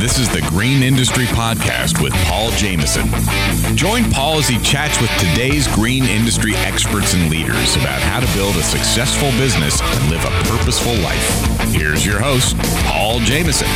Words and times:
This 0.00 0.18
is 0.18 0.30
the 0.30 0.40
Green 0.48 0.82
Industry 0.82 1.26
Podcast 1.26 2.02
with 2.02 2.14
Paul 2.24 2.50
Jameson. 2.52 3.06
Join 3.76 4.10
Paul 4.10 4.38
as 4.38 4.48
he 4.48 4.58
chats 4.60 4.98
with 4.98 5.10
today's 5.18 5.68
green 5.74 6.04
industry 6.04 6.56
experts 6.56 7.12
and 7.12 7.28
leaders 7.28 7.76
about 7.76 8.00
how 8.00 8.18
to 8.18 8.26
build 8.32 8.56
a 8.56 8.62
successful 8.62 9.30
business 9.32 9.82
and 9.82 10.08
live 10.08 10.24
a 10.24 10.30
purposeful 10.48 10.94
life. 11.02 11.74
Here's 11.74 12.06
your 12.06 12.18
host, 12.18 12.56
Paul 12.86 13.20
Jameson. 13.20 13.68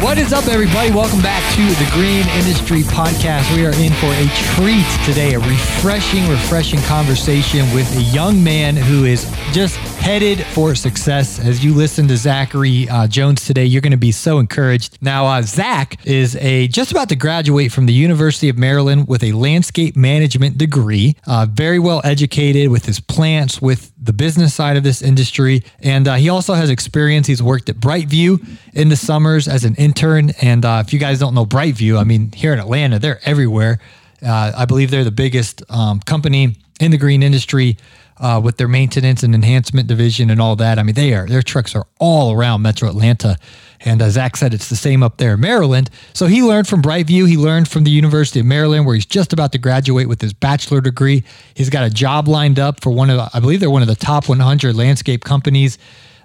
What 0.00 0.16
is 0.16 0.32
up, 0.32 0.46
everybody? 0.46 0.90
Welcome 0.90 1.20
back 1.20 1.44
to 1.56 1.62
the 1.84 1.90
Green 1.92 2.26
Industry 2.38 2.80
Podcast. 2.84 3.54
We 3.54 3.66
are 3.66 3.74
in 3.76 3.92
for 4.00 4.14
a 4.14 4.26
treat 4.56 4.86
today, 5.04 5.34
a 5.34 5.38
refreshing, 5.38 6.26
refreshing 6.30 6.80
conversation 6.82 7.70
with 7.74 7.94
a 7.94 8.02
young 8.04 8.42
man 8.42 8.74
who 8.74 9.04
is 9.04 9.30
just 9.52 9.78
headed 9.98 10.44
for 10.46 10.74
success. 10.74 11.38
As 11.38 11.64
you 11.64 11.74
listen 11.74 12.08
to 12.08 12.16
Zachary 12.16 12.88
uh, 12.88 13.06
Jones 13.06 13.44
today, 13.44 13.64
you're 13.64 13.82
going 13.82 13.90
to 13.90 13.96
be 13.96 14.12
so 14.12 14.38
encouraged. 14.38 14.98
Now, 15.02 15.26
uh, 15.26 15.42
Zach 15.42 16.04
is 16.06 16.36
a 16.36 16.68
just 16.68 16.90
about 16.90 17.08
to 17.10 17.16
graduate 17.16 17.72
from 17.72 17.86
the 17.86 17.92
University 17.92 18.48
of 18.48 18.56
Maryland 18.56 19.08
with 19.08 19.22
a 19.22 19.32
landscape 19.32 19.96
management 19.96 20.56
degree. 20.56 21.16
Uh, 21.26 21.46
very 21.50 21.78
well 21.78 22.00
educated 22.04 22.70
with 22.70 22.86
his 22.86 23.00
plants, 23.00 23.60
with 23.60 23.92
the 24.00 24.12
business 24.12 24.54
side 24.54 24.76
of 24.76 24.82
this 24.82 25.02
industry, 25.02 25.62
and 25.80 26.08
uh, 26.08 26.14
he 26.14 26.28
also 26.28 26.54
has 26.54 26.70
experience. 26.70 27.26
He's 27.26 27.42
worked 27.42 27.68
at 27.68 27.76
Brightview 27.76 28.46
in 28.74 28.88
the 28.88 28.96
summers 28.96 29.48
as 29.48 29.64
an 29.64 29.74
intern. 29.74 30.30
And 30.40 30.64
uh, 30.64 30.82
if 30.86 30.92
you 30.92 30.98
guys 30.98 31.18
don't 31.18 31.34
know 31.34 31.44
Brightview, 31.44 31.98
I 31.98 32.04
mean, 32.04 32.32
here 32.32 32.52
in 32.52 32.58
Atlanta, 32.58 32.98
they're 32.98 33.20
everywhere. 33.24 33.78
Uh, 34.24 34.52
I 34.56 34.64
believe 34.64 34.90
they're 34.90 35.04
the 35.04 35.10
biggest 35.10 35.62
um, 35.68 36.00
company 36.00 36.56
in 36.80 36.90
the 36.90 36.98
green 36.98 37.22
industry 37.22 37.76
uh, 38.20 38.40
with 38.42 38.56
their 38.56 38.68
maintenance 38.68 39.22
and 39.22 39.34
enhancement 39.34 39.88
division 39.88 40.30
and 40.30 40.40
all 40.40 40.56
that. 40.56 40.78
I 40.78 40.82
mean, 40.82 40.94
they 40.94 41.14
are 41.14 41.26
their 41.26 41.42
trucks 41.42 41.74
are 41.74 41.86
all 41.98 42.32
around 42.32 42.62
Metro 42.62 42.88
Atlanta. 42.88 43.36
And 43.80 44.02
as 44.02 44.14
Zach 44.14 44.36
said, 44.36 44.52
it's 44.54 44.68
the 44.68 44.76
same 44.76 45.02
up 45.02 45.18
there 45.18 45.34
in 45.34 45.40
Maryland. 45.40 45.88
So 46.12 46.26
he 46.26 46.42
learned 46.42 46.66
from 46.66 46.82
Brightview. 46.82 47.28
He 47.28 47.36
learned 47.36 47.68
from 47.68 47.84
the 47.84 47.90
University 47.90 48.40
of 48.40 48.46
Maryland, 48.46 48.86
where 48.86 48.96
he's 48.96 49.06
just 49.06 49.32
about 49.32 49.52
to 49.52 49.58
graduate 49.58 50.08
with 50.08 50.20
his 50.20 50.32
bachelor 50.32 50.80
degree. 50.80 51.22
He's 51.54 51.70
got 51.70 51.84
a 51.84 51.90
job 51.90 52.26
lined 52.26 52.58
up 52.58 52.80
for 52.80 52.90
one 52.90 53.08
of, 53.08 53.30
I 53.32 53.38
believe 53.38 53.60
they're 53.60 53.70
one 53.70 53.82
of 53.82 53.88
the 53.88 53.94
top 53.94 54.28
100 54.28 54.74
landscape 54.74 55.22
companies 55.22 55.78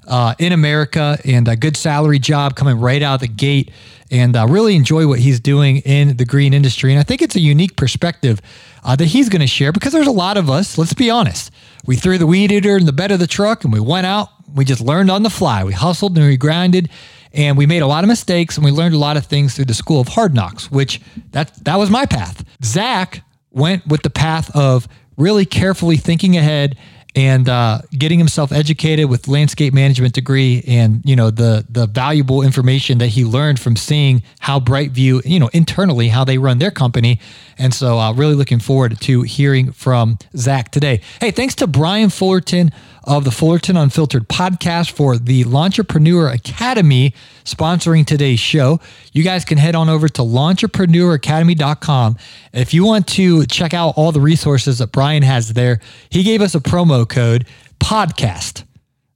uh, 0.08 0.36
in 0.40 0.52
America, 0.52 1.18
and 1.26 1.48
a 1.48 1.56
good 1.56 1.78
salary 1.78 2.20
job 2.20 2.56
coming 2.56 2.80
right 2.80 3.02
out 3.02 3.16
of 3.16 3.22
the 3.22 3.28
gate. 3.28 3.72
And 4.14 4.36
uh, 4.36 4.46
really 4.48 4.76
enjoy 4.76 5.08
what 5.08 5.20
he's 5.20 5.40
doing 5.40 5.78
in 5.78 6.18
the 6.18 6.26
green 6.26 6.54
industry. 6.54 6.92
And 6.92 7.00
I 7.00 7.04
think 7.04 7.22
it's 7.22 7.36
a 7.36 7.40
unique 7.40 7.76
perspective 7.76 8.42
uh, 8.84 8.96
that 8.96 9.06
he's 9.06 9.28
going 9.28 9.42
to 9.42 9.48
share 9.48 9.72
because 9.72 9.92
there's 9.92 10.08
a 10.08 10.12
lot 10.12 10.38
of 10.38 10.50
us. 10.50 10.78
Let's 10.78 10.94
be 10.94 11.10
honest 11.10 11.52
we 11.86 11.96
threw 11.96 12.18
the 12.18 12.28
weed 12.28 12.52
eater 12.52 12.78
in 12.78 12.86
the 12.86 12.94
bed 12.94 13.12
of 13.12 13.20
the 13.20 13.28
truck 13.28 13.64
and 13.64 13.74
we 13.74 13.80
went 13.80 14.08
out. 14.08 14.30
We 14.54 14.66
just 14.66 14.82
learned 14.82 15.12
on 15.12 15.24
the 15.24 15.30
fly. 15.30 15.64
We 15.64 15.74
hustled 15.74 16.18
and 16.18 16.26
we 16.26 16.38
grinded 16.38 16.90
and 17.34 17.58
we 17.58 17.66
made 17.66 17.82
a 17.82 17.88
lot 17.88 18.04
of 18.04 18.08
mistakes 18.08 18.56
and 18.56 18.64
we 18.64 18.72
learned 18.72 18.96
a 18.96 19.00
lot 19.00 19.18
of 19.18 19.26
things 19.26 19.56
through 19.56 19.66
the 19.66 19.74
school 19.74 20.00
of 20.00 20.08
hard 20.08 20.34
knocks, 20.34 20.72
which 20.72 21.02
that 21.32 21.64
that 21.66 21.78
was 21.78 21.90
my 21.90 22.06
path. 22.06 22.44
Zach 22.64 23.24
went 23.52 23.86
with 23.88 24.04
the 24.04 24.10
path 24.10 24.56
of 24.56 24.88
really 25.18 25.46
carefully 25.46 25.98
thinking 25.98 26.38
ahead 26.38 26.78
and 27.16 27.48
uh, 27.48 27.80
getting 27.92 28.18
himself 28.18 28.52
educated 28.52 29.10
with 29.10 29.28
landscape 29.28 29.74
management 29.74 30.14
degree 30.14 30.64
and 30.68 31.02
you 31.06 31.16
know 31.16 31.30
the 31.30 31.66
the 31.70 31.88
valuable 31.88 32.42
information 32.42 32.98
that 32.98 33.08
he 33.08 33.24
learned 33.24 33.60
from 33.60 33.76
seeing 33.76 34.24
how 34.40 34.60
Brightview 34.60 35.22
you 35.26 35.40
know 35.40 35.50
internally 35.54 36.08
how 36.08 36.24
they 36.24 36.38
run 36.38 36.58
their 36.60 36.72
company 36.72 37.20
and 37.58 37.74
so 37.74 38.00
uh, 38.00 38.14
really 38.14 38.36
looking 38.36 38.60
forward 38.60 39.00
to 39.02 39.22
hearing 39.22 39.72
from 39.72 40.18
Zach 40.36 40.72
today. 40.72 41.02
Hey, 41.20 41.32
thanks 41.32 41.56
to 41.56 41.68
Brian 41.68 42.10
Fullerton 42.10 42.72
of 43.04 43.24
the 43.24 43.32
Fullerton 43.32 43.78
Unfiltered 43.78 44.28
podcast 44.30 44.92
for 44.92 45.18
the 45.18 45.44
Lawntrepreneur 45.44 46.34
Academy 46.34 47.14
sponsoring 47.44 48.06
today's 48.06 48.40
show. 48.40 48.80
You 49.12 49.24
guys 49.24 49.46
can 49.46 49.58
head 49.58 49.76
on 49.76 49.90
over 49.90 50.08
to 50.10 50.22
lawntrepreneuracademy.com. 50.22 52.18
If 52.54 52.74
you 52.74 52.86
want 52.86 53.08
to 53.08 53.46
check 53.46 53.74
out 53.74 53.94
all 53.98 54.12
the 54.12 54.22
resources 54.22 54.80
that 54.80 54.92
Brian 54.92 55.24
has 55.24 55.54
there, 55.54 55.80
he 56.10 56.24
gave 56.24 56.42
us 56.42 56.56
a 56.56 56.60
promo 56.60 57.08
code 57.08 57.46
podcast. 57.80 58.64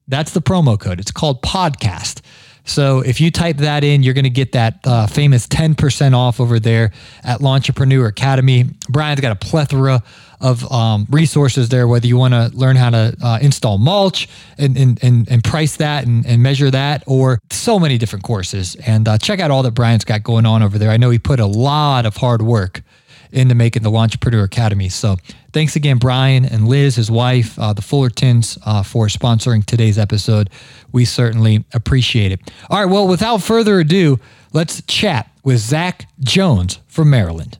That's 0.07 0.31
the 0.31 0.41
promo 0.41 0.79
code. 0.79 0.99
It's 0.99 1.11
called 1.11 1.41
podcast. 1.41 2.21
So 2.67 2.99
if 2.99 3.21
you 3.21 3.31
type 3.31 3.57
that 3.57 3.83
in, 3.83 4.03
you're 4.03 4.13
going 4.13 4.25
to 4.25 4.29
get 4.29 4.51
that 4.51 4.79
uh, 4.83 5.07
famous 5.07 5.47
10% 5.47 6.13
off 6.13 6.39
over 6.41 6.59
there 6.59 6.91
at 7.23 7.39
Lawntrepreneur 7.39 8.07
Academy. 8.07 8.65
Brian's 8.89 9.21
got 9.21 9.31
a 9.31 9.35
plethora 9.35 10.03
of 10.41 10.69
um, 10.71 11.07
resources 11.09 11.69
there, 11.69 11.87
whether 11.87 12.05
you 12.05 12.17
want 12.17 12.33
to 12.33 12.51
learn 12.55 12.75
how 12.75 12.89
to 12.89 13.15
uh, 13.23 13.39
install 13.41 13.77
mulch 13.77 14.27
and, 14.57 14.77
and, 14.77 15.01
and, 15.01 15.29
and 15.31 15.43
price 15.43 15.77
that 15.77 16.05
and, 16.05 16.25
and, 16.27 16.43
measure 16.43 16.69
that, 16.69 17.03
or 17.07 17.39
so 17.49 17.79
many 17.79 17.97
different 17.97 18.23
courses. 18.23 18.75
And 18.75 19.07
uh, 19.07 19.17
check 19.17 19.39
out 19.39 19.49
all 19.49 19.63
that 19.63 19.71
Brian's 19.71 20.05
got 20.05 20.21
going 20.21 20.45
on 20.45 20.61
over 20.61 20.77
there. 20.77 20.91
I 20.91 20.97
know 20.97 21.09
he 21.09 21.19
put 21.19 21.39
a 21.39 21.45
lot 21.45 22.05
of 22.05 22.17
hard 22.17 22.41
work 22.41 22.83
into 23.31 23.55
making 23.55 23.83
the 23.83 23.91
Lawntrepreneur 23.91 24.43
Academy. 24.43 24.89
So 24.89 25.17
thanks 25.53 25.75
again, 25.75 25.97
Brian 25.97 26.45
and 26.45 26.67
Liz, 26.67 26.95
his 26.95 27.11
wife, 27.11 27.57
uh, 27.59 27.73
the 27.73 27.81
Fullertons, 27.81 28.57
uh, 28.65 28.83
for 28.83 29.07
sponsoring 29.07 29.65
today's 29.65 29.97
episode. 29.97 30.49
We 30.91 31.05
certainly 31.05 31.65
appreciate 31.73 32.31
it. 32.31 32.41
All 32.69 32.79
right, 32.79 32.91
well, 32.91 33.07
without 33.07 33.41
further 33.41 33.79
ado, 33.79 34.19
let's 34.53 34.81
chat 34.83 35.31
with 35.43 35.59
Zach 35.59 36.09
Jones 36.19 36.79
from 36.87 37.09
Maryland. 37.09 37.57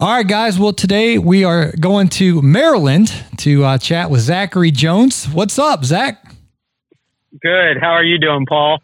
All 0.00 0.14
right, 0.14 0.26
guys. 0.26 0.60
Well, 0.60 0.72
today 0.72 1.18
we 1.18 1.42
are 1.42 1.72
going 1.80 2.08
to 2.10 2.40
Maryland 2.40 3.12
to 3.38 3.64
uh, 3.64 3.78
chat 3.78 4.10
with 4.10 4.20
Zachary 4.20 4.70
Jones. 4.70 5.26
What's 5.26 5.58
up, 5.58 5.84
Zach? 5.84 6.24
Good. 7.42 7.78
How 7.80 7.90
are 7.90 8.04
you 8.04 8.18
doing, 8.18 8.46
Paul? 8.48 8.78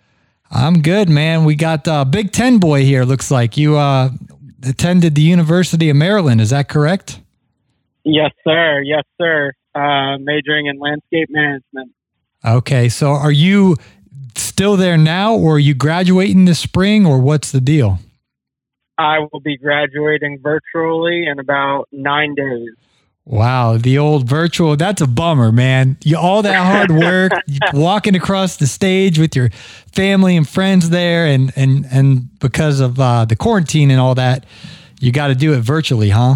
I'm 0.50 0.82
good, 0.82 1.08
man. 1.08 1.44
We 1.44 1.54
got 1.54 1.86
uh, 1.86 2.04
Big 2.04 2.32
Ten 2.32 2.58
boy 2.58 2.84
here. 2.84 3.04
Looks 3.04 3.30
like 3.30 3.56
you 3.56 3.76
uh, 3.76 4.10
attended 4.66 5.14
the 5.14 5.22
University 5.22 5.90
of 5.90 5.96
Maryland. 5.96 6.40
Is 6.40 6.50
that 6.50 6.68
correct? 6.68 7.20
Yes, 8.04 8.30
sir. 8.44 8.82
Yes, 8.82 9.04
sir. 9.18 9.52
Uh, 9.74 10.18
majoring 10.18 10.66
in 10.66 10.78
landscape 10.78 11.28
management. 11.30 11.92
Okay. 12.44 12.88
So 12.88 13.08
are 13.10 13.32
you 13.32 13.76
still 14.36 14.76
there 14.76 14.96
now, 14.98 15.34
or 15.34 15.56
are 15.56 15.58
you 15.58 15.74
graduating 15.74 16.44
this 16.44 16.58
spring, 16.58 17.06
or 17.06 17.18
what's 17.18 17.50
the 17.50 17.60
deal? 17.60 17.98
I 18.98 19.20
will 19.20 19.40
be 19.40 19.56
graduating 19.56 20.40
virtually 20.40 21.26
in 21.26 21.38
about 21.38 21.88
nine 21.90 22.34
days. 22.34 22.70
Wow, 23.26 23.78
the 23.78 23.96
old 23.96 24.28
virtual, 24.28 24.76
that's 24.76 25.00
a 25.00 25.06
bummer, 25.06 25.50
man. 25.50 25.96
You 26.04 26.18
all 26.18 26.42
that 26.42 26.56
hard 26.56 26.90
work, 27.00 27.32
walking 27.72 28.14
across 28.14 28.56
the 28.58 28.66
stage 28.66 29.18
with 29.18 29.34
your 29.34 29.48
family 29.92 30.36
and 30.36 30.46
friends 30.46 30.90
there 30.90 31.26
and 31.26 31.50
and 31.56 31.86
and 31.90 32.38
because 32.38 32.80
of 32.80 33.00
uh, 33.00 33.24
the 33.24 33.34
quarantine 33.34 33.90
and 33.90 33.98
all 33.98 34.14
that, 34.16 34.44
you 35.00 35.10
got 35.10 35.28
to 35.28 35.34
do 35.34 35.54
it 35.54 35.60
virtually, 35.60 36.10
huh? 36.10 36.34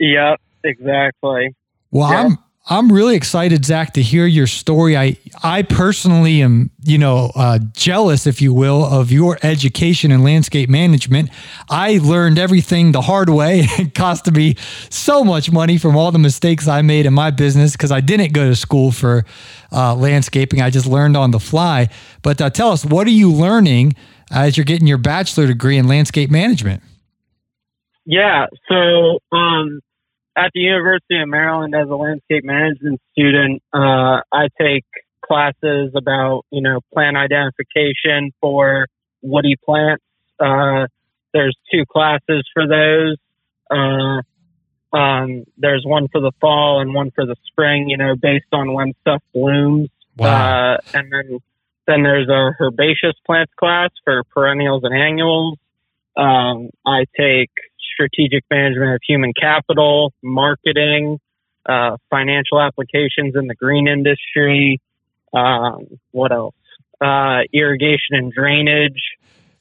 Yep, 0.00 0.40
exactly. 0.64 1.54
Well, 1.92 2.10
yep. 2.10 2.26
I'm 2.26 2.38
I'm 2.66 2.92
really 2.92 3.16
excited, 3.16 3.64
Zach, 3.64 3.92
to 3.94 4.02
hear 4.02 4.24
your 4.24 4.46
story. 4.46 4.96
I 4.96 5.16
I 5.42 5.62
personally 5.62 6.42
am, 6.42 6.70
you 6.84 6.96
know, 6.96 7.32
uh, 7.34 7.58
jealous, 7.72 8.24
if 8.24 8.40
you 8.40 8.54
will, 8.54 8.84
of 8.84 9.10
your 9.10 9.36
education 9.42 10.12
in 10.12 10.22
landscape 10.22 10.68
management. 10.68 11.30
I 11.68 11.98
learned 11.98 12.38
everything 12.38 12.92
the 12.92 13.00
hard 13.00 13.28
way. 13.28 13.66
It 13.78 13.94
cost 13.94 14.30
me 14.30 14.54
so 14.90 15.24
much 15.24 15.50
money 15.50 15.76
from 15.76 15.96
all 15.96 16.12
the 16.12 16.20
mistakes 16.20 16.68
I 16.68 16.82
made 16.82 17.04
in 17.04 17.12
my 17.12 17.32
business 17.32 17.72
because 17.72 17.90
I 17.90 18.00
didn't 18.00 18.32
go 18.32 18.48
to 18.48 18.54
school 18.54 18.92
for 18.92 19.24
uh, 19.72 19.96
landscaping. 19.96 20.60
I 20.60 20.70
just 20.70 20.86
learned 20.86 21.16
on 21.16 21.32
the 21.32 21.40
fly. 21.40 21.88
But 22.22 22.40
uh, 22.40 22.50
tell 22.50 22.70
us, 22.70 22.84
what 22.84 23.08
are 23.08 23.10
you 23.10 23.32
learning 23.32 23.94
as 24.30 24.56
you're 24.56 24.64
getting 24.64 24.86
your 24.86 24.98
bachelor 24.98 25.48
degree 25.48 25.78
in 25.78 25.88
landscape 25.88 26.30
management? 26.30 26.80
Yeah, 28.04 28.46
so 28.68 29.18
um, 29.32 29.80
at 30.36 30.50
the 30.54 30.60
University 30.60 31.20
of 31.20 31.28
Maryland 31.28 31.74
as 31.74 31.88
a 31.88 31.94
landscape 31.94 32.44
management 32.44 33.00
student, 33.12 33.62
uh, 33.72 34.20
I 34.32 34.48
take 34.60 34.84
classes 35.24 35.92
about, 35.94 36.42
you 36.50 36.62
know, 36.62 36.80
plant 36.92 37.16
identification 37.16 38.32
for 38.40 38.86
woody 39.22 39.56
plants. 39.64 40.04
Uh, 40.40 40.86
there's 41.32 41.56
two 41.72 41.84
classes 41.90 42.46
for 42.52 42.66
those. 42.66 43.16
Uh, 43.70 44.22
um, 44.96 45.44
there's 45.56 45.84
one 45.86 46.08
for 46.08 46.20
the 46.20 46.32
fall 46.40 46.80
and 46.80 46.94
one 46.94 47.10
for 47.14 47.24
the 47.24 47.36
spring, 47.46 47.88
you 47.88 47.96
know, 47.96 48.14
based 48.14 48.52
on 48.52 48.74
when 48.74 48.92
stuff 49.00 49.22
blooms. 49.32 49.88
Wow. 50.16 50.74
Uh, 50.74 50.76
and 50.92 51.12
then, 51.12 51.38
then 51.86 52.02
there's 52.02 52.28
a 52.28 52.52
herbaceous 52.60 53.16
plants 53.24 53.52
class 53.58 53.90
for 54.04 54.24
perennials 54.24 54.82
and 54.84 54.94
annuals. 54.94 55.58
Um, 56.14 56.68
I 56.84 57.04
take 57.16 57.50
strategic 57.92 58.44
management 58.50 58.94
of 58.94 59.00
human 59.06 59.32
capital, 59.38 60.12
marketing, 60.22 61.18
uh, 61.66 61.96
financial 62.10 62.60
applications 62.60 63.34
in 63.34 63.46
the 63.46 63.54
green 63.54 63.88
industry. 63.88 64.80
Um, 65.32 65.86
what 66.10 66.32
else? 66.32 66.54
Uh, 67.00 67.40
irrigation 67.52 68.12
and 68.12 68.32
drainage, 68.32 69.02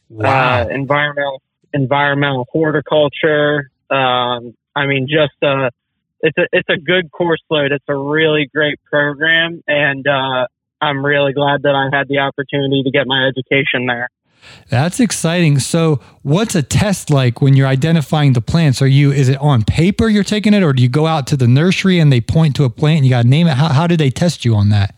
wow. 0.10 0.62
uh, 0.62 0.68
environmental 0.68 1.42
environmental 1.74 2.46
horticulture. 2.52 3.72
Um, 3.90 4.54
I 4.76 4.86
mean, 4.86 5.08
just 5.08 5.42
uh, 5.42 5.70
it's 6.22 6.38
a 6.38 6.48
it's 6.52 6.70
a 6.70 6.78
good 6.78 7.12
course 7.12 7.42
load. 7.50 7.72
It's 7.72 7.86
a 7.88 7.96
really 7.96 8.50
great 8.54 8.80
program, 8.90 9.64
and 9.68 10.06
uh, 10.08 10.48
I'm 10.82 11.06
really 11.06 11.34
glad 11.34 11.64
that 11.64 11.76
I 11.76 11.96
had 11.96 12.08
the 12.08 12.20
opportunity 12.20 12.84
to 12.84 12.92
get 12.92 13.08
my 13.08 13.28
education 13.28 13.88
there. 13.88 14.10
That's 14.70 15.00
exciting. 15.00 15.60
So, 15.60 16.00
what's 16.24 16.56
a 16.56 16.64
test 16.64 17.10
like 17.10 17.42
when 17.42 17.56
you're 17.56 17.68
identifying 17.68 18.34
the 18.34 18.42
plants? 18.42 18.82
Are 18.82 18.88
you 18.88 19.12
is 19.12 19.30
it 19.30 19.38
on 19.38 19.64
paper 19.64 20.08
you're 20.08 20.24
taking 20.24 20.54
it, 20.54 20.64
or 20.64 20.74
do 20.74 20.82
you 20.82 20.90
go 20.90 21.08
out 21.08 21.28
to 21.28 21.38
the 21.38 21.48
nursery 21.48 22.00
and 22.00 22.12
they 22.12 22.22
point 22.22 22.56
to 22.58 22.64
a 22.64 22.70
plant 22.70 22.98
and 22.98 23.06
you 23.06 23.12
got 23.12 23.24
to 23.24 23.28
name 23.28 23.48
it? 23.48 23.54
How 23.54 23.70
how 23.70 23.88
do 23.88 23.98
they 23.98 24.10
test 24.10 24.46
you 24.46 24.56
on 24.56 24.70
that? 24.70 24.96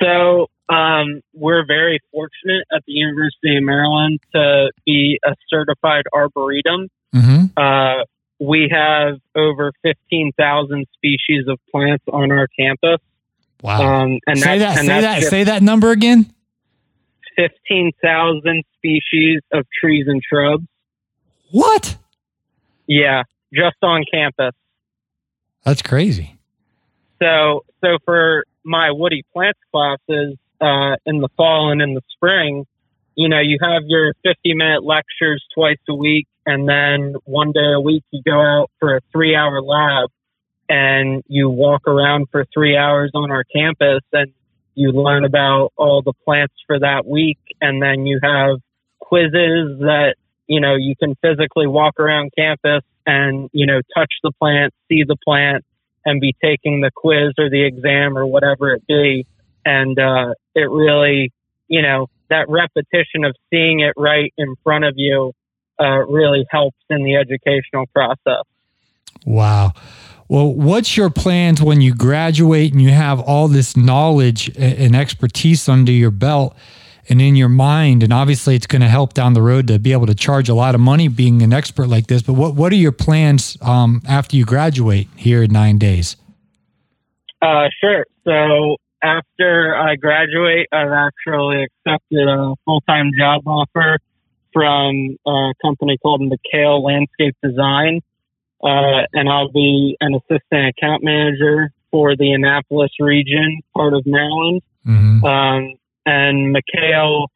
So 0.00 0.48
um, 0.68 1.20
we're 1.34 1.66
very 1.66 2.00
fortunate 2.10 2.64
at 2.74 2.82
the 2.86 2.92
University 2.92 3.56
of 3.56 3.62
Maryland 3.62 4.20
to 4.34 4.70
be 4.86 5.18
a 5.24 5.34
certified 5.48 6.04
arboretum. 6.12 6.88
Mm-hmm. 7.14 7.44
Uh, 7.56 8.04
we 8.40 8.68
have 8.72 9.20
over 9.36 9.72
15,000 9.82 10.86
species 10.94 11.46
of 11.48 11.58
plants 11.70 12.04
on 12.12 12.32
our 12.32 12.48
campus. 12.48 13.00
Wow. 13.62 14.02
Um, 14.02 14.18
and 14.26 14.38
say 14.38 14.58
that, 14.58 14.78
say 14.78 15.00
that, 15.00 15.22
say 15.22 15.44
that 15.44 15.62
number 15.62 15.90
again. 15.90 16.33
15,000 17.36 18.64
species 18.76 19.40
of 19.52 19.66
trees 19.80 20.06
and 20.08 20.22
shrubs. 20.28 20.64
What? 21.50 21.96
Yeah, 22.86 23.22
just 23.52 23.76
on 23.82 24.04
campus. 24.12 24.54
That's 25.64 25.82
crazy. 25.82 26.36
So, 27.22 27.64
so 27.80 27.98
for 28.04 28.44
my 28.64 28.90
woody 28.90 29.24
plants 29.32 29.60
classes 29.72 30.36
uh, 30.60 30.96
in 31.06 31.20
the 31.20 31.28
fall 31.36 31.70
and 31.70 31.80
in 31.80 31.94
the 31.94 32.02
spring, 32.10 32.66
you 33.16 33.28
know, 33.28 33.40
you 33.40 33.58
have 33.62 33.82
your 33.86 34.14
50 34.24 34.54
minute 34.54 34.84
lectures 34.84 35.44
twice 35.54 35.78
a 35.88 35.94
week, 35.94 36.26
and 36.44 36.68
then 36.68 37.14
one 37.24 37.52
day 37.52 37.72
a 37.74 37.80
week 37.80 38.02
you 38.10 38.22
go 38.24 38.40
out 38.40 38.70
for 38.80 38.96
a 38.96 39.00
three 39.12 39.36
hour 39.36 39.62
lab 39.62 40.10
and 40.68 41.22
you 41.26 41.48
walk 41.48 41.86
around 41.86 42.26
for 42.30 42.44
three 42.52 42.76
hours 42.76 43.12
on 43.14 43.30
our 43.30 43.44
campus 43.44 44.00
and 44.12 44.32
you 44.74 44.92
learn 44.92 45.24
about 45.24 45.72
all 45.76 46.02
the 46.02 46.12
plants 46.24 46.54
for 46.66 46.78
that 46.78 47.06
week. 47.06 47.38
And 47.60 47.82
then 47.82 48.06
you 48.06 48.20
have 48.22 48.58
quizzes 49.00 49.80
that, 49.80 50.14
you 50.46 50.60
know, 50.60 50.74
you 50.76 50.94
can 50.96 51.14
physically 51.22 51.66
walk 51.66 51.98
around 51.98 52.32
campus 52.36 52.82
and, 53.06 53.48
you 53.52 53.66
know, 53.66 53.80
touch 53.96 54.12
the 54.22 54.32
plant, 54.38 54.72
see 54.88 55.04
the 55.06 55.16
plant, 55.24 55.64
and 56.04 56.20
be 56.20 56.34
taking 56.42 56.80
the 56.80 56.90
quiz 56.94 57.32
or 57.38 57.48
the 57.48 57.64
exam 57.64 58.18
or 58.18 58.26
whatever 58.26 58.72
it 58.72 58.86
be. 58.86 59.26
And 59.64 59.98
uh, 59.98 60.34
it 60.54 60.70
really, 60.70 61.32
you 61.68 61.82
know, 61.82 62.08
that 62.30 62.46
repetition 62.48 63.24
of 63.24 63.34
seeing 63.50 63.80
it 63.80 63.94
right 63.96 64.32
in 64.36 64.54
front 64.62 64.84
of 64.84 64.94
you 64.96 65.32
uh, 65.80 66.04
really 66.06 66.46
helps 66.50 66.76
in 66.90 67.02
the 67.04 67.16
educational 67.16 67.86
process. 67.86 68.44
Wow. 69.24 69.72
Well, 70.28 70.52
what's 70.52 70.96
your 70.96 71.10
plans 71.10 71.62
when 71.62 71.80
you 71.80 71.94
graduate 71.94 72.72
and 72.72 72.80
you 72.80 72.90
have 72.90 73.20
all 73.20 73.48
this 73.48 73.76
knowledge 73.76 74.50
and 74.56 74.96
expertise 74.96 75.68
under 75.68 75.92
your 75.92 76.10
belt 76.10 76.56
and 77.08 77.20
in 77.20 77.36
your 77.36 77.50
mind? 77.50 78.02
And 78.02 78.12
obviously, 78.12 78.56
it's 78.56 78.66
going 78.66 78.82
to 78.82 78.88
help 78.88 79.12
down 79.12 79.34
the 79.34 79.42
road 79.42 79.68
to 79.68 79.78
be 79.78 79.92
able 79.92 80.06
to 80.06 80.14
charge 80.14 80.48
a 80.48 80.54
lot 80.54 80.74
of 80.74 80.80
money 80.80 81.08
being 81.08 81.42
an 81.42 81.52
expert 81.52 81.88
like 81.88 82.06
this. 82.06 82.22
But 82.22 82.34
what, 82.34 82.54
what 82.54 82.72
are 82.72 82.76
your 82.76 82.92
plans 82.92 83.58
um, 83.60 84.00
after 84.08 84.36
you 84.36 84.44
graduate 84.44 85.08
here 85.16 85.42
in 85.42 85.52
nine 85.52 85.78
days? 85.78 86.16
Uh, 87.42 87.68
sure. 87.80 88.06
So 88.24 88.76
after 89.02 89.76
I 89.76 89.96
graduate, 89.96 90.68
I've 90.72 90.92
actually 90.92 91.64
accepted 91.64 92.26
a 92.26 92.54
full 92.64 92.80
time 92.88 93.10
job 93.18 93.42
offer 93.46 93.98
from 94.54 95.16
a 95.26 95.52
company 95.60 95.98
called 95.98 96.22
McHale 96.22 96.82
Landscape 96.82 97.36
Design. 97.42 98.00
Uh, 98.64 99.04
and 99.12 99.28
I'll 99.28 99.52
be 99.52 99.96
an 100.00 100.14
assistant 100.14 100.74
account 100.76 101.04
manager 101.04 101.70
for 101.90 102.16
the 102.16 102.32
Annapolis 102.32 102.92
region, 102.98 103.60
part 103.76 103.92
of 103.92 104.04
Maryland. 104.06 104.62
Mm-hmm. 104.86 105.24
Um, 105.24 105.74
and 106.06 106.56
McHale, 106.56 107.26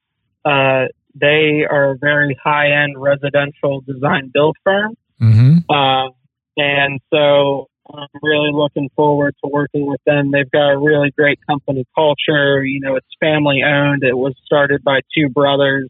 uh, 0.44 0.88
they 1.14 1.66
are 1.68 1.92
a 1.92 1.98
very 1.98 2.36
high 2.42 2.82
end 2.82 3.00
residential 3.00 3.82
design 3.82 4.30
build 4.32 4.56
firm. 4.64 4.96
Mm-hmm. 5.20 5.70
Uh, 5.70 6.10
and 6.56 7.00
so 7.12 7.68
I'm 7.92 8.08
really 8.22 8.50
looking 8.52 8.88
forward 8.96 9.34
to 9.44 9.50
working 9.50 9.86
with 9.86 10.00
them. 10.06 10.30
They've 10.30 10.50
got 10.50 10.72
a 10.72 10.78
really 10.78 11.10
great 11.10 11.38
company 11.46 11.84
culture. 11.94 12.64
You 12.64 12.80
know, 12.80 12.96
it's 12.96 13.06
family 13.20 13.62
owned. 13.64 14.02
It 14.02 14.16
was 14.16 14.34
started 14.44 14.82
by 14.82 15.00
two 15.16 15.28
brothers. 15.28 15.88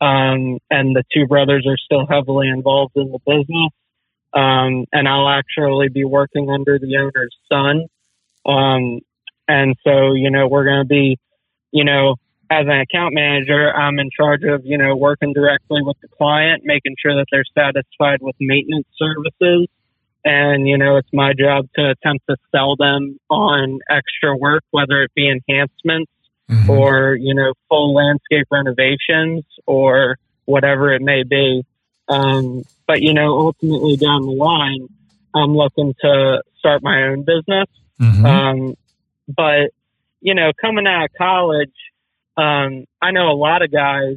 Um, 0.00 0.58
and 0.70 0.94
the 0.94 1.04
two 1.14 1.26
brothers 1.26 1.66
are 1.66 1.78
still 1.78 2.06
heavily 2.06 2.48
involved 2.48 2.92
in 2.96 3.12
the 3.12 3.18
business. 3.26 3.70
Um, 4.34 4.86
and 4.92 5.08
I'll 5.08 5.28
actually 5.28 5.88
be 5.88 6.04
working 6.04 6.50
under 6.50 6.78
the 6.78 6.96
owner's 6.96 7.36
son. 7.48 7.86
Um, 8.44 9.00
and 9.46 9.76
so, 9.84 10.14
you 10.14 10.30
know, 10.30 10.48
we're 10.48 10.64
going 10.64 10.82
to 10.82 10.88
be, 10.88 11.18
you 11.70 11.84
know, 11.84 12.16
as 12.50 12.66
an 12.66 12.80
account 12.80 13.14
manager, 13.14 13.72
I'm 13.72 13.98
in 13.98 14.10
charge 14.14 14.42
of, 14.44 14.62
you 14.64 14.76
know, 14.76 14.96
working 14.96 15.32
directly 15.32 15.82
with 15.82 15.96
the 16.02 16.08
client, 16.08 16.62
making 16.64 16.96
sure 17.00 17.14
that 17.14 17.26
they're 17.30 17.44
satisfied 17.56 18.18
with 18.20 18.36
maintenance 18.40 18.86
services. 18.96 19.68
And, 20.24 20.66
you 20.66 20.78
know, 20.78 20.96
it's 20.96 21.08
my 21.12 21.32
job 21.38 21.68
to 21.76 21.90
attempt 21.90 22.26
to 22.28 22.36
sell 22.50 22.76
them 22.76 23.18
on 23.30 23.80
extra 23.90 24.36
work, 24.36 24.64
whether 24.70 25.02
it 25.02 25.12
be 25.14 25.30
enhancements 25.30 26.10
mm-hmm. 26.50 26.70
or, 26.70 27.14
you 27.14 27.34
know, 27.34 27.52
full 27.68 27.94
landscape 27.94 28.46
renovations 28.50 29.44
or 29.66 30.16
whatever 30.44 30.92
it 30.92 31.02
may 31.02 31.22
be. 31.24 31.64
Um, 32.08 32.64
but 32.86 33.00
you 33.00 33.14
know, 33.14 33.38
ultimately 33.38 33.96
down 33.96 34.22
the 34.22 34.32
line, 34.32 34.88
I'm 35.34 35.54
looking 35.54 35.94
to 36.00 36.42
start 36.58 36.82
my 36.82 37.04
own 37.04 37.24
business. 37.24 37.68
Mm-hmm. 38.00 38.26
Um, 38.26 38.74
but 39.28 39.70
you 40.20 40.34
know, 40.34 40.52
coming 40.60 40.86
out 40.86 41.04
of 41.04 41.10
college, 41.16 41.74
um, 42.36 42.84
I 43.00 43.10
know 43.10 43.30
a 43.30 43.36
lot 43.36 43.62
of 43.62 43.70
guys. 43.70 44.16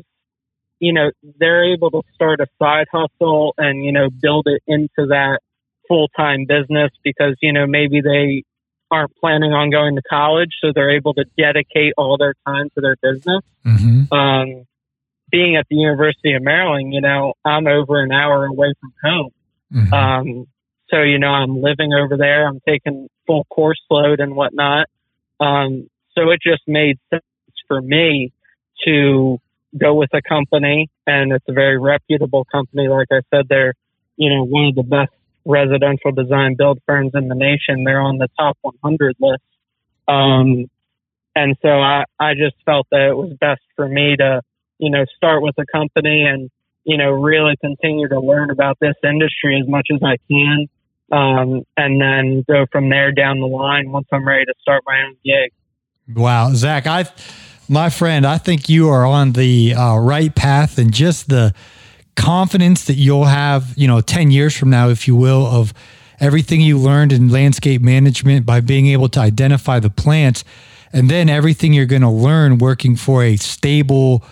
You 0.79 0.93
know, 0.93 1.11
they're 1.39 1.73
able 1.73 1.89
to 1.89 2.01
start 2.13 2.39
a 2.39 2.47
side 2.59 2.87
hustle 2.91 3.55
and 3.57 3.83
you 3.83 3.91
know 3.91 4.09
build 4.09 4.47
it 4.47 4.61
into 4.67 5.07
that 5.09 5.39
full 5.87 6.07
time 6.15 6.45
business 6.47 6.91
because 7.03 7.35
you 7.41 7.51
know 7.51 7.65
maybe 7.65 8.01
they 8.01 8.43
aren't 8.89 9.15
planning 9.17 9.53
on 9.53 9.69
going 9.69 9.95
to 9.95 10.01
college, 10.09 10.51
so 10.61 10.71
they're 10.73 10.95
able 10.95 11.13
to 11.15 11.25
dedicate 11.37 11.93
all 11.97 12.17
their 12.17 12.35
time 12.45 12.69
to 12.75 12.81
their 12.81 12.95
business. 13.01 13.43
Mm-hmm. 13.65 14.13
Um, 14.13 14.65
being 15.29 15.55
at 15.55 15.65
the 15.69 15.75
University 15.75 16.33
of 16.33 16.43
Maryland, 16.43 16.93
you 16.93 17.01
know, 17.01 17.33
I'm 17.43 17.67
over 17.67 18.01
an 18.01 18.11
hour 18.11 18.45
away 18.45 18.73
from 18.79 18.93
home. 19.03 19.29
Mm-hmm. 19.73 19.93
Um, 19.93 20.47
so, 20.89 21.01
you 21.01 21.19
know, 21.19 21.27
I'm 21.27 21.61
living 21.61 21.91
over 21.93 22.17
there. 22.17 22.47
I'm 22.47 22.61
taking 22.67 23.09
full 23.25 23.43
course 23.45 23.81
load 23.89 24.19
and 24.19 24.35
whatnot. 24.35 24.87
Um, 25.39 25.89
so 26.15 26.29
it 26.29 26.39
just 26.41 26.63
made 26.67 26.97
sense 27.09 27.23
for 27.67 27.81
me 27.81 28.31
to 28.85 29.39
go 29.77 29.95
with 29.95 30.09
a 30.13 30.21
company 30.21 30.89
and 31.05 31.31
it's 31.31 31.45
a 31.47 31.53
very 31.53 31.77
reputable 31.77 32.45
company. 32.45 32.87
Like 32.87 33.07
I 33.11 33.21
said, 33.33 33.47
they're, 33.49 33.73
you 34.15 34.33
know, 34.33 34.43
one 34.43 34.67
of 34.67 34.75
the 34.75 34.83
best 34.83 35.11
residential 35.45 36.11
design 36.11 36.55
build 36.57 36.79
firms 36.85 37.11
in 37.13 37.27
the 37.27 37.35
nation. 37.35 37.83
They're 37.83 38.01
on 38.01 38.17
the 38.17 38.29
top 38.37 38.57
100 38.61 39.15
list. 39.19 39.43
Um, 40.07 40.69
and 41.35 41.55
so 41.61 41.69
I, 41.69 42.05
I 42.19 42.33
just 42.33 42.55
felt 42.65 42.87
that 42.91 43.09
it 43.09 43.15
was 43.15 43.33
best 43.39 43.61
for 43.75 43.87
me 43.87 44.15
to, 44.17 44.41
you 44.79 44.89
know, 44.89 45.05
start 45.15 45.41
with 45.41 45.55
a 45.57 45.65
company 45.65 46.23
and, 46.23 46.49
you 46.83 46.97
know, 46.97 47.11
really 47.11 47.55
continue 47.61 48.07
to 48.07 48.19
learn 48.19 48.49
about 48.49 48.77
this 48.79 48.95
industry 49.03 49.59
as 49.61 49.67
much 49.67 49.87
as 49.93 50.01
I 50.03 50.17
can. 50.29 50.67
Um, 51.09 51.63
and 51.77 52.01
then 52.01 52.43
go 52.47 52.65
from 52.71 52.89
there 52.89 53.11
down 53.13 53.39
the 53.39 53.47
line 53.47 53.91
once 53.91 54.07
I'm 54.11 54.27
ready 54.27 54.45
to 54.45 54.53
start 54.61 54.83
my 54.85 55.03
own 55.03 55.15
gig. 55.23 55.53
Wow. 56.15 56.53
Zach, 56.53 56.85
I, 56.85 57.05
my 57.69 57.89
friend, 57.89 58.25
I 58.25 58.37
think 58.37 58.67
you 58.67 58.89
are 58.89 59.05
on 59.05 59.31
the 59.31 59.73
uh, 59.73 59.97
right 59.97 60.33
path 60.33 60.77
and 60.77 60.93
just 60.93 61.29
the 61.29 61.53
confidence 62.15 62.85
that 62.85 62.95
you'll 62.95 63.25
have, 63.25 63.73
you 63.77 63.87
know, 63.87 64.01
10 64.01 64.31
years 64.31 64.55
from 64.55 64.69
now, 64.69 64.89
if 64.89 65.07
you 65.07 65.15
will, 65.15 65.45
of 65.45 65.73
everything 66.19 66.59
you 66.61 66.77
learned 66.77 67.13
in 67.13 67.29
landscape 67.29 67.81
management 67.81 68.45
by 68.45 68.59
being 68.59 68.87
able 68.87 69.07
to 69.07 69.19
identify 69.19 69.79
the 69.79 69.89
plants 69.89 70.43
and 70.91 71.09
then 71.09 71.29
everything 71.29 71.73
you're 71.73 71.85
going 71.85 72.01
to 72.01 72.09
learn 72.09 72.57
working 72.57 72.95
for 72.95 73.23
a 73.23 73.35
stable, 73.37 74.23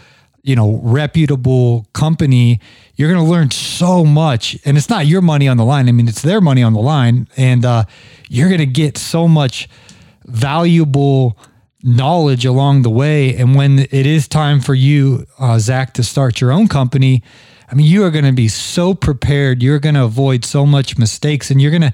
you 0.46 0.56
know, 0.56 0.80
reputable 0.84 1.88
company, 1.94 2.60
you're 2.96 3.12
going 3.12 3.24
to 3.24 3.30
learn 3.30 3.50
so 3.50 4.06
much. 4.06 4.56
And 4.64 4.78
it's 4.78 4.90
not 4.90 5.08
your 5.08 5.22
money 5.22 5.48
on 5.48 5.58
the 5.58 5.66
line. 5.66 5.90
I 5.90 5.92
mean, 5.92 6.08
it's 6.08 6.22
their 6.22 6.40
money 6.40 6.62
on 6.62 6.74
the 6.74 6.80
line. 6.80 7.28
And 7.36 7.66
uh, 7.66 7.86
you're 8.30 8.48
going 8.48 8.60
to 8.60 8.68
get 8.68 8.96
so 8.96 9.28
much 9.28 9.68
valuable 10.26 11.36
knowledge 11.82 12.46
along 12.46 12.84
the 12.84 12.92
way. 12.92 13.36
And 13.36 13.56
when 13.56 13.80
it 13.80 14.06
is 14.06 14.28
time 14.28 14.62
for 14.62 14.76
you, 14.76 15.26
uh, 15.40 15.58
Zach, 15.58 15.96
to 15.96 16.04
start 16.04 16.40
your 16.40 16.52
own 16.52 16.68
company, 16.68 17.24
I 17.72 17.74
mean, 17.74 17.88
you 17.88 18.04
are 18.04 18.12
going 18.12 18.26
to 18.26 18.32
be 18.32 18.48
so 18.48 18.94
prepared. 18.94 19.64
You're 19.64 19.80
going 19.80 19.96
to 19.96 20.04
avoid 20.04 20.46
so 20.46 20.68
much 20.68 20.96
mistakes. 20.96 21.50
And 21.50 21.60
you're 21.60 21.72
going 21.72 21.82
to, 21.82 21.94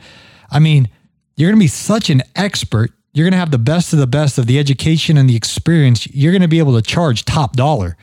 I 0.50 0.60
mean, 0.60 0.90
you're 1.38 1.50
going 1.50 1.58
to 1.58 1.64
be 1.64 1.70
such 1.70 2.10
an 2.10 2.22
expert. 2.36 2.92
You're 3.14 3.24
going 3.24 3.32
to 3.32 3.38
have 3.38 3.52
the 3.52 3.58
best 3.58 3.94
of 3.94 4.00
the 4.00 4.08
best 4.08 4.38
of 4.38 4.46
the 4.46 4.60
education 4.60 5.16
and 5.16 5.30
the 5.30 5.38
experience. 5.38 6.06
You're 6.14 6.34
going 6.34 6.42
to 6.42 6.50
be 6.50 6.60
able 6.60 6.76
to 6.76 6.82
charge 6.82 7.24
top 7.24 7.56
dollar 7.56 7.96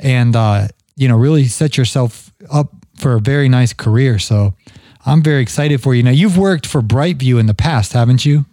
and 0.00 0.34
uh, 0.36 0.68
you 0.96 1.08
know 1.08 1.16
really 1.16 1.44
set 1.44 1.76
yourself 1.76 2.32
up 2.52 2.72
for 2.96 3.14
a 3.14 3.20
very 3.20 3.48
nice 3.48 3.72
career. 3.72 4.18
So 4.18 4.54
I'm 5.06 5.22
very 5.22 5.42
excited 5.42 5.82
for 5.82 5.94
you. 5.94 6.02
Now 6.02 6.10
you've 6.10 6.36
worked 6.36 6.66
for 6.66 6.82
Brightview 6.82 7.38
in 7.38 7.46
the 7.46 7.54
past, 7.54 7.92
haven't 7.92 8.24
you? 8.24 8.44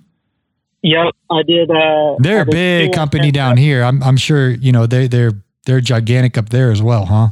Yep, 0.83 1.15
I 1.31 1.43
did. 1.43 1.69
Uh, 1.69 2.15
they're 2.19 2.41
a 2.41 2.45
big 2.45 2.93
company 2.93 3.31
down 3.31 3.57
here. 3.57 3.83
I'm, 3.83 4.01
I'm 4.03 4.17
sure 4.17 4.51
you 4.51 4.71
know 4.71 4.85
they 4.85 5.07
they're 5.07 5.33
they're 5.65 5.81
gigantic 5.81 6.37
up 6.37 6.49
there 6.49 6.71
as 6.71 6.81
well, 6.81 7.05
huh? 7.05 7.29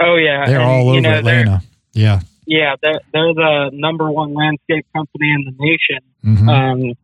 Oh 0.00 0.16
yeah, 0.16 0.46
They're 0.46 0.60
and, 0.60 0.70
all 0.70 0.90
over 0.90 1.00
know, 1.00 1.10
Atlanta. 1.10 1.62
Yeah. 1.92 2.20
Yeah, 2.46 2.76
they're 2.82 3.00
they're 3.12 3.34
the 3.34 3.70
number 3.72 4.10
one 4.10 4.34
landscape 4.34 4.86
company 4.94 5.32
in 5.32 5.44
the 5.44 5.54
nation. 5.58 6.00
hmm 6.22 6.48
um, 6.48 6.94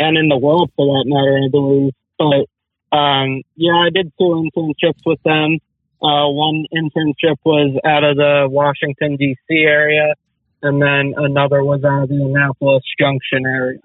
and 0.00 0.16
in 0.16 0.28
the 0.28 0.38
world 0.38 0.70
for 0.76 0.86
that 0.86 1.04
matter, 1.06 1.40
I 1.44 1.48
believe. 1.50 1.92
But 2.18 2.96
um, 2.96 3.42
yeah, 3.56 3.74
I 3.74 3.90
did 3.90 4.12
two 4.18 4.48
internships 4.56 5.00
with 5.04 5.20
them. 5.24 5.58
Uh, 6.00 6.28
one 6.28 6.64
internship 6.72 7.36
was 7.44 7.78
out 7.84 8.04
of 8.04 8.16
the 8.16 8.46
Washington 8.48 9.16
D.C. 9.16 9.54
area, 9.54 10.14
and 10.62 10.80
then 10.80 11.14
another 11.16 11.64
was 11.64 11.82
out 11.84 12.04
of 12.04 12.08
the 12.08 12.22
Annapolis 12.22 12.84
Junction 12.98 13.46
area. 13.46 13.80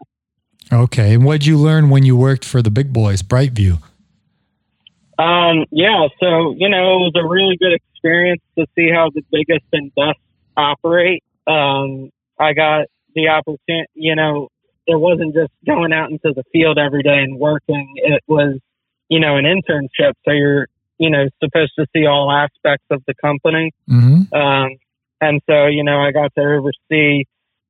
okay. 0.72 1.16
And 1.16 1.26
what'd 1.26 1.46
you 1.46 1.58
learn 1.58 1.90
when 1.90 2.04
you 2.04 2.16
worked 2.16 2.46
for 2.46 2.62
the 2.62 2.72
big 2.72 2.94
boys, 2.94 3.22
Brightview? 3.22 3.82
Um, 5.18 5.66
yeah, 5.72 6.08
so 6.20 6.56
you 6.58 6.70
know, 6.70 6.96
it 6.96 7.12
was 7.12 7.14
a 7.16 7.28
really 7.28 7.58
good 7.58 7.74
experience 7.74 8.42
to 8.58 8.66
see 8.76 8.90
how 8.90 9.10
the 9.14 9.22
biggest 9.32 9.66
and 9.72 9.94
best 9.96 10.20
operate. 10.58 11.24
Um, 11.48 12.12
I 12.40 12.54
got 12.54 12.88
the 13.16 13.30
opportunity, 13.30 13.90
you 13.94 14.16
know, 14.16 14.50
it 14.88 15.00
wasn't 15.00 15.34
just 15.34 15.52
going 15.66 15.94
out 15.94 16.12
into 16.12 16.34
the 16.36 16.44
field 16.52 16.78
every 16.78 17.04
day 17.04 17.20
and 17.20 17.40
working. 17.40 17.94
It 17.96 18.24
was, 18.28 18.60
you 19.08 19.20
know, 19.20 19.38
an 19.38 19.46
internship. 19.46 20.14
So 20.26 20.32
you're, 20.32 20.68
you 21.04 21.10
know, 21.10 21.26
supposed 21.44 21.74
to 21.78 21.86
see 21.94 22.06
all 22.06 22.32
aspects 22.32 22.86
of 22.90 23.04
the 23.06 23.14
company. 23.22 23.74
Mm-hmm. 23.90 24.34
Um, 24.34 24.70
and 25.20 25.42
so, 25.50 25.68
you 25.68 25.84
know, 25.84 26.00
I 26.00 26.14
got 26.14 26.34
to 26.36 26.42
oversee, 26.42 27.26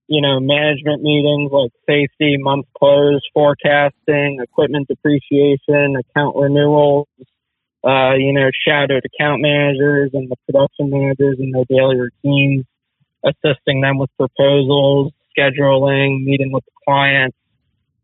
you 0.08 0.22
know, 0.22 0.40
management 0.40 1.02
meetings 1.02 1.52
like 1.52 1.72
safety, 1.90 2.38
month 2.38 2.68
close, 2.78 3.22
forecasting, 3.34 4.38
equipment 4.40 4.88
depreciation, 4.88 5.96
account 5.98 6.36
renewals, 6.36 7.08
uh, 7.84 8.14
you 8.14 8.34
know, 8.34 8.52
shadowed 8.68 9.02
account 9.04 9.42
managers 9.42 10.12
and 10.14 10.30
the 10.30 10.36
production 10.46 10.92
managers 10.92 11.38
and 11.40 11.56
their 11.56 11.66
daily 11.68 11.98
routines, 12.00 12.66
assisting 13.26 13.82
them 13.82 13.98
with 13.98 14.12
proposals, 14.16 15.12
scheduling, 15.36 16.24
meeting 16.24 16.52
with 16.52 16.66
the 16.66 16.72
clients. 16.86 17.38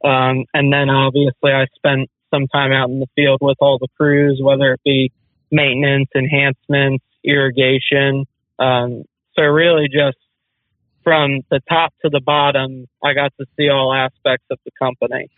Um, 0.04 0.46
and 0.56 0.74
then 0.74 0.90
obviously 0.90 1.52
I 1.52 1.68
spent 1.76 2.10
some 2.34 2.48
time 2.48 2.72
out 2.72 2.90
in 2.90 3.00
the 3.00 3.08
field 3.16 3.40
with 3.42 3.58
all 3.60 3.78
the 3.78 3.88
crews, 3.96 4.40
whether 4.42 4.74
it 4.74 4.82
be 4.84 5.12
maintenance, 5.52 6.10
enhancements, 6.16 7.04
irrigation. 7.24 8.26
Um, 8.58 9.04
so 9.36 9.44
really 9.44 9.88
just 9.88 10.18
from 11.04 11.42
the 11.50 11.60
top 11.70 11.94
to 12.04 12.10
the 12.10 12.20
bottom, 12.20 12.88
I 13.04 13.14
got 13.14 13.34
to 13.40 13.46
see 13.58 13.70
all 13.70 13.94
aspects 13.94 14.46
of 14.52 14.60
the 14.66 14.72
company. 14.78 15.30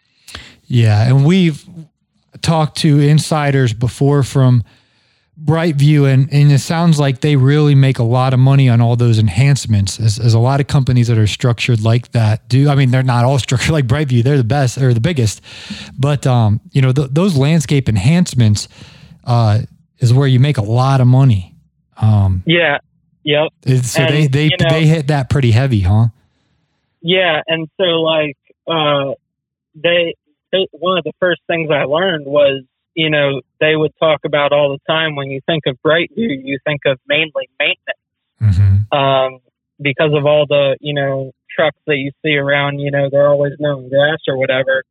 Yeah, 0.66 1.08
and 1.08 1.26
we've 1.26 1.64
talked 2.42 2.78
to 2.80 3.00
insiders 3.00 3.74
before 3.74 4.24
from 4.24 4.64
Brightview, 5.44 6.12
and, 6.12 6.32
and 6.32 6.52
it 6.52 6.60
sounds 6.60 7.00
like 7.00 7.22
they 7.22 7.36
really 7.36 7.74
make 7.74 8.00
a 8.00 8.04
lot 8.04 8.34
of 8.34 8.40
money 8.40 8.70
on 8.70 8.80
all 8.80 8.96
those 8.96 9.18
enhancements. 9.18 10.00
As, 10.00 10.34
a 10.34 10.40
lot 10.40 10.60
of 10.60 10.68
companies 10.68 11.08
that 11.08 11.18
are 11.18 11.28
structured 11.28 11.82
like 11.82 12.12
that 12.12 12.48
do. 12.48 12.70
I 12.70 12.76
mean, 12.76 12.92
they're 12.92 13.02
not 13.02 13.26
all 13.26 13.40
structured 13.48 13.72
like 13.72 13.86
Brightview; 13.88 14.24
they're 14.24 14.38
the 14.38 14.44
best 14.44 14.78
or 14.78 14.94
the 14.94 15.02
biggest. 15.02 15.42
But 15.98 16.28
um, 16.28 16.62
you 16.72 16.82
know, 16.82 16.92
th- 16.92 17.10
those 17.12 17.36
landscape 17.36 17.90
enhancements 17.90 18.68
uh, 19.24 19.62
is 20.02 20.14
where 20.14 20.28
you 20.28 20.40
make 20.40 20.58
a 20.58 20.62
lot 20.64 21.00
of 21.00 21.08
money. 21.08 21.56
Um, 22.02 22.44
Yeah. 22.46 22.80
Yep. 23.24 23.50
so 23.86 24.02
And, 24.02 24.14
they 24.14 24.28
they 24.28 24.44
you 24.46 24.58
know- 24.60 24.70
they 24.70 24.86
hit 24.88 25.08
that 25.08 25.30
pretty 25.30 25.52
heavy, 25.52 25.82
huh? 25.82 26.08
Yeah, 27.02 27.42
and 27.48 27.68
so 27.78 27.84
like 27.84 28.38
uh, 28.68 29.14
they, 29.76 30.16
they 30.52 30.68
one 30.72 30.98
of 30.98 31.04
the 31.04 31.14
first 31.20 31.42
things 31.48 31.70
I 31.72 31.84
learned 31.86 32.26
was 32.26 32.64
you 32.94 33.10
know 33.10 33.42
they 33.60 33.76
would 33.76 33.92
talk 34.00 34.22
about 34.26 34.52
all 34.52 34.70
the 34.72 34.80
time 34.92 35.16
when 35.16 35.30
you 35.32 35.40
think 35.46 35.64
of 35.68 35.78
Brightview, 35.86 36.44
you 36.44 36.60
think 36.66 36.82
of 36.86 37.00
mainly 37.08 37.50
maintenance 37.60 37.98
Mm-hmm. 38.42 38.98
um, 38.98 39.40
because 39.80 40.12
of 40.14 40.26
all 40.26 40.46
the 40.48 40.78
you 40.82 40.94
know 40.96 41.32
trucks 41.56 41.78
that 41.88 41.98
you 41.98 42.12
see 42.24 42.36
around. 42.36 42.80
You 42.80 42.90
know 42.92 43.10
they're 43.12 43.28
always 43.30 43.54
mowing 43.60 43.90
grass 43.90 44.20
or 44.28 44.38
whatever, 44.38 44.84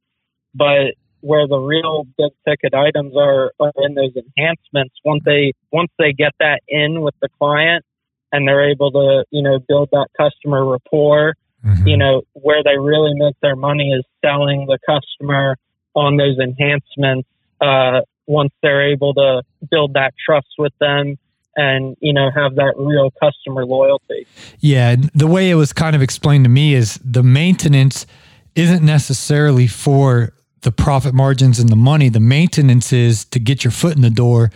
but 0.55 0.95
where 1.21 1.47
the 1.47 1.59
real 1.59 2.05
big 2.17 2.33
ticket 2.47 2.75
items 2.75 3.15
are, 3.17 3.53
are 3.61 3.73
in 3.79 3.95
those 3.95 4.13
enhancements. 4.17 4.95
Once 5.05 5.23
they 5.25 5.53
once 5.73 5.91
they 5.99 6.13
get 6.13 6.33
that 6.41 6.61
in 6.69 7.01
with 7.03 7.15
the 7.21 7.29
client 7.39 7.85
and 8.33 8.47
they're 8.47 8.71
able 8.71 8.91
to 8.91 9.25
you 9.31 9.43
know 9.43 9.59
build 9.69 9.89
that 9.93 10.09
customer 10.19 10.65
rapport 10.65 11.35
Mm-hmm. 11.65 11.87
you 11.87 11.97
know, 11.99 12.23
where 12.33 12.63
they 12.63 12.79
really 12.79 13.13
make 13.15 13.37
their 13.43 13.57
money 13.57 13.91
is 13.91 14.05
selling 14.25 14.67
the 14.67 14.79
customer 14.87 15.57
on 15.95 16.17
those 16.17 16.39
enhancements. 16.39 17.29
Uh, 17.61 18.01
once 18.27 18.51
they're 18.63 18.91
able 18.91 19.13
to 19.13 19.43
build 19.71 19.93
that 19.93 20.15
trust 20.25 20.47
with 20.57 20.73
them 20.81 21.19
and, 21.57 21.97
you 22.01 22.15
know, 22.15 22.31
have 22.35 22.55
that 22.55 22.73
real 22.79 23.11
customer 23.23 23.67
loyalty. 23.67 24.27
Yeah, 24.61 24.97
the 25.15 25.27
way 25.27 25.51
it 25.51 25.57
was 25.57 25.73
kind 25.75 25.95
of 25.95 26.01
explained 26.01 26.45
to 26.45 26.49
me 26.49 26.75
is 26.75 26.99
the 27.05 27.23
maintenance 27.23 28.07
isn't 28.55 28.83
necessarily 28.83 29.67
for 29.67 30.33
the 30.63 30.73
profit 30.73 31.15
margins 31.15 31.59
and 31.59 31.69
the 31.69 31.77
money. 31.77 32.09
The 32.09 32.21
maintenance 32.21 32.93
is 32.93 33.25
to 33.27 33.39
get 33.39 33.65
your 33.65 33.71
foot 33.71 33.97
in 33.97 34.03
the 34.03 34.11
door 34.11 34.51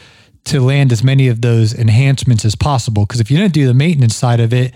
to 0.44 0.61
land 0.61 0.92
as 0.92 1.02
many 1.02 1.28
of 1.28 1.40
those 1.40 1.73
enhancements 1.75 2.44
as 2.44 2.54
possible. 2.54 3.06
Because 3.06 3.20
if 3.20 3.30
you 3.30 3.38
didn't 3.38 3.54
do 3.54 3.66
the 3.66 3.75
maintenance 3.75 4.14
side 4.14 4.40
of 4.40 4.52
it, 4.52 4.75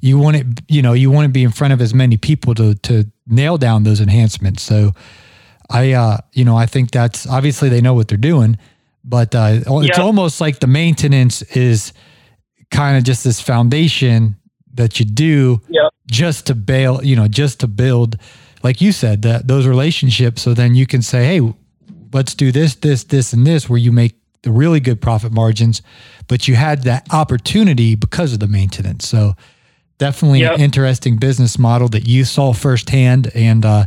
you 0.00 0.18
want 0.18 0.36
it, 0.36 0.46
you 0.68 0.82
know, 0.82 0.92
you 0.92 1.10
want 1.10 1.24
to 1.26 1.30
be 1.32 1.44
in 1.44 1.50
front 1.52 1.72
of 1.72 1.80
as 1.80 1.94
many 1.94 2.16
people 2.16 2.54
to 2.56 2.74
to 2.74 3.04
nail 3.26 3.56
down 3.56 3.84
those 3.84 4.00
enhancements. 4.00 4.62
So 4.62 4.92
I, 5.70 5.92
uh, 5.92 6.18
you 6.32 6.44
know, 6.44 6.56
I 6.56 6.66
think 6.66 6.90
that's 6.90 7.26
obviously 7.26 7.68
they 7.70 7.80
know 7.80 7.94
what 7.94 8.08
they're 8.08 8.18
doing, 8.18 8.58
but 9.04 9.34
uh, 9.34 9.60
it's 9.66 9.96
Yeah. 9.98 10.04
almost 10.04 10.40
like 10.40 10.60
the 10.60 10.66
maintenance 10.66 11.40
is 11.56 11.92
kind 12.70 12.98
of 12.98 13.04
just 13.04 13.24
this 13.24 13.40
foundation 13.40 14.36
that 14.74 14.98
you 14.98 15.06
do 15.06 15.60
Yep. 15.68 15.92
just 16.10 16.46
to 16.48 16.54
bail, 16.54 17.00
you 17.02 17.16
know, 17.16 17.28
just 17.28 17.60
to 17.60 17.68
build, 17.68 18.16
like 18.64 18.80
you 18.80 18.90
said, 18.92 19.22
that 19.22 19.46
those 19.46 19.66
relationships. 19.66 20.42
So 20.42 20.54
then 20.54 20.74
you 20.74 20.86
can 20.86 21.02
say, 21.02 21.24
hey, 21.26 21.54
let's 22.12 22.34
do 22.34 22.50
this, 22.50 22.74
this, 22.76 23.04
this, 23.04 23.32
and 23.32 23.46
this, 23.46 23.68
where 23.68 23.78
you 23.78 23.92
make 23.92 24.14
the 24.42 24.50
really 24.50 24.80
good 24.80 25.00
profit 25.00 25.32
margins, 25.32 25.82
but 26.26 26.48
you 26.48 26.54
had 26.54 26.82
that 26.82 27.06
opportunity 27.12 27.94
because 27.94 28.32
of 28.32 28.40
the 28.40 28.48
maintenance. 28.48 29.06
So 29.06 29.34
definitely 29.98 30.40
Yep. 30.40 30.54
an 30.54 30.60
interesting 30.60 31.16
business 31.16 31.58
model 31.58 31.88
that 31.88 32.08
you 32.08 32.24
saw 32.24 32.52
firsthand 32.52 33.30
and 33.34 33.64
uh, 33.64 33.84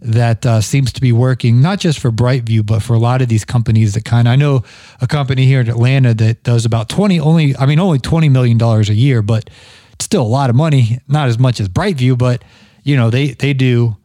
that 0.00 0.46
uh, 0.46 0.60
seems 0.60 0.92
to 0.92 1.00
be 1.00 1.10
working 1.12 1.60
not 1.60 1.78
just 1.80 1.98
for 1.98 2.10
Brightview, 2.12 2.64
but 2.64 2.82
for 2.82 2.94
a 2.94 2.98
lot 2.98 3.20
of 3.22 3.28
these 3.28 3.44
companies 3.44 3.94
that 3.94 4.04
kind 4.04 4.28
of, 4.28 4.32
I 4.32 4.36
know 4.36 4.62
a 5.00 5.06
company 5.06 5.44
here 5.44 5.60
in 5.60 5.68
Atlanta 5.68 6.14
that 6.14 6.42
does 6.44 6.64
about 6.64 6.88
20, 6.88 7.18
only, 7.20 7.56
I 7.56 7.66
mean, 7.66 7.80
only 7.80 7.98
$20 7.98 8.30
million 8.30 8.60
a 8.62 8.80
year, 8.92 9.22
but 9.22 9.50
it's 9.92 10.04
still 10.04 10.22
a 10.22 10.28
lot 10.28 10.50
of 10.50 10.56
money, 10.56 11.00
not 11.08 11.28
as 11.28 11.38
much 11.38 11.60
as 11.60 11.68
Brightview, 11.68 12.16
but 12.16 12.44
you 12.84 12.96
know, 12.96 13.10
they, 13.10 13.32
they 13.32 13.52
do, 13.52 13.96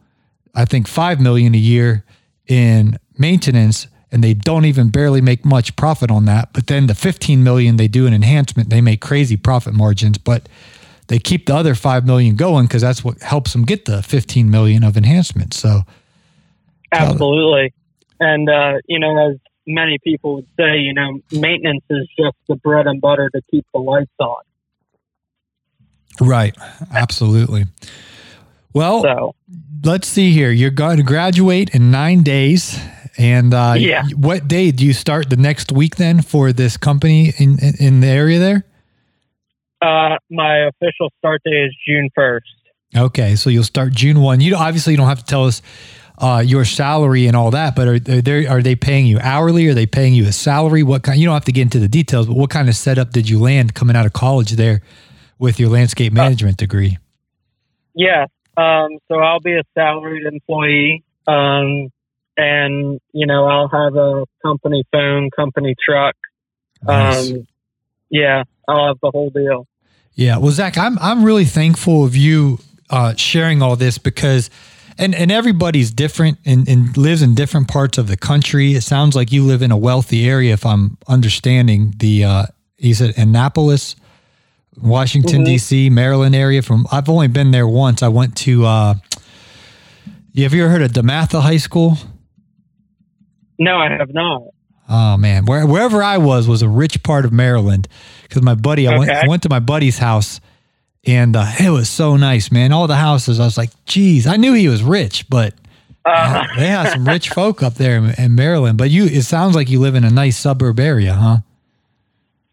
I 0.54 0.64
think 0.64 0.88
5 0.88 1.20
million 1.20 1.54
a 1.54 1.58
year 1.58 2.04
in 2.46 2.98
maintenance 3.18 3.86
and 4.14 4.22
they 4.22 4.32
don't 4.32 4.64
even 4.64 4.90
barely 4.90 5.20
make 5.20 5.44
much 5.44 5.74
profit 5.74 6.08
on 6.08 6.24
that. 6.26 6.52
But 6.52 6.68
then 6.68 6.86
the 6.86 6.94
15 6.94 7.42
million 7.42 7.76
they 7.76 7.88
do 7.88 8.06
in 8.06 8.14
enhancement, 8.14 8.70
they 8.70 8.80
make 8.80 9.00
crazy 9.00 9.36
profit 9.36 9.74
margins, 9.74 10.18
but 10.18 10.48
they 11.08 11.18
keep 11.18 11.46
the 11.46 11.54
other 11.56 11.74
5 11.74 12.06
million 12.06 12.36
going 12.36 12.66
because 12.66 12.82
that's 12.82 13.02
what 13.02 13.20
helps 13.22 13.52
them 13.52 13.64
get 13.64 13.86
the 13.86 14.02
15 14.04 14.48
million 14.48 14.84
of 14.84 14.96
enhancement. 14.96 15.52
So, 15.52 15.80
Absolutely. 16.92 17.74
And, 18.20 18.48
uh, 18.48 18.74
you 18.86 19.00
know, 19.00 19.30
as 19.30 19.38
many 19.66 19.98
people 19.98 20.36
would 20.36 20.46
say, 20.56 20.78
you 20.78 20.94
know, 20.94 21.18
maintenance 21.32 21.84
is 21.90 22.08
just 22.16 22.36
the 22.48 22.54
bread 22.54 22.86
and 22.86 23.00
butter 23.00 23.28
to 23.30 23.42
keep 23.50 23.66
the 23.74 23.80
lights 23.80 24.12
on. 24.20 24.42
right. 26.20 26.54
Absolutely. 26.92 27.64
Well, 28.74 29.02
So, 29.02 29.34
let's 29.84 30.08
see 30.08 30.32
here. 30.32 30.50
You're 30.50 30.70
going 30.70 30.96
to 30.98 31.02
graduate 31.02 31.70
in 31.74 31.90
nine 31.90 32.22
days. 32.22 32.78
And 33.16 33.54
uh, 33.54 33.74
Yeah. 33.78 34.02
what 34.16 34.48
day 34.48 34.72
do 34.72 34.84
you 34.84 34.92
start 34.92 35.30
the 35.30 35.36
next 35.36 35.70
week 35.70 35.96
then 35.96 36.20
for 36.20 36.52
this 36.52 36.76
company 36.76 37.32
in, 37.38 37.58
in, 37.60 37.74
in 37.78 38.00
the 38.00 38.08
area 38.08 38.38
there? 38.38 38.64
uh, 39.82 40.16
my 40.30 40.66
official 40.66 41.10
start 41.18 41.42
date 41.44 41.52
is 41.66 41.76
June 41.86 42.08
1st. 42.18 42.40
Okay, 42.96 43.36
so 43.36 43.50
you'll 43.50 43.64
start 43.64 43.92
June 43.92 44.20
one. 44.20 44.40
You 44.40 44.50
don't, 44.52 44.62
obviously 44.62 44.92
you 44.94 44.96
don't 44.96 45.08
have 45.08 45.18
to 45.18 45.24
tell 45.26 45.44
us 45.44 45.60
uh, 46.18 46.42
your 46.46 46.64
salary 46.64 47.26
and 47.26 47.36
all 47.36 47.50
that, 47.50 47.76
but 47.76 47.86
are, 47.88 47.94
are 47.96 48.22
they 48.22 48.46
are 48.46 48.62
they 48.62 48.76
paying 48.76 49.04
you 49.06 49.18
hourly? 49.18 49.66
Are 49.68 49.74
they 49.74 49.84
paying 49.84 50.14
you 50.14 50.26
a 50.26 50.32
salary? 50.32 50.82
What 50.84 51.02
kind? 51.02 51.18
You 51.20 51.26
don't 51.26 51.34
have 51.34 51.44
to 51.46 51.52
get 51.52 51.62
into 51.62 51.80
the 51.80 51.88
details, 51.88 52.26
but 52.28 52.36
what 52.36 52.50
kind 52.50 52.68
of 52.68 52.76
setup 52.76 53.10
did 53.10 53.28
you 53.28 53.40
land 53.40 53.74
coming 53.74 53.94
out 53.96 54.06
of 54.06 54.12
college 54.14 54.52
there 54.52 54.80
with 55.40 55.58
your 55.60 55.68
landscape 55.70 56.12
management 56.12 56.56
degree? 56.56 56.96
Yeah. 57.94 58.26
Um, 58.56 58.98
so 59.08 59.18
I'll 59.18 59.40
be 59.40 59.54
a 59.54 59.62
salaried 59.74 60.26
employee. 60.26 61.04
Um, 61.26 61.90
and, 62.36 63.00
you 63.12 63.26
know, 63.26 63.46
I'll 63.46 63.68
have 63.68 63.96
a 63.96 64.24
company 64.42 64.84
phone, 64.92 65.30
company 65.36 65.74
truck. 65.84 66.16
Nice. 66.82 67.30
Um, 67.30 67.46
yeah, 68.10 68.44
I'll 68.68 68.88
have 68.88 68.98
the 69.02 69.10
whole 69.10 69.30
deal. 69.30 69.66
Yeah, 70.14 70.38
well, 70.38 70.52
Zach, 70.52 70.78
I'm 70.78 70.96
I'm 71.00 71.24
really 71.24 71.44
thankful 71.44 72.04
of 72.04 72.14
you 72.14 72.60
uh, 72.88 73.14
sharing 73.16 73.62
all 73.62 73.74
this 73.74 73.98
because 73.98 74.48
and 74.96 75.14
and 75.14 75.32
everybody's 75.32 75.90
different 75.90 76.38
and, 76.44 76.68
and 76.68 76.96
lives 76.96 77.20
in 77.20 77.34
different 77.34 77.66
parts 77.66 77.98
of 77.98 78.06
the 78.06 78.16
country. 78.16 78.74
It 78.74 78.82
sounds 78.82 79.16
like 79.16 79.32
you 79.32 79.42
live 79.42 79.60
in 79.60 79.72
a 79.72 79.76
wealthy 79.76 80.28
area, 80.28 80.52
if 80.52 80.64
I'm 80.64 80.98
understanding 81.08 81.94
the. 81.96 82.24
Uh, 82.24 82.46
you 82.78 82.94
said 82.94 83.16
Annapolis, 83.16 83.96
Washington 84.80 85.38
mm-hmm. 85.38 85.44
D.C., 85.44 85.90
Maryland 85.90 86.34
area. 86.34 86.62
From 86.62 86.86
I've 86.90 87.08
only 87.08 87.28
been 87.28 87.50
there 87.50 87.68
once. 87.68 88.02
I 88.02 88.08
went 88.08 88.36
to. 88.38 88.64
Uh, 88.64 88.94
have 90.36 90.52
you 90.52 90.64
ever 90.64 90.68
heard 90.72 90.82
of 90.82 90.92
DeMatha 90.92 91.40
High 91.40 91.58
School? 91.58 91.96
No, 93.58 93.76
I 93.76 93.90
have 93.90 94.12
not. 94.12 94.42
Oh 94.88 95.16
man, 95.16 95.46
Where, 95.46 95.66
wherever 95.66 96.02
I 96.02 96.18
was 96.18 96.46
was 96.46 96.60
a 96.60 96.68
rich 96.68 97.02
part 97.02 97.24
of 97.24 97.32
Maryland 97.32 97.88
because 98.22 98.42
my 98.42 98.54
buddy, 98.54 98.86
I, 98.86 98.98
went, 98.98 99.10
I 99.10 99.26
went 99.26 99.42
to 99.44 99.48
my 99.48 99.60
buddy's 99.60 99.96
house 99.96 100.40
and 101.06 101.36
uh, 101.36 101.46
it 101.58 101.70
was 101.70 101.88
so 101.88 102.16
nice, 102.16 102.50
man. 102.50 102.72
All 102.72 102.86
the 102.86 102.96
houses, 102.96 103.40
I 103.40 103.44
was 103.44 103.56
like, 103.56 103.70
geez, 103.86 104.26
I 104.26 104.36
knew 104.36 104.52
he 104.52 104.68
was 104.68 104.82
rich, 104.82 105.28
but 105.28 105.54
uh, 106.04 106.44
they 106.56 106.66
have 106.66 106.90
some 106.90 107.06
rich 107.06 107.30
folk 107.30 107.62
up 107.62 107.74
there 107.74 107.96
in, 107.96 108.14
in, 108.18 108.34
Maryland. 108.34 108.76
But 108.76 108.90
you, 108.90 109.04
it 109.04 109.22
sounds 109.22 109.54
like 109.54 109.70
you 109.70 109.80
live 109.80 109.94
in 109.94 110.04
a 110.04 110.10
nice 110.10 110.36
suburb 110.36 110.78
area, 110.78 111.14
huh? 111.14 111.38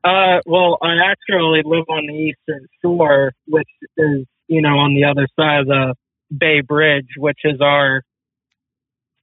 Uh, 0.03 0.39
well, 0.45 0.77
I 0.81 0.95
actually 1.11 1.61
live 1.63 1.85
on 1.89 2.07
the 2.07 2.13
eastern 2.13 2.67
shore, 2.81 3.33
which 3.47 3.69
is 3.97 4.25
you 4.47 4.61
know 4.61 4.79
on 4.79 4.95
the 4.95 5.05
other 5.05 5.27
side 5.39 5.61
of 5.61 5.67
the 5.67 5.95
Bay 6.35 6.61
Bridge, 6.61 7.09
which 7.17 7.39
is 7.43 7.61
our 7.61 8.01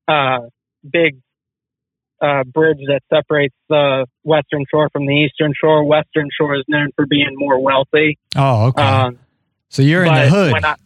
uh, 0.07 0.49
big 0.89 1.21
uh, 2.21 2.45
bridge 2.45 2.79
that 2.87 3.01
separates 3.13 3.55
the 3.69 4.07
Western 4.23 4.65
Shore 4.71 4.89
from 4.93 5.07
the 5.07 5.15
Eastern 5.15 5.53
Shore. 5.61 5.85
Western 5.85 6.29
Shore 6.37 6.57
is 6.57 6.65
known 6.69 6.91
for 6.97 7.07
being 7.07 7.31
more 7.35 7.61
wealthy. 7.61 8.19
Oh, 8.37 8.67
okay. 8.67 8.83
Um, 8.83 9.19
so 9.69 9.83
you're 9.83 10.05
in 10.05 10.15
the 10.15 10.29
hood. 10.29 10.65
I, 10.65 10.77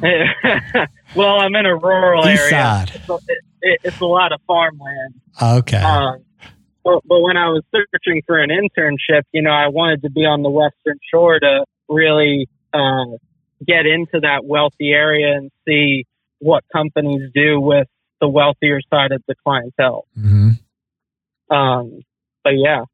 well, 1.16 1.40
I'm 1.40 1.54
in 1.54 1.66
a 1.66 1.76
rural 1.76 2.20
East 2.28 2.40
area. 2.40 2.50
Side. 2.50 3.02
So 3.06 3.16
it, 3.28 3.38
it, 3.62 3.80
it's 3.84 4.00
a 4.00 4.06
lot 4.06 4.32
of 4.32 4.40
farmland. 4.46 5.14
Okay. 5.40 5.76
Um, 5.76 6.24
but, 6.88 7.02
but 7.06 7.20
when 7.20 7.36
I 7.36 7.48
was 7.48 7.62
searching 7.70 8.22
for 8.26 8.38
an 8.38 8.50
internship, 8.50 9.22
you 9.32 9.42
know, 9.42 9.50
I 9.50 9.68
wanted 9.68 10.02
to 10.02 10.10
be 10.10 10.22
on 10.22 10.42
the 10.42 10.50
Western 10.50 10.98
Shore 11.12 11.38
to 11.38 11.64
really 11.88 12.48
uh, 12.72 13.04
get 13.66 13.86
into 13.86 14.20
that 14.20 14.44
wealthy 14.44 14.92
area 14.92 15.36
and 15.36 15.50
see 15.66 16.06
what 16.38 16.64
companies 16.72 17.30
do 17.34 17.60
with 17.60 17.88
the 18.20 18.28
wealthier 18.28 18.80
side 18.90 19.12
of 19.12 19.22
the 19.28 19.34
clientele. 19.44 20.06
Mm-hmm. 20.18 21.54
Um, 21.54 22.00
but 22.42 22.54
yeah. 22.56 22.84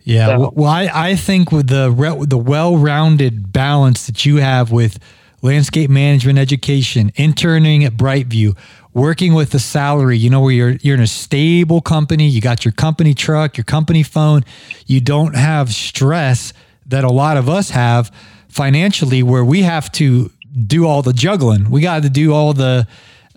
Yeah, 0.00 0.38
so. 0.38 0.52
well, 0.54 0.70
I, 0.70 0.88
I 0.92 1.16
think 1.16 1.52
with 1.52 1.68
the 1.68 1.90
the 2.26 2.38
well-rounded 2.38 3.52
balance 3.52 4.06
that 4.06 4.24
you 4.24 4.36
have 4.36 4.72
with 4.72 4.98
landscape 5.42 5.90
management 5.90 6.38
education, 6.38 7.12
interning 7.16 7.84
at 7.84 7.94
Brightview, 7.94 8.56
working 8.92 9.34
with 9.34 9.50
the 9.50 9.58
salary, 9.58 10.18
you 10.18 10.30
know, 10.30 10.40
where 10.40 10.52
you're 10.52 10.70
you're 10.82 10.96
in 10.96 11.02
a 11.02 11.06
stable 11.06 11.80
company, 11.80 12.26
you 12.28 12.40
got 12.40 12.64
your 12.64 12.72
company 12.72 13.14
truck, 13.14 13.56
your 13.56 13.64
company 13.64 14.02
phone, 14.02 14.44
you 14.86 15.00
don't 15.00 15.36
have 15.36 15.70
stress 15.70 16.52
that 16.86 17.04
a 17.04 17.10
lot 17.10 17.36
of 17.36 17.48
us 17.48 17.70
have 17.70 18.10
financially, 18.48 19.22
where 19.22 19.44
we 19.44 19.62
have 19.62 19.92
to 19.92 20.30
do 20.66 20.86
all 20.86 21.02
the 21.02 21.12
juggling. 21.12 21.70
We 21.70 21.82
got 21.82 22.02
to 22.02 22.10
do 22.10 22.32
all 22.32 22.52
the 22.52 22.86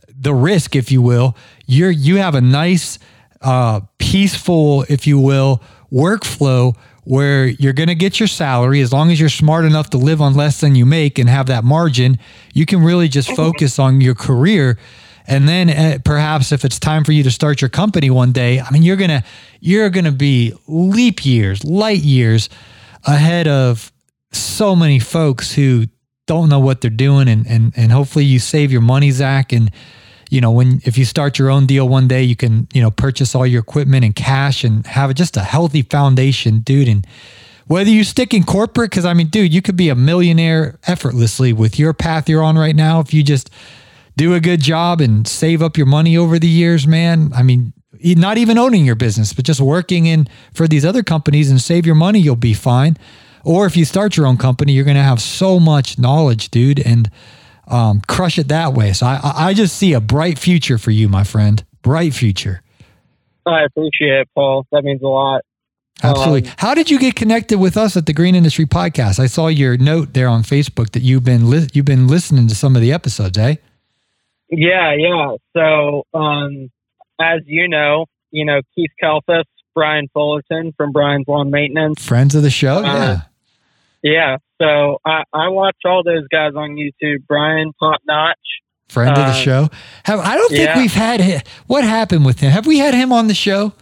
the 0.08 0.34
risk, 0.34 0.76
if 0.76 0.92
you 0.92 1.02
will. 1.02 1.36
You're 1.66 1.92
you 1.92 2.18
have 2.18 2.36
a 2.36 2.42
nice, 2.42 2.98
uh, 3.42 3.82
peaceful, 3.98 4.86
if 4.90 5.06
you 5.06 5.20
will, 5.20 5.62
workflow 5.92 6.76
where 7.04 7.48
you're 7.48 7.74
going 7.74 7.90
to 7.90 7.96
get 7.96 8.20
your 8.20 8.28
salary 8.28 8.82
as 8.82 8.94
long 8.94 9.12
as 9.12 9.20
you're 9.20 9.30
smart 9.30 9.66
enough 9.66 9.90
to 9.90 9.98
live 9.98 10.22
on 10.22 10.36
less 10.36 10.62
than 10.62 10.76
you 10.76 10.86
make 10.86 11.18
and 11.18 11.28
have 11.28 11.48
that 11.48 11.64
margin. 11.64 12.20
You 12.54 12.66
can 12.66 12.84
really 12.84 13.08
just 13.08 13.32
focus 13.36 13.80
on 13.80 14.02
your 14.02 14.16
career. 14.16 14.78
And 15.28 15.48
then 15.48 15.70
uh, 15.70 15.98
perhaps 16.04 16.52
if 16.52 16.64
it's 16.64 16.80
time 16.80 17.04
for 17.04 17.12
you 17.12 17.24
to 17.24 17.32
start 17.32 17.62
your 17.62 17.70
company 17.70 18.10
one 18.10 18.32
day, 18.32 18.60
I 18.60 18.70
mean, 18.72 18.84
you're 18.84 18.98
going 18.98 19.10
to, 19.10 19.24
you're 19.60 19.90
going 19.90 20.06
to 20.06 20.12
be 20.12 20.54
leap 20.68 21.26
years, 21.26 21.64
light 21.64 22.02
years 22.02 22.50
ahead 23.06 23.48
of 23.48 23.92
so 24.32 24.76
many 24.76 25.00
folks 25.00 25.54
who 25.54 25.86
don't 26.28 26.50
know 26.50 26.60
what 26.60 26.82
they're 26.82 26.92
doing. 26.92 27.28
And, 27.28 27.48
and, 27.48 27.74
and 27.76 27.92
hopefully 27.92 28.26
you 28.26 28.40
save 28.40 28.72
your 28.72 28.82
money, 28.82 29.12
Zach, 29.12 29.52
and, 29.52 29.72
you 30.32 30.40
know, 30.40 30.50
when 30.50 30.82
if 30.86 30.98
you 30.98 31.04
start 31.04 31.38
your 31.38 31.52
own 31.52 31.66
deal 31.66 31.88
one 31.88 32.08
day, 32.08 32.24
you 32.24 32.38
can, 32.38 32.68
you 32.74 32.82
know, 32.82 32.90
purchase 32.90 33.36
all 33.36 33.46
your 33.46 33.60
equipment 33.60 34.06
in 34.06 34.14
cash 34.14 34.64
and 34.64 34.88
have 34.88 35.14
just 35.14 35.36
a 35.36 35.42
healthy 35.42 35.82
foundation, 35.82 36.62
dude. 36.62 36.88
And 36.88 37.06
whether 37.68 37.90
you 37.90 38.06
stick 38.06 38.34
in 38.34 38.44
corporate, 38.44 38.92
because 38.92 39.04
I 39.06 39.14
mean, 39.14 39.28
dude, 39.28 39.54
you 39.54 39.62
could 39.62 39.76
be 39.76 39.90
a 39.90 39.96
millionaire 39.96 40.80
effortlessly 40.88 41.52
with 41.52 41.78
your 41.78 41.92
path 41.94 42.30
you're 42.30 42.42
on 42.42 42.58
right 42.58 42.76
now 42.76 43.02
if 43.02 43.14
you 43.14 43.24
just 43.24 43.50
do 44.16 44.34
a 44.34 44.40
good 44.40 44.62
job 44.62 45.02
and 45.02 45.28
save 45.28 45.62
up 45.62 45.76
your 45.76 45.86
money 45.86 46.16
over 46.16 46.40
the 46.40 46.48
years, 46.48 46.88
man. 46.88 47.34
I 47.36 47.44
mean, 47.44 47.74
not 48.02 48.38
even 48.38 48.58
owning 48.58 48.86
your 48.86 48.96
business, 48.96 49.34
but 49.34 49.44
just 49.44 49.60
working 49.60 50.06
in 50.06 50.30
for 50.54 50.66
these 50.66 50.86
other 50.86 51.04
companies 51.04 51.52
and 51.52 51.62
save 51.62 51.86
your 51.86 51.96
money, 51.96 52.20
you'll 52.20 52.38
be 52.38 52.54
fine. 52.54 52.96
Or 53.44 53.66
if 53.66 53.76
you 53.76 53.84
start 53.84 54.16
your 54.16 54.28
own 54.28 54.38
company, 54.38 54.72
you're 54.72 54.86
going 54.86 54.96
to 54.96 55.04
have 55.04 55.22
so 55.22 55.60
much 55.60 56.00
knowledge, 56.00 56.52
dude. 56.52 56.80
And 56.80 57.12
um, 57.72 58.02
crush 58.08 58.38
it 58.38 58.50
that 58.50 58.74
way. 58.74 58.94
So 58.94 59.06
I, 59.06 59.20
I 59.24 59.54
just 59.54 59.78
see 59.78 59.94
a 59.94 60.02
bright 60.02 60.38
future 60.38 60.78
for 60.78 60.92
you, 60.92 61.10
my 61.10 61.24
friend. 61.24 61.64
Bright 61.82 62.14
future. 62.14 62.62
I 63.46 63.64
appreciate 63.64 64.22
it, 64.22 64.30
Paul. 64.36 64.68
That 64.72 64.84
means 64.84 65.02
a 65.02 65.08
lot. 65.08 65.42
Absolutely. 66.04 66.50
Um, 66.50 66.56
How 66.58 66.74
did 66.74 66.90
you 66.90 67.00
get 67.00 67.16
connected 67.16 67.60
with 67.60 67.78
us 67.78 67.96
at 67.96 68.06
the 68.06 68.14
Green 68.14 68.36
Industry 68.36 68.66
Podcast? 68.66 69.20
I 69.20 69.28
saw 69.28 69.48
your 69.48 69.78
note 69.78 70.14
there 70.14 70.28
on 70.28 70.44
Facebook 70.44 70.92
that 70.92 71.02
you've 71.02 71.24
been 71.24 71.50
li- 71.50 71.68
you've 71.74 71.86
been 71.86 72.08
listening 72.08 72.48
to 72.48 72.56
some 72.56 72.76
of 72.76 72.82
the 72.82 72.92
episodes, 72.92 73.38
eh? 73.38 73.56
Yeah, 74.50 74.94
yeah. 74.98 75.36
So, 75.56 76.04
um, 76.14 76.72
as 77.20 77.42
you 77.46 77.68
know, 77.68 78.06
you 78.32 78.46
know 78.46 78.62
Keith 78.76 78.92
Kalfas, 79.02 79.44
Brian 79.76 80.08
Fullerton 80.14 80.74
from 80.76 80.92
Brian's 80.92 81.28
Lawn 81.28 81.52
Maintenance, 81.52 82.04
friends 82.04 82.36
of 82.36 82.42
the 82.42 82.50
show. 82.50 82.78
Uh, 82.78 82.82
yeah, 82.82 83.22
yeah. 84.04 84.38
So 84.62 85.00
I, 85.06 85.24
I 85.34 85.50
watch 85.50 85.78
all 85.86 86.04
those 86.04 86.28
guys 86.28 86.54
on 86.56 86.72
YouTube. 86.72 87.26
Brian 87.28 87.72
Top 87.80 88.02
Notch. 88.06 88.38
Friend 88.90 89.10
uh, 89.10 89.22
of 89.22 89.28
the 89.28 89.32
uh, 89.32 89.34
show. 89.34 89.70
Have 90.04 90.20
I 90.20 90.36
don't 90.36 90.50
think 90.50 90.62
yeah. 90.62 90.78
we've 90.78 90.94
had 90.94 91.22
him. 91.22 91.42
what 91.68 91.84
happened 91.84 92.26
with 92.26 92.40
him. 92.40 92.52
Have 92.52 92.68
we 92.68 92.78
had 92.78 92.94
him 92.94 93.12
on 93.12 93.28
the 93.28 93.34
show? 93.34 93.74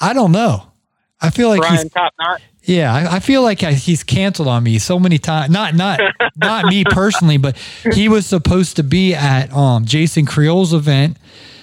I 0.00 0.12
don't 0.12 0.32
know. 0.32 0.66
I 1.20 1.30
feel 1.30 1.48
like 1.48 1.60
Brian 1.60 1.82
he's 1.82 1.92
Top 1.92 2.12
Notch. 2.20 2.42
Yeah, 2.64 2.94
I, 2.94 3.16
I, 3.16 3.20
feel 3.20 3.42
like 3.42 3.60
he's 3.60 4.04
canceled 4.04 4.46
on 4.46 4.62
me 4.62 4.78
so 4.78 4.98
many 4.98 5.18
times. 5.18 5.50
Not 5.50 5.74
not 5.74 5.98
not 6.36 6.66
me 6.66 6.84
personally, 6.84 7.36
but 7.36 7.56
he 7.92 8.08
was 8.08 8.24
supposed 8.26 8.76
to 8.76 8.84
be 8.84 9.14
at 9.14 9.52
um, 9.52 9.84
Jason 9.84 10.26
Creel's 10.26 10.72
event, 10.72 11.16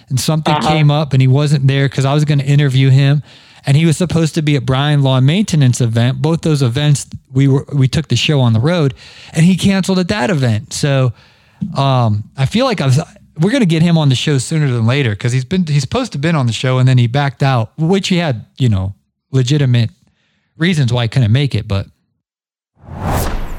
and 0.10 0.20
something 0.20 0.54
uh-huh. 0.54 0.68
came 0.68 0.92
up, 0.92 1.14
and 1.14 1.22
he 1.22 1.28
wasn't 1.28 1.68
there 1.68 1.88
because 1.88 2.04
I 2.04 2.14
was 2.14 2.26
going 2.26 2.40
to 2.40 2.46
interview 2.46 2.90
him 2.90 3.24
and 3.66 3.76
he 3.78 3.86
was 3.86 3.98
supposed 3.98 4.36
to 4.36 4.42
be 4.42 4.56
at 4.56 4.66
Brian 4.66 5.02
Lawn 5.02 5.26
Maintenance 5.26 5.82
event. 5.82 6.22
Both 6.22 6.42
those 6.42 6.62
events, 6.62 7.08
we 7.32 7.48
were 7.48 7.66
we 7.74 7.88
took 7.88 8.08
the 8.08 8.16
show 8.16 8.40
on 8.40 8.54
the 8.54 8.60
road, 8.60 8.94
and 9.34 9.46
he 9.46 9.56
canceled 9.56 10.00
at 10.00 10.08
that 10.10 10.30
event. 10.30 10.74
So 10.74 11.14
um, 11.76 12.30
I 12.38 12.46
feel 12.46 12.66
like 12.66 12.82
I 12.82 12.86
was. 12.86 13.00
We're 13.38 13.52
going 13.52 13.62
to 13.62 13.68
get 13.68 13.82
him 13.82 13.98
on 13.98 14.10
the 14.10 14.16
show 14.16 14.38
sooner 14.38 14.70
than 14.70 14.86
later 14.86 15.12
because 15.12 15.32
he's 15.32 15.46
been 15.46 15.66
he's 15.66 15.82
supposed 15.82 16.12
to 16.12 16.18
have 16.18 16.22
been 16.22 16.36
on 16.36 16.46
the 16.46 16.52
show 16.52 16.78
and 16.78 16.88
then 16.88 16.98
he 16.98 17.08
backed 17.08 17.42
out, 17.42 17.72
which 17.78 18.10
he 18.10 18.18
had 18.18 18.46
you 18.58 18.68
know 18.68 18.96
legitimate 19.32 19.92
reasons 20.58 20.92
why 20.92 21.04
he 21.04 21.08
couldn't 21.08 21.32
make 21.32 21.56
it, 21.56 21.68
but 21.68 21.88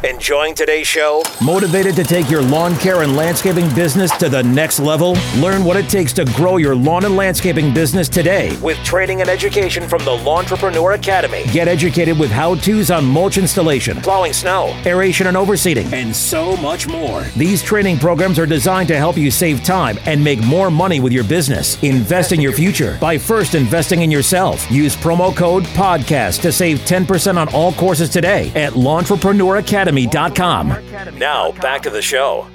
Enjoying 0.04 0.54
today's 0.54 0.86
show? 0.86 1.22
Motivated 1.44 1.94
to 1.96 2.04
take 2.04 2.30
your 2.30 2.40
lawn 2.40 2.74
care 2.76 3.02
and 3.02 3.14
landscaping 3.14 3.68
business 3.74 4.10
to 4.16 4.30
the 4.30 4.42
next 4.42 4.80
level? 4.80 5.14
Learn 5.36 5.62
what 5.62 5.76
it 5.76 5.90
takes 5.90 6.14
to 6.14 6.24
grow 6.24 6.56
your 6.56 6.74
lawn 6.74 7.04
and 7.04 7.16
landscaping 7.16 7.74
business 7.74 8.08
today 8.08 8.56
with 8.62 8.78
training 8.78 9.20
and 9.20 9.28
education 9.28 9.86
from 9.86 10.02
the 10.06 10.12
Lawntrepreneur 10.12 10.94
Academy. 10.94 11.44
Get 11.52 11.68
educated 11.68 12.18
with 12.18 12.30
how 12.30 12.54
to's 12.54 12.90
on 12.90 13.04
mulch 13.04 13.36
installation, 13.36 14.00
plowing 14.00 14.32
snow, 14.32 14.74
aeration 14.86 15.26
and 15.26 15.36
overseeding, 15.36 15.92
and 15.92 16.16
so 16.16 16.56
much 16.56 16.88
more. 16.88 17.20
These 17.36 17.62
training 17.62 17.98
programs 17.98 18.38
are 18.38 18.46
designed 18.46 18.88
to 18.88 18.96
help 18.96 19.18
you 19.18 19.30
save 19.30 19.62
time 19.64 19.98
and 20.06 20.24
make 20.24 20.42
more 20.46 20.70
money 20.70 21.00
with 21.00 21.12
your 21.12 21.24
business. 21.24 21.80
Invest 21.82 22.32
in 22.32 22.40
your 22.40 22.52
future 22.52 22.96
by 23.02 23.18
first 23.18 23.54
investing 23.54 24.00
in 24.00 24.10
yourself. 24.10 24.70
Use 24.70 24.96
promo 24.96 25.36
code 25.36 25.64
PODCAST 25.64 26.40
to 26.40 26.52
save 26.52 26.78
10% 26.78 27.36
on 27.36 27.52
all 27.52 27.74
courses 27.74 28.08
today 28.08 28.50
at 28.54 28.72
Lawntrepreneur 28.72 29.58
Academy 29.58 29.89
academy.com. 29.90 31.18
Now, 31.18 31.52
back 31.52 31.82
to 31.82 31.90
the 31.90 32.02
show. 32.02 32.46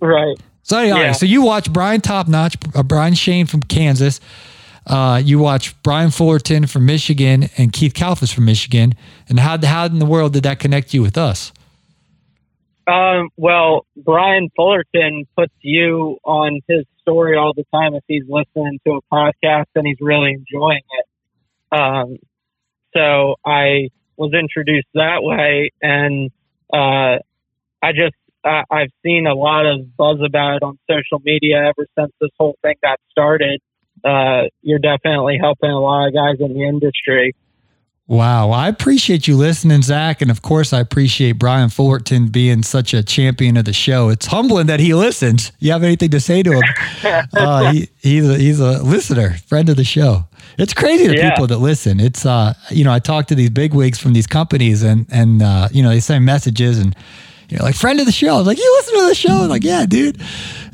Right. 0.00 0.36
So, 0.62 0.78
anyway, 0.78 1.00
yeah. 1.00 1.12
so 1.12 1.26
you 1.26 1.42
watch 1.42 1.72
Brian 1.72 2.00
Top 2.00 2.28
Notch, 2.28 2.56
uh, 2.74 2.82
Brian 2.82 3.14
Shane 3.14 3.46
from 3.46 3.62
Kansas. 3.62 4.20
Uh, 4.86 5.20
you 5.22 5.38
watch 5.38 5.80
Brian 5.82 6.10
Fullerton 6.10 6.66
from 6.66 6.86
Michigan 6.86 7.48
and 7.58 7.72
Keith 7.72 7.92
Kalfas 7.92 8.32
from 8.32 8.46
Michigan. 8.46 8.94
And 9.28 9.38
how, 9.38 9.58
how 9.64 9.86
in 9.86 9.98
the 9.98 10.06
world 10.06 10.32
did 10.32 10.44
that 10.44 10.58
connect 10.58 10.94
you 10.94 11.02
with 11.02 11.18
us? 11.18 11.52
Um, 12.86 13.28
well, 13.36 13.86
Brian 13.96 14.48
Fullerton 14.56 15.26
puts 15.36 15.52
you 15.60 16.18
on 16.24 16.60
his 16.66 16.86
story 17.02 17.36
all 17.36 17.52
the 17.54 17.64
time 17.72 17.94
if 17.94 18.02
he's 18.08 18.24
listening 18.28 18.80
to 18.86 18.92
a 18.92 19.14
podcast 19.14 19.66
and 19.74 19.86
he's 19.86 19.98
really 20.00 20.32
enjoying 20.32 20.80
it. 20.98 21.78
Um, 21.78 22.16
so 22.94 23.36
I 23.44 23.90
was 24.20 24.32
introduced 24.34 24.88
that 24.94 25.22
way, 25.22 25.72
and 25.80 26.30
uh, 26.72 27.18
I 27.82 27.92
just 27.96 28.14
I, 28.44 28.62
I've 28.70 28.92
seen 29.02 29.26
a 29.26 29.34
lot 29.34 29.64
of 29.64 29.96
buzz 29.96 30.18
about 30.24 30.56
it 30.56 30.62
on 30.62 30.78
social 30.88 31.20
media 31.24 31.56
ever 31.56 31.86
since 31.98 32.12
this 32.20 32.30
whole 32.38 32.56
thing 32.62 32.74
got 32.82 33.00
started. 33.10 33.60
Uh, 34.04 34.52
you're 34.62 34.78
definitely 34.78 35.38
helping 35.40 35.70
a 35.70 35.80
lot 35.80 36.08
of 36.08 36.14
guys 36.14 36.36
in 36.38 36.54
the 36.54 36.62
industry. 36.62 37.34
Wow. 38.10 38.50
I 38.50 38.66
appreciate 38.66 39.28
you 39.28 39.36
listening, 39.36 39.82
Zach. 39.82 40.20
And 40.20 40.32
of 40.32 40.42
course, 40.42 40.72
I 40.72 40.80
appreciate 40.80 41.38
Brian 41.38 41.68
Fullerton 41.70 42.26
being 42.26 42.64
such 42.64 42.92
a 42.92 43.04
champion 43.04 43.56
of 43.56 43.66
the 43.66 43.72
show. 43.72 44.08
It's 44.08 44.26
humbling 44.26 44.66
that 44.66 44.80
he 44.80 44.94
listens. 44.94 45.52
You 45.60 45.70
have 45.70 45.84
anything 45.84 46.10
to 46.10 46.18
say 46.18 46.42
to 46.42 46.54
him? 46.54 46.62
uh, 47.34 47.70
he, 47.70 47.88
he's, 48.02 48.28
a, 48.28 48.36
he's 48.36 48.58
a 48.58 48.82
listener, 48.82 49.34
friend 49.46 49.68
of 49.68 49.76
the 49.76 49.84
show. 49.84 50.24
It's 50.58 50.74
crazy 50.74 51.06
the 51.06 51.14
yeah. 51.14 51.30
people 51.30 51.46
that 51.46 51.58
listen. 51.58 52.00
It's, 52.00 52.26
uh, 52.26 52.54
you 52.70 52.82
know, 52.82 52.92
I 52.92 52.98
talk 52.98 53.28
to 53.28 53.36
these 53.36 53.50
big 53.50 53.74
wigs 53.74 54.00
from 54.00 54.12
these 54.12 54.26
companies 54.26 54.82
and, 54.82 55.06
and, 55.12 55.40
uh, 55.40 55.68
you 55.70 55.84
know, 55.84 55.90
they 55.90 56.00
send 56.00 56.24
messages 56.24 56.80
and, 56.80 56.96
you 57.48 57.58
know, 57.58 57.62
like 57.62 57.76
friend 57.76 58.00
of 58.00 58.06
the 58.06 58.12
show. 58.12 58.34
I 58.34 58.38
was 58.38 58.46
like, 58.48 58.58
you 58.58 58.76
listen 58.78 59.02
to 59.02 59.06
the 59.06 59.14
show? 59.14 59.34
I'm 59.34 59.48
like, 59.48 59.62
yeah, 59.62 59.86
dude. 59.86 60.20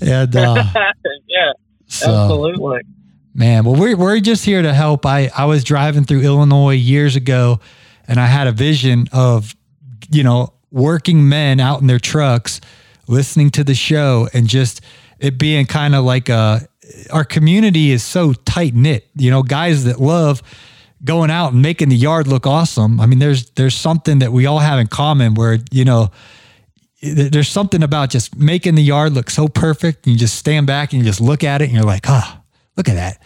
And, 0.01 0.35
uh, 0.35 0.65
yeah, 1.29 1.53
so, 1.87 2.11
absolutely. 2.11 2.81
Man, 3.37 3.65
well, 3.65 3.79
we're, 3.79 3.95
we're 3.99 4.19
just 4.21 4.47
here 4.47 4.63
to 4.63 4.73
help. 4.73 5.05
I, 5.05 5.31
I 5.37 5.45
was 5.45 5.63
driving 5.63 6.05
through 6.05 6.23
Illinois 6.23 6.73
years 6.73 7.17
ago 7.17 7.61
and 8.09 8.19
I 8.19 8.25
had 8.25 8.47
a 8.47 8.53
vision 8.53 9.09
of, 9.13 9.55
you 10.11 10.23
know, 10.23 10.55
working 10.71 11.29
men 11.29 11.61
out 11.61 11.83
in 11.83 11.87
their 11.87 11.99
trucks 11.99 12.63
listening 13.07 13.51
to 13.51 13.63
the 13.63 13.75
show 13.75 14.27
and 14.33 14.49
just 14.49 14.81
it 15.19 15.37
being 15.37 15.67
kind 15.67 15.95
of 15.95 16.03
like 16.03 16.31
a, 16.31 16.67
our 17.13 17.25
community 17.25 17.91
is 17.91 18.03
so 18.03 18.33
tight 18.33 18.75
knit, 18.75 19.07
you 19.15 19.31
know, 19.31 19.43
guys 19.43 19.85
that 19.85 20.01
love 20.01 20.43
going 21.05 21.31
out 21.31 21.53
and 21.53 21.61
making 21.61 21.91
the 21.91 21.97
yard 21.97 22.27
look 22.27 22.47
awesome. 22.47 22.99
I 23.03 23.05
mean, 23.05 23.19
there's, 23.19 23.51
there's 23.51 23.75
something 23.75 24.21
that 24.21 24.33
we 24.33 24.47
all 24.47 24.61
have 24.61 24.79
in 24.79 24.87
common 24.87 25.35
where, 25.35 25.59
you 25.71 25.85
know, 25.85 26.11
there's 27.03 27.49
something 27.49 27.83
about 27.83 28.09
just 28.09 28.35
making 28.35 28.77
the 28.77 28.83
yard 28.83 29.13
look 29.13 29.29
so 29.29 29.47
perfect. 29.47 30.07
And 30.07 30.15
you 30.15 30.19
just 30.19 30.37
stand 30.37 30.67
back 30.67 30.95
and 30.95 31.03
you 31.03 31.07
just 31.07 31.21
look 31.21 31.45
at 31.45 31.61
it 31.61 31.67
and 31.67 31.75
you're 31.75 31.85
like, 31.85 32.09
ah, 32.09 32.39
oh, 32.39 32.46
Look 32.77 32.89
at 32.89 32.95
that. 32.95 33.23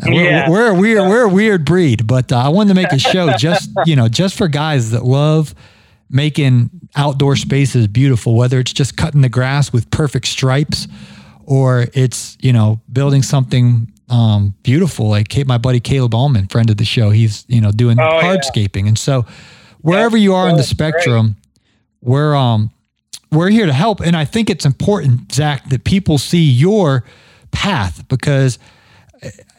Uh, 0.00 0.10
yeah. 0.10 0.48
We're, 0.48 0.52
we're, 0.52 0.70
a 0.70 0.74
weird 0.74 1.08
we're 1.08 1.24
a 1.24 1.28
weird 1.28 1.64
breed, 1.64 2.06
but 2.06 2.30
uh, 2.32 2.38
I 2.38 2.48
wanted 2.48 2.68
to 2.68 2.74
make 2.74 2.92
a 2.92 2.98
show 2.98 3.32
just 3.36 3.70
you 3.86 3.96
know 3.96 4.08
just 4.08 4.36
for 4.36 4.48
guys 4.48 4.92
that 4.92 5.04
love 5.04 5.54
making 6.10 6.70
outdoor 6.96 7.36
spaces 7.36 7.88
beautiful. 7.88 8.36
Whether 8.36 8.60
it's 8.60 8.72
just 8.72 8.96
cutting 8.96 9.22
the 9.22 9.28
grass 9.28 9.72
with 9.72 9.90
perfect 9.90 10.26
stripes, 10.26 10.86
or 11.44 11.86
it's 11.94 12.38
you 12.40 12.52
know 12.52 12.80
building 12.92 13.22
something 13.22 13.92
um, 14.08 14.54
beautiful 14.62 15.08
like 15.08 15.34
my 15.46 15.58
buddy 15.58 15.80
Caleb 15.80 16.14
Allman, 16.14 16.46
friend 16.46 16.70
of 16.70 16.76
the 16.76 16.84
show. 16.84 17.10
He's 17.10 17.44
you 17.48 17.60
know 17.60 17.72
doing 17.72 17.98
oh, 17.98 18.20
hardscaping, 18.22 18.82
yeah. 18.82 18.88
and 18.88 18.98
so 18.98 19.26
wherever 19.80 20.16
you 20.16 20.34
are 20.34 20.48
in 20.48 20.56
the 20.56 20.62
spectrum, 20.62 21.36
great. 22.02 22.10
we're 22.10 22.34
um 22.36 22.70
we're 23.30 23.50
here 23.50 23.66
to 23.66 23.72
help. 23.72 24.00
And 24.00 24.16
I 24.16 24.24
think 24.24 24.50
it's 24.50 24.64
important, 24.64 25.32
Zach, 25.32 25.68
that 25.68 25.84
people 25.84 26.18
see 26.18 26.42
your 26.42 27.04
path 27.50 28.06
because 28.08 28.58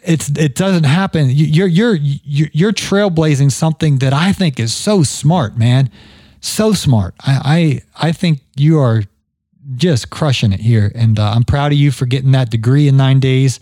it's 0.04 0.30
it 0.30 0.56
doesn't 0.56 0.86
happen. 0.86 1.28
You're 1.30 1.68
you're 1.68 1.96
you're, 1.96 2.72
trailblazing 2.72 3.52
something 3.52 3.98
that 4.00 4.14
I 4.14 4.32
think 4.32 4.60
is 4.60 4.74
so 4.74 5.04
smart, 5.04 5.58
man, 5.58 5.90
so 6.42 6.74
smart. 6.74 7.16
I 7.20 7.82
I, 7.98 8.08
I 8.08 8.12
think 8.12 8.42
you 8.56 8.80
are 8.80 9.04
just 9.76 10.10
crushing 10.10 10.52
it 10.54 10.60
here, 10.60 10.92
and 10.96 11.20
uh, 11.20 11.32
I'm 11.36 11.44
proud 11.44 11.72
of 11.72 11.78
you 11.78 11.92
for 11.92 12.06
getting 12.06 12.32
that 12.32 12.50
degree 12.50 12.88
in 12.88 12.98
nine 12.98 13.20
days, 13.20 13.60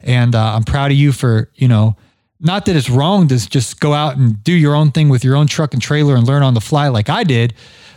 and 0.00 0.34
uh, 0.34 0.54
I'm 0.54 0.64
proud 0.64 0.90
of 0.90 0.96
you 0.96 1.12
for 1.12 1.50
you 1.54 1.68
know. 1.68 1.96
Not 2.38 2.66
that 2.66 2.76
it's 2.76 2.90
wrong 2.90 3.28
to 3.28 3.48
just 3.48 3.80
go 3.80 3.94
out 3.94 4.18
and 4.18 4.44
do 4.44 4.52
your 4.52 4.74
own 4.74 4.90
thing 4.90 5.08
with 5.08 5.24
your 5.24 5.36
own 5.36 5.46
truck 5.46 5.72
and 5.72 5.80
trailer 5.80 6.14
and 6.16 6.26
learn 6.26 6.42
on 6.42 6.52
the 6.52 6.60
fly 6.60 6.88
like 6.88 7.08
I 7.08 7.24
did, 7.24 7.54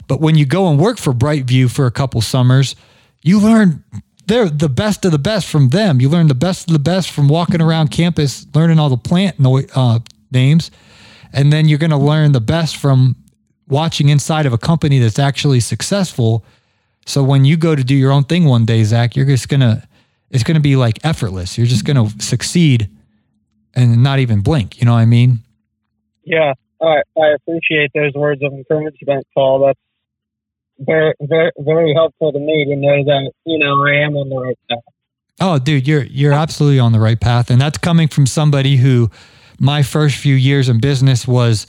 but 0.08 0.22
when 0.22 0.36
you 0.36 0.46
go 0.46 0.70
and 0.70 0.80
work 0.80 0.98
for 0.98 1.14
Brightview 1.14 1.70
for 1.70 1.86
a 1.86 1.92
couple 1.92 2.22
summers, 2.22 2.78
you 3.22 3.38
learn 3.42 3.84
they're 4.30 4.48
the 4.48 4.70
best 4.70 5.04
of 5.06 5.12
the 5.12 5.20
best 5.20 5.48
from 5.48 5.70
them. 5.70 6.00
You 6.00 6.08
learn 6.08 6.28
the 6.28 6.36
best 6.36 6.68
of 6.70 6.74
the 6.74 6.80
best 6.80 7.10
from 7.10 7.28
walking 7.28 7.62
around 7.62 7.90
campus, 7.90 8.46
learning 8.54 8.78
all 8.78 8.90
the 8.90 8.98
plant 8.98 9.40
no, 9.40 9.60
uh, 9.76 10.00
names, 10.32 10.70
and 11.34 11.52
then 11.52 11.68
you're 11.68 11.80
going 11.80 11.90
to 11.90 11.98
learn 11.98 12.32
the 12.32 12.40
best 12.40 12.78
from 12.78 13.16
watching 13.68 14.10
inside 14.10 14.46
of 14.46 14.54
a 14.54 14.58
company 14.58 15.00
that's 15.00 15.18
actually 15.20 15.60
successful. 15.60 16.46
So 17.08 17.24
when 17.24 17.44
you 17.44 17.58
go 17.58 17.76
to 17.76 17.84
do 17.84 17.96
your 17.96 18.12
own 18.12 18.24
thing 18.24 18.46
one 18.46 18.66
day, 18.66 18.84
Zach, 18.84 19.16
you're 19.16 19.26
just 19.26 19.50
gonna 19.50 19.88
it's 20.30 20.44
gonna 20.44 20.60
be 20.60 20.76
like 20.76 21.04
effortless. 21.04 21.58
You're 21.58 21.68
just 21.68 21.86
gonna 21.86 22.08
succeed 22.20 22.88
and 23.74 24.04
not 24.04 24.20
even 24.20 24.42
blink. 24.42 24.80
You 24.80 24.86
know 24.86 24.94
what 24.94 25.00
I 25.00 25.06
mean? 25.06 25.40
Yeah, 26.24 26.54
I 26.82 27.02
I 27.18 27.28
appreciate 27.36 27.92
those 27.96 28.14
words 28.14 28.44
of 28.44 28.54
encouragement, 28.54 29.26
Paul. 29.34 29.66
That's 29.66 29.80
very, 30.80 31.14
very, 31.22 31.52
very 31.60 31.94
helpful 31.94 32.32
to 32.32 32.40
me 32.40 32.66
to 32.66 32.76
know 32.76 33.04
that 33.04 33.32
you 33.46 33.60
know 33.60 33.86
I 33.86 34.06
am 34.06 34.16
on 34.16 34.30
the 34.30 34.38
right 34.38 34.60
path. 34.70 34.80
Oh, 35.42 35.60
dude, 35.60 35.88
you're 35.88 36.04
you're 36.04 36.34
absolutely 36.34 36.80
on 36.80 36.92
the 36.92 37.00
right 37.00 37.20
path, 37.20 37.50
and 37.50 37.62
that's 37.62 37.78
coming 37.78 38.08
from 38.08 38.26
somebody 38.26 38.78
who, 38.78 39.10
my 39.60 39.84
first 39.84 40.16
few 40.18 40.36
years 40.36 40.70
in 40.70 40.80
business 40.80 41.28
was 41.28 41.68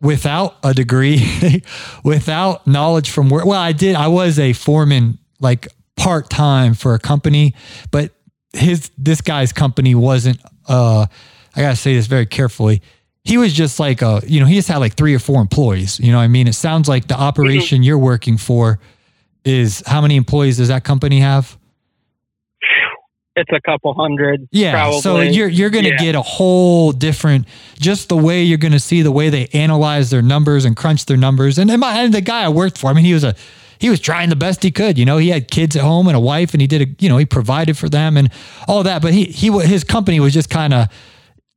without 0.00 0.56
a 0.62 0.74
degree, 0.74 1.62
without 2.04 2.66
knowledge 2.66 3.10
from 3.10 3.28
work. 3.30 3.44
Well, 3.44 3.60
I 3.60 3.72
did. 3.72 3.96
I 3.96 4.08
was 4.08 4.38
a 4.38 4.52
foreman, 4.52 5.18
like 5.40 5.68
part 5.96 6.30
time 6.30 6.74
for 6.74 6.94
a 6.94 6.98
company, 6.98 7.54
but 7.90 8.12
his 8.52 8.90
this 8.98 9.20
guy's 9.20 9.52
company 9.52 9.94
wasn't. 9.94 10.40
Uh, 10.66 11.06
I 11.54 11.60
gotta 11.60 11.76
say 11.76 11.94
this 11.94 12.06
very 12.06 12.26
carefully 12.26 12.82
he 13.28 13.36
was 13.36 13.52
just 13.52 13.78
like 13.78 14.00
a, 14.00 14.22
you 14.26 14.40
know, 14.40 14.46
he 14.46 14.54
just 14.54 14.68
had 14.68 14.78
like 14.78 14.94
three 14.94 15.14
or 15.14 15.18
four 15.18 15.40
employees. 15.40 16.00
You 16.00 16.12
know 16.12 16.18
I 16.18 16.28
mean? 16.28 16.48
It 16.48 16.54
sounds 16.54 16.88
like 16.88 17.08
the 17.08 17.14
operation 17.14 17.76
mm-hmm. 17.76 17.84
you're 17.84 17.98
working 17.98 18.38
for 18.38 18.80
is 19.44 19.82
how 19.86 20.00
many 20.00 20.16
employees 20.16 20.56
does 20.56 20.68
that 20.68 20.82
company 20.82 21.20
have? 21.20 21.58
It's 23.36 23.50
a 23.52 23.60
couple 23.60 23.92
hundred. 23.94 24.48
Yeah. 24.50 24.72
Probably. 24.72 25.00
So 25.00 25.20
you're 25.20 25.46
you're 25.48 25.70
gonna 25.70 25.90
yeah. 25.90 25.98
get 25.98 26.14
a 26.14 26.22
whole 26.22 26.90
different 26.90 27.46
just 27.78 28.08
the 28.08 28.16
way 28.16 28.42
you're 28.42 28.58
gonna 28.58 28.80
see 28.80 29.02
the 29.02 29.12
way 29.12 29.28
they 29.28 29.46
analyze 29.48 30.10
their 30.10 30.22
numbers 30.22 30.64
and 30.64 30.74
crunch 30.74 31.04
their 31.04 31.18
numbers. 31.18 31.58
And, 31.58 31.70
my, 31.78 32.00
and 32.00 32.12
the 32.12 32.20
guy 32.20 32.44
I 32.44 32.48
worked 32.48 32.78
for, 32.78 32.88
I 32.88 32.94
mean, 32.94 33.04
he 33.04 33.12
was 33.12 33.24
a 33.24 33.36
he 33.78 33.90
was 33.90 34.00
trying 34.00 34.30
the 34.30 34.36
best 34.36 34.62
he 34.62 34.72
could. 34.72 34.98
You 34.98 35.04
know, 35.04 35.18
he 35.18 35.28
had 35.28 35.50
kids 35.50 35.76
at 35.76 35.82
home 35.82 36.08
and 36.08 36.16
a 36.16 36.20
wife, 36.20 36.52
and 36.52 36.60
he 36.60 36.66
did 36.66 36.82
a 36.82 36.86
you 36.98 37.08
know 37.08 37.18
he 37.18 37.26
provided 37.26 37.76
for 37.76 37.88
them 37.88 38.16
and 38.16 38.30
all 38.66 38.82
that. 38.82 39.02
But 39.02 39.12
he 39.12 39.26
he 39.26 39.50
his 39.60 39.84
company 39.84 40.18
was 40.18 40.32
just 40.32 40.50
kind 40.50 40.74
of 40.74 40.88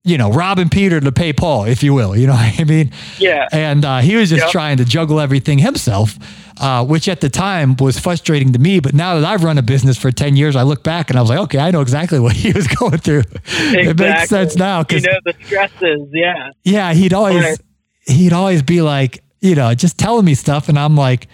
you 0.03 0.17
know, 0.17 0.31
robbing 0.31 0.69
Peter 0.69 0.99
to 0.99 1.11
pay 1.11 1.31
Paul, 1.31 1.65
if 1.65 1.83
you 1.83 1.93
will. 1.93 2.15
You 2.15 2.27
know 2.27 2.33
what 2.37 2.59
I 2.59 2.63
mean? 2.63 2.91
Yeah. 3.17 3.47
And 3.51 3.85
uh, 3.85 3.99
he 3.99 4.15
was 4.15 4.29
just 4.29 4.43
yep. 4.43 4.51
trying 4.51 4.77
to 4.77 4.85
juggle 4.85 5.19
everything 5.19 5.59
himself, 5.59 6.17
uh, 6.59 6.85
which 6.85 7.07
at 7.07 7.21
the 7.21 7.29
time 7.29 7.75
was 7.77 7.99
frustrating 7.99 8.53
to 8.53 8.59
me. 8.59 8.79
But 8.79 8.93
now 8.93 9.15
that 9.15 9.25
I've 9.25 9.43
run 9.43 9.57
a 9.57 9.61
business 9.61 9.97
for 9.97 10.11
10 10.11 10.35
years, 10.35 10.55
I 10.55 10.63
look 10.63 10.83
back 10.83 11.09
and 11.09 11.19
I 11.19 11.21
was 11.21 11.29
like, 11.29 11.39
okay, 11.39 11.59
I 11.59 11.71
know 11.71 11.81
exactly 11.81 12.19
what 12.25 12.35
he 12.35 12.51
was 12.51 12.67
going 12.67 12.97
through. 12.97 13.19
Exactly. 13.19 13.87
It 13.87 13.99
makes 13.99 14.29
sense 14.29 14.55
now. 14.55 14.83
Cause, 14.83 15.03
you 15.03 15.11
know, 15.11 15.19
the 15.25 15.35
stresses. 15.45 16.09
Yeah. 16.11 16.51
Yeah. 16.63 16.93
He'd 16.93 17.13
always, 17.13 17.43
right. 17.43 17.59
he'd 18.07 18.33
always 18.33 18.63
be 18.63 18.81
like, 18.81 19.23
you 19.39 19.55
know, 19.55 19.73
just 19.73 19.97
telling 19.97 20.25
me 20.25 20.35
stuff. 20.35 20.69
And 20.69 20.77
I'm 20.77 20.95
like, 20.95 21.27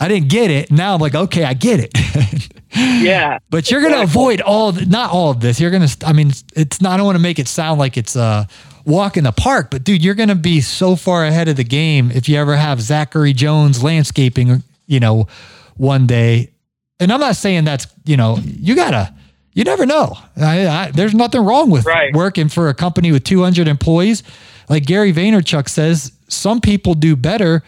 I 0.00 0.08
didn't 0.08 0.28
get 0.28 0.50
it. 0.50 0.70
Now 0.70 0.94
I'm 0.94 1.00
like, 1.00 1.14
okay, 1.14 1.44
I 1.44 1.54
get 1.54 1.80
it. 1.80 2.50
yeah. 2.74 3.38
But 3.50 3.70
you're 3.70 3.80
going 3.80 3.92
to 3.92 4.02
avoid 4.02 4.40
all, 4.40 4.72
not 4.72 5.10
all 5.10 5.30
of 5.30 5.40
this. 5.40 5.60
You're 5.60 5.70
going 5.70 5.86
to, 5.86 6.06
I 6.06 6.12
mean, 6.12 6.32
it's 6.54 6.80
not, 6.80 6.92
I 6.92 6.96
don't 6.96 7.06
want 7.06 7.16
to 7.16 7.22
make 7.22 7.38
it 7.38 7.48
sound 7.48 7.78
like 7.78 7.96
it's 7.96 8.16
a 8.16 8.48
walk 8.84 9.16
in 9.16 9.24
the 9.24 9.32
park, 9.32 9.70
but 9.70 9.84
dude, 9.84 10.04
you're 10.04 10.14
going 10.14 10.28
to 10.28 10.34
be 10.34 10.60
so 10.60 10.96
far 10.96 11.24
ahead 11.24 11.48
of 11.48 11.56
the 11.56 11.64
game 11.64 12.10
if 12.10 12.28
you 12.28 12.36
ever 12.36 12.56
have 12.56 12.80
Zachary 12.80 13.32
Jones 13.32 13.82
landscaping, 13.82 14.62
you 14.86 15.00
know, 15.00 15.26
one 15.76 16.06
day. 16.06 16.50
And 17.00 17.12
I'm 17.12 17.20
not 17.20 17.36
saying 17.36 17.64
that's, 17.64 17.86
you 18.04 18.16
know, 18.16 18.38
you 18.42 18.74
got 18.74 18.90
to, 18.90 19.14
you 19.52 19.64
never 19.64 19.86
know. 19.86 20.18
I, 20.36 20.66
I, 20.66 20.90
there's 20.90 21.14
nothing 21.14 21.42
wrong 21.44 21.70
with 21.70 21.86
right. 21.86 22.12
working 22.14 22.48
for 22.48 22.68
a 22.68 22.74
company 22.74 23.12
with 23.12 23.24
200 23.24 23.68
employees. 23.68 24.22
Like 24.68 24.84
Gary 24.84 25.12
Vaynerchuk 25.12 25.68
says, 25.68 26.12
some 26.28 26.60
people 26.60 26.94
do 26.94 27.16
better 27.16 27.62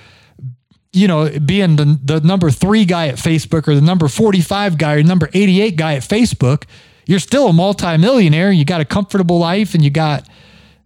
you 0.96 1.06
know, 1.06 1.28
being 1.40 1.76
the, 1.76 1.98
the 2.02 2.20
number 2.20 2.50
three 2.50 2.86
guy 2.86 3.08
at 3.08 3.16
Facebook 3.16 3.68
or 3.68 3.74
the 3.74 3.82
number 3.82 4.08
45 4.08 4.78
guy 4.78 4.94
or 4.94 5.02
number 5.02 5.28
88 5.34 5.76
guy 5.76 5.94
at 5.94 6.02
Facebook, 6.02 6.64
you're 7.04 7.18
still 7.18 7.48
a 7.48 7.52
multimillionaire. 7.52 8.50
You 8.50 8.64
got 8.64 8.80
a 8.80 8.84
comfortable 8.86 9.38
life 9.38 9.74
and 9.74 9.84
you 9.84 9.90
got, 9.90 10.26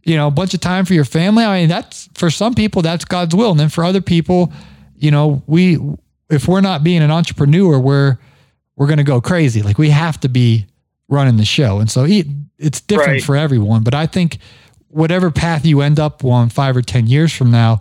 you 0.02 0.16
know, 0.16 0.26
a 0.26 0.30
bunch 0.32 0.52
of 0.52 0.60
time 0.60 0.84
for 0.84 0.94
your 0.94 1.04
family. 1.04 1.44
I 1.44 1.60
mean, 1.60 1.68
that's 1.68 2.08
for 2.14 2.28
some 2.28 2.54
people, 2.54 2.82
that's 2.82 3.04
God's 3.04 3.36
will. 3.36 3.52
And 3.52 3.60
then 3.60 3.68
for 3.68 3.84
other 3.84 4.00
people, 4.00 4.52
you 4.96 5.12
know, 5.12 5.44
we, 5.46 5.78
if 6.28 6.48
we're 6.48 6.60
not 6.60 6.82
being 6.82 7.02
an 7.02 7.12
entrepreneur, 7.12 7.78
we're, 7.78 8.18
we're 8.74 8.88
going 8.88 8.98
to 8.98 9.04
go 9.04 9.20
crazy. 9.20 9.62
Like 9.62 9.78
we 9.78 9.90
have 9.90 10.18
to 10.20 10.28
be 10.28 10.66
running 11.08 11.36
the 11.36 11.44
show. 11.44 11.78
And 11.78 11.88
so 11.88 12.04
it's 12.58 12.80
different 12.80 13.10
right. 13.10 13.22
for 13.22 13.36
everyone. 13.36 13.84
But 13.84 13.94
I 13.94 14.06
think 14.06 14.38
whatever 14.88 15.30
path 15.30 15.64
you 15.64 15.82
end 15.82 16.00
up 16.00 16.24
on 16.24 16.48
five 16.48 16.76
or 16.76 16.82
10 16.82 17.06
years 17.06 17.32
from 17.32 17.52
now, 17.52 17.80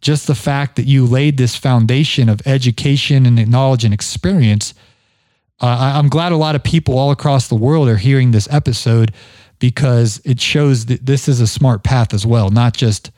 just 0.00 0.26
the 0.26 0.34
fact 0.34 0.76
that 0.76 0.86
you 0.86 1.06
laid 1.06 1.36
this 1.36 1.56
foundation 1.56 2.28
of 2.28 2.40
education 2.46 3.26
and 3.26 3.50
knowledge 3.50 3.84
and 3.84 3.94
experience. 3.94 4.74
Uh, 5.60 5.92
I'm 5.94 6.08
glad 6.08 6.32
a 6.32 6.36
lot 6.36 6.54
of 6.54 6.62
people 6.62 6.98
all 6.98 7.10
across 7.10 7.48
the 7.48 7.54
world 7.54 7.88
are 7.88 7.96
hearing 7.96 8.30
this 8.30 8.46
episode 8.50 9.12
because 9.58 10.20
it 10.24 10.40
shows 10.40 10.86
that 10.86 11.06
this 11.06 11.28
is 11.28 11.40
a 11.40 11.46
smart 11.46 11.82
path 11.82 12.12
as 12.12 12.26
well, 12.26 12.50
not 12.50 12.74
just 12.74 13.10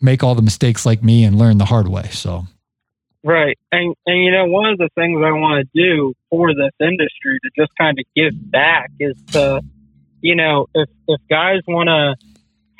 make 0.00 0.22
all 0.22 0.34
the 0.34 0.42
mistakes 0.42 0.86
like 0.86 1.02
me 1.02 1.24
and 1.24 1.38
learn 1.38 1.58
the 1.58 1.66
hard 1.66 1.88
way. 1.88 2.08
So, 2.10 2.46
Right. 3.22 3.58
And, 3.70 3.94
and 4.06 4.24
you 4.24 4.32
know, 4.32 4.46
one 4.46 4.70
of 4.70 4.78
the 4.78 4.88
things 4.94 5.20
I 5.22 5.30
want 5.32 5.66
to 5.66 5.70
do 5.74 6.14
for 6.30 6.54
this 6.54 6.72
industry 6.80 7.38
to 7.42 7.50
just 7.56 7.72
kind 7.76 7.98
of 7.98 8.04
give 8.16 8.32
back 8.50 8.90
is 8.98 9.14
to, 9.32 9.60
you 10.22 10.36
know, 10.36 10.68
if, 10.74 10.88
if 11.06 11.20
guys 11.28 11.60
want 11.68 11.88
to 11.88 12.29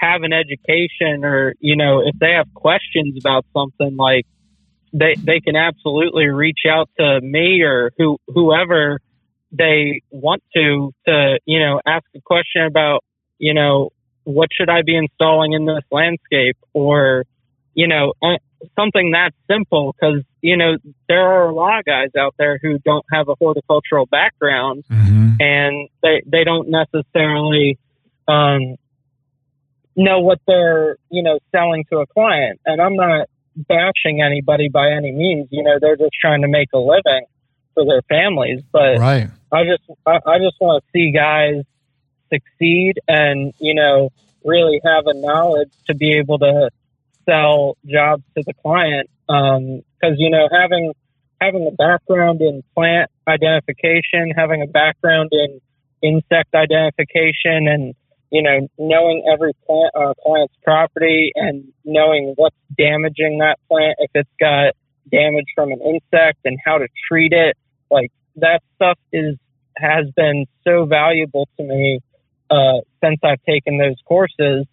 have 0.01 0.23
an 0.23 0.33
education 0.33 1.25
or, 1.25 1.55
you 1.61 1.77
know, 1.77 2.01
if 2.01 2.19
they 2.19 2.33
have 2.33 2.53
questions 2.55 3.17
about 3.19 3.45
something 3.53 3.97
like 3.97 4.27
they, 4.93 5.15
they 5.19 5.41
can 5.41 5.57
absolutely 5.57 6.27
reach 6.27 6.61
out 6.69 6.89
to 6.99 7.21
me 7.21 7.63
or 7.63 7.93
who, 7.99 8.19
whoever 8.27 9.01
they 9.53 10.01
want 10.11 10.43
to, 10.55 10.93
to, 11.07 11.39
you 11.45 11.61
know, 11.61 11.81
ask 11.87 12.05
a 12.17 12.21
question 12.21 12.65
about, 12.65 13.05
you 13.39 13.53
know, 13.53 13.91
what 14.25 14.49
should 14.53 14.71
I 14.71 14.83
be 14.83 14.97
installing 14.97 15.53
in 15.53 15.67
this 15.67 15.85
landscape 15.91 16.57
or, 16.73 17.25
you 17.75 17.87
know, 17.87 18.15
uh, 18.23 18.39
something 18.79 19.13
that 19.13 19.33
simple 19.51 19.95
because, 19.99 20.23
you 20.41 20.57
know, 20.57 20.77
there 21.09 21.27
are 21.27 21.49
a 21.49 21.55
lot 21.55 21.79
of 21.79 21.85
guys 21.85 22.11
out 22.19 22.35
there 22.39 22.59
who 22.63 22.79
don't 22.79 23.05
have 23.13 23.29
a 23.29 23.35
horticultural 23.39 24.07
background 24.07 24.85
mm-hmm. 24.91 25.35
and 25.41 25.89
they, 26.03 26.23
they 26.27 26.45
don't 26.45 26.69
necessarily, 26.71 27.79
um, 28.29 28.77
know 30.05 30.21
what 30.21 30.39
they're, 30.47 30.97
you 31.11 31.23
know, 31.23 31.39
selling 31.53 31.85
to 31.91 31.99
a 31.99 32.07
client. 32.07 32.61
And 32.65 32.81
I'm 32.81 32.97
not 32.97 33.29
bashing 33.57 34.23
anybody 34.23 34.69
by 34.69 34.91
any 34.91 35.13
means. 35.13 35.49
You 35.51 35.63
know, 35.63 35.79
they're 35.81 35.97
just 35.97 36.15
trying 36.21 36.43
to 36.43 36.49
make 36.49 36.69
a 36.73 36.79
living 36.79 37.27
for 37.75 37.85
their 37.85 38.03
families. 38.03 38.63
But 38.73 38.99
right. 38.99 39.29
I 39.53 39.65
just, 39.65 39.83
I, 40.07 40.19
I 40.27 40.39
just 40.39 40.57
want 40.61 40.83
to 40.83 40.91
see 40.93 41.13
guys 41.13 41.65
succeed 42.33 42.95
and, 43.09 43.53
you 43.59 43.75
know, 43.75 44.11
really 44.45 44.81
have 44.85 45.07
a 45.07 45.15
knowledge 45.15 45.73
to 45.87 45.95
be 45.95 46.17
able 46.19 46.39
to 46.39 46.71
sell 47.29 47.77
jobs 47.87 48.23
to 48.37 48.43
the 48.47 48.55
client. 48.55 49.11
Um, 49.29 49.83
cause, 50.01 50.15
you 50.17 50.31
know, 50.31 50.49
having, 50.51 50.93
having 51.41 51.67
a 51.67 51.73
background 51.73 52.41
in 52.41 52.63
plant 52.75 53.11
identification, 53.29 54.33
having 54.35 54.63
a 54.63 54.67
background 54.67 55.31
in 55.33 55.61
insect 56.03 56.55
identification 56.55 57.69
and, 57.69 57.95
you 58.31 58.43
know, 58.43 58.69
knowing 58.79 59.25
every 59.33 59.53
plant 59.67 59.93
a 59.95 60.15
client's 60.23 60.55
property 60.63 61.33
and 61.35 61.73
knowing 61.85 62.35
what's 62.37 62.57
damaging 62.77 63.39
that 63.39 63.59
plant, 63.69 63.97
if 63.99 64.11
it's 64.15 64.31
got 64.39 64.75
damage 65.11 65.47
from 65.55 65.73
an 65.73 65.81
insect 65.81 66.39
and 66.45 66.59
how 66.65 66.79
to 66.79 66.87
treat 67.09 67.33
it, 67.33 67.57
like 67.91 68.11
that 68.37 68.63
stuff 68.77 68.99
is, 69.13 69.37
has 69.77 70.07
been 70.17 70.47
so 70.65 70.85
valuable 70.85 71.49
to 71.57 71.65
me, 71.65 72.01
uh, 72.51 72.81
since 73.03 73.19
I've 73.25 73.43
taken 73.45 73.79
those 73.79 73.97
courses 74.07 74.67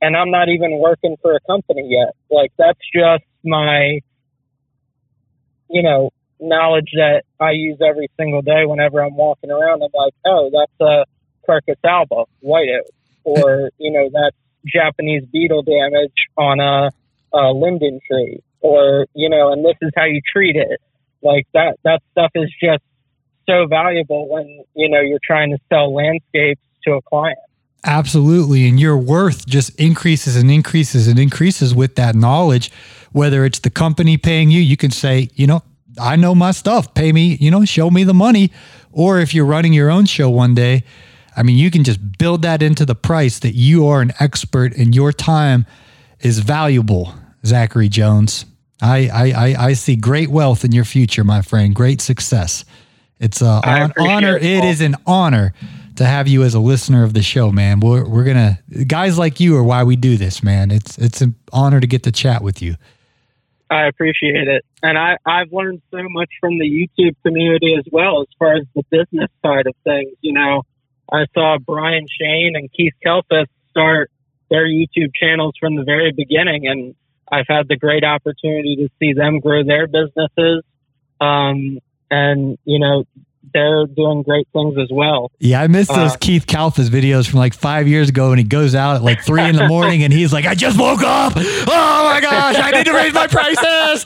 and 0.00 0.16
I'm 0.16 0.30
not 0.30 0.48
even 0.48 0.78
working 0.78 1.16
for 1.22 1.34
a 1.36 1.40
company 1.46 1.88
yet. 1.88 2.14
Like 2.30 2.52
that's 2.58 2.80
just 2.92 3.24
my, 3.44 4.00
you 5.70 5.82
know, 5.82 6.10
knowledge 6.40 6.90
that 6.94 7.22
I 7.38 7.52
use 7.52 7.78
every 7.80 8.10
single 8.18 8.42
day 8.42 8.66
whenever 8.66 9.00
I'm 9.00 9.16
walking 9.16 9.50
around. 9.50 9.82
I'm 9.82 9.90
like, 9.94 10.14
oh, 10.26 10.50
that's 10.52 10.80
a 10.80 11.04
Quercus 11.48 11.76
alba, 11.84 12.24
white 12.40 12.68
oak, 12.80 12.90
or 13.24 13.70
you 13.78 13.90
know, 13.92 14.08
that 14.10 14.32
Japanese 14.66 15.24
beetle 15.32 15.62
damage 15.62 16.12
on 16.36 16.60
a, 16.60 16.90
a 17.36 17.52
linden 17.52 18.00
tree, 18.10 18.42
or 18.60 19.06
you 19.14 19.28
know, 19.28 19.52
and 19.52 19.64
this 19.64 19.76
is 19.82 19.90
how 19.96 20.04
you 20.04 20.20
treat 20.32 20.56
it. 20.56 20.80
Like 21.22 21.46
that, 21.54 21.76
that 21.84 22.02
stuff 22.12 22.32
is 22.34 22.50
just 22.62 22.82
so 23.48 23.66
valuable 23.66 24.28
when 24.28 24.64
you 24.74 24.88
know 24.88 25.00
you're 25.00 25.20
trying 25.22 25.50
to 25.50 25.58
sell 25.68 25.94
landscapes 25.94 26.60
to 26.84 26.92
a 26.92 27.02
client. 27.02 27.38
Absolutely. 27.84 28.68
And 28.68 28.78
your 28.78 28.96
worth 28.96 29.44
just 29.46 29.74
increases 29.80 30.36
and 30.36 30.50
increases 30.50 31.08
and 31.08 31.18
increases 31.18 31.74
with 31.74 31.96
that 31.96 32.14
knowledge. 32.14 32.70
Whether 33.10 33.44
it's 33.44 33.58
the 33.58 33.70
company 33.70 34.16
paying 34.16 34.50
you, 34.50 34.60
you 34.60 34.76
can 34.76 34.92
say, 34.92 35.30
you 35.34 35.48
know, 35.48 35.62
I 36.00 36.16
know 36.16 36.34
my 36.34 36.52
stuff, 36.52 36.94
pay 36.94 37.12
me, 37.12 37.36
you 37.40 37.50
know, 37.50 37.64
show 37.64 37.90
me 37.90 38.04
the 38.04 38.14
money. 38.14 38.52
Or 38.92 39.18
if 39.18 39.34
you're 39.34 39.44
running 39.44 39.72
your 39.72 39.90
own 39.90 40.06
show 40.06 40.30
one 40.30 40.54
day, 40.54 40.84
I 41.36 41.42
mean, 41.42 41.56
you 41.56 41.70
can 41.70 41.84
just 41.84 42.18
build 42.18 42.42
that 42.42 42.62
into 42.62 42.84
the 42.84 42.94
price 42.94 43.38
that 43.40 43.54
you 43.54 43.86
are 43.86 44.00
an 44.00 44.12
expert 44.20 44.76
and 44.76 44.94
your 44.94 45.12
time 45.12 45.66
is 46.20 46.38
valuable, 46.38 47.14
Zachary 47.44 47.88
Jones. 47.88 48.44
I, 48.80 49.08
I, 49.08 49.66
I 49.66 49.72
see 49.74 49.96
great 49.96 50.28
wealth 50.28 50.64
in 50.64 50.72
your 50.72 50.84
future, 50.84 51.24
my 51.24 51.42
friend. 51.42 51.74
Great 51.74 52.00
success. 52.00 52.64
It's 53.20 53.40
uh, 53.40 53.60
an 53.64 53.92
honor. 53.98 54.36
It, 54.36 54.44
it 54.44 54.64
is 54.64 54.80
an 54.80 54.96
honor 55.06 55.54
to 55.96 56.04
have 56.04 56.26
you 56.26 56.42
as 56.42 56.54
a 56.54 56.60
listener 56.60 57.04
of 57.04 57.14
the 57.14 57.22
show, 57.22 57.52
man. 57.52 57.78
We're 57.78 58.04
we're 58.04 58.24
gonna 58.24 58.58
guys 58.86 59.16
like 59.16 59.38
you 59.38 59.56
are 59.56 59.62
why 59.62 59.84
we 59.84 59.94
do 59.94 60.16
this, 60.16 60.42
man. 60.42 60.72
It's 60.72 60.98
it's 60.98 61.20
an 61.20 61.36
honor 61.52 61.78
to 61.78 61.86
get 61.86 62.02
to 62.04 62.12
chat 62.12 62.42
with 62.42 62.60
you. 62.60 62.74
I 63.70 63.86
appreciate 63.86 64.48
it, 64.48 64.64
and 64.82 64.98
I 64.98 65.16
I've 65.24 65.52
learned 65.52 65.82
so 65.92 65.98
much 66.08 66.30
from 66.40 66.58
the 66.58 66.66
YouTube 66.66 67.14
community 67.24 67.76
as 67.78 67.84
well 67.92 68.22
as 68.22 68.26
far 68.38 68.56
as 68.56 68.64
the 68.74 68.82
business 68.90 69.30
side 69.44 69.68
of 69.68 69.74
things. 69.84 70.16
You 70.20 70.32
know, 70.32 70.62
I 71.10 71.26
saw 71.34 71.58
Brian 71.58 72.06
Shane 72.20 72.52
and 72.54 72.70
Keith 72.72 72.94
Kalfas 73.04 73.46
start 73.70 74.10
their 74.50 74.66
YouTube 74.66 75.12
channels 75.14 75.54
from 75.58 75.76
the 75.76 75.82
very 75.82 76.12
beginning, 76.12 76.66
and 76.66 76.94
I've 77.30 77.46
had 77.48 77.68
the 77.68 77.76
great 77.76 78.04
opportunity 78.04 78.76
to 78.76 78.88
see 78.98 79.14
them 79.14 79.40
grow 79.40 79.64
their 79.64 79.86
businesses. 79.86 80.62
Um, 81.20 81.78
and 82.10 82.58
you 82.64 82.78
know, 82.78 83.04
they're 83.52 83.86
doing 83.86 84.22
great 84.22 84.46
things 84.52 84.76
as 84.78 84.88
well. 84.90 85.30
Yeah, 85.38 85.62
I 85.62 85.66
missed 85.66 85.90
those 85.90 86.12
uh, 86.12 86.16
Keith 86.20 86.46
Kalfas 86.46 86.88
videos 86.88 87.28
from 87.28 87.38
like 87.38 87.54
five 87.54 87.88
years 87.88 88.08
ago, 88.10 88.30
when 88.30 88.38
he 88.38 88.44
goes 88.44 88.74
out 88.74 88.96
at 88.96 89.02
like 89.02 89.22
three 89.22 89.42
in 89.42 89.56
the 89.56 89.68
morning, 89.68 90.02
and 90.02 90.12
he's 90.12 90.32
like, 90.32 90.46
"I 90.46 90.54
just 90.54 90.78
woke 90.78 91.02
up. 91.02 91.32
Oh 91.36 92.10
my 92.12 92.20
gosh, 92.20 92.56
I 92.58 92.70
need 92.72 92.86
to 92.86 92.92
raise 92.92 93.14
my 93.14 93.26
prices. 93.26 94.04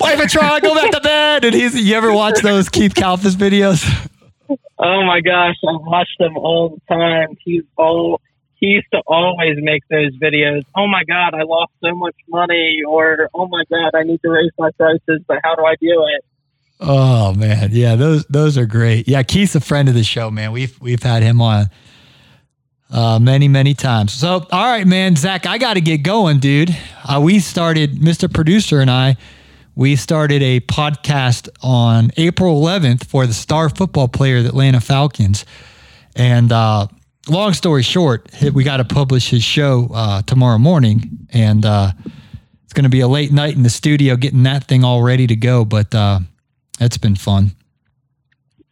Wife 0.00 0.20
and 0.20 0.30
try 0.30 0.60
go 0.60 0.74
back 0.74 0.90
to 0.90 1.00
bed." 1.00 1.44
And 1.44 1.54
he's, 1.54 1.74
you 1.74 1.94
ever 1.94 2.12
watch 2.12 2.40
those 2.40 2.68
Keith 2.68 2.94
Kalfas 2.94 3.34
videos? 3.34 4.08
Oh 4.50 5.04
my 5.04 5.20
gosh, 5.20 5.56
I 5.66 5.72
watch 5.76 6.08
them 6.18 6.36
all 6.36 6.70
the 6.70 6.94
time. 6.94 7.36
He's 7.44 7.64
all 7.76 8.20
he 8.54 8.68
used 8.68 8.86
to 8.92 9.02
always 9.08 9.56
make 9.60 9.82
those 9.88 10.16
videos. 10.18 10.62
Oh 10.76 10.86
my 10.86 11.02
God, 11.04 11.34
I 11.34 11.42
lost 11.42 11.72
so 11.82 11.94
much 11.94 12.14
money, 12.28 12.82
or 12.86 13.28
oh 13.34 13.48
my 13.48 13.64
God, 13.68 13.90
I 13.94 14.04
need 14.04 14.20
to 14.22 14.30
raise 14.30 14.52
my 14.58 14.70
prices, 14.78 15.20
but 15.26 15.38
how 15.42 15.56
do 15.56 15.64
I 15.64 15.74
do 15.80 16.06
it? 16.16 16.24
Oh 16.78 17.34
man, 17.34 17.70
yeah, 17.72 17.96
those 17.96 18.24
those 18.26 18.56
are 18.56 18.66
great. 18.66 19.08
Yeah, 19.08 19.22
Keith's 19.24 19.54
a 19.54 19.60
friend 19.60 19.88
of 19.88 19.94
the 19.94 20.04
show, 20.04 20.30
man. 20.30 20.52
We've 20.52 20.80
we've 20.80 21.02
had 21.02 21.22
him 21.22 21.40
on 21.40 21.66
uh, 22.90 23.18
many 23.20 23.48
many 23.48 23.74
times. 23.74 24.12
So, 24.12 24.46
all 24.50 24.66
right, 24.66 24.86
man, 24.86 25.16
Zach, 25.16 25.46
I 25.46 25.58
got 25.58 25.74
to 25.74 25.80
get 25.80 25.98
going, 25.98 26.38
dude. 26.38 26.76
Uh, 27.04 27.20
we 27.22 27.40
started, 27.40 27.96
Mr. 27.96 28.32
Producer 28.32 28.80
and 28.80 28.90
I, 28.90 29.16
we 29.74 29.96
started 29.96 30.42
a 30.42 30.60
podcast 30.60 31.48
on 31.62 32.10
April 32.16 32.60
11th 32.60 33.06
for 33.06 33.26
the 33.26 33.32
star 33.32 33.68
football 33.68 34.08
player, 34.08 34.42
the 34.42 34.48
Atlanta 34.48 34.80
Falcons, 34.80 35.44
and 36.14 36.52
uh, 36.52 36.86
long 37.28 37.52
story 37.52 37.82
short, 37.82 38.28
we 38.52 38.64
got 38.64 38.78
to 38.78 38.84
publish 38.84 39.30
his 39.30 39.42
show 39.42 39.88
uh, 39.94 40.22
tomorrow 40.22 40.58
morning, 40.58 41.26
and 41.30 41.64
uh, 41.64 41.92
it's 42.64 42.72
going 42.72 42.84
to 42.84 42.90
be 42.90 43.00
a 43.00 43.08
late 43.08 43.32
night 43.32 43.54
in 43.54 43.62
the 43.62 43.70
studio 43.70 44.16
getting 44.16 44.42
that 44.42 44.64
thing 44.64 44.84
all 44.84 45.02
ready 45.02 45.26
to 45.26 45.36
go, 45.36 45.64
but 45.64 45.94
uh, 45.94 46.20
it's 46.80 46.98
been 46.98 47.16
fun. 47.16 47.52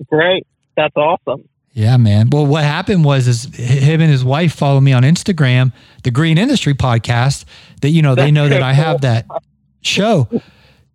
Great. 0.08 0.46
That's 0.76 0.96
awesome. 0.96 1.48
Yeah, 1.72 1.96
man. 1.98 2.30
Well, 2.30 2.46
what 2.46 2.64
happened 2.64 3.04
was 3.04 3.28
is 3.28 3.44
him 3.54 4.00
and 4.00 4.10
his 4.10 4.24
wife 4.24 4.54
follow 4.54 4.80
me 4.80 4.92
on 4.92 5.02
Instagram, 5.02 5.72
the 6.02 6.10
Green 6.10 6.36
Industry 6.36 6.74
podcast. 6.74 7.44
That 7.80 7.90
you 7.90 8.02
know 8.02 8.14
they 8.14 8.30
know 8.30 8.48
that 8.48 8.62
I 8.62 8.72
have 8.72 9.02
that 9.02 9.26
show. 9.80 10.28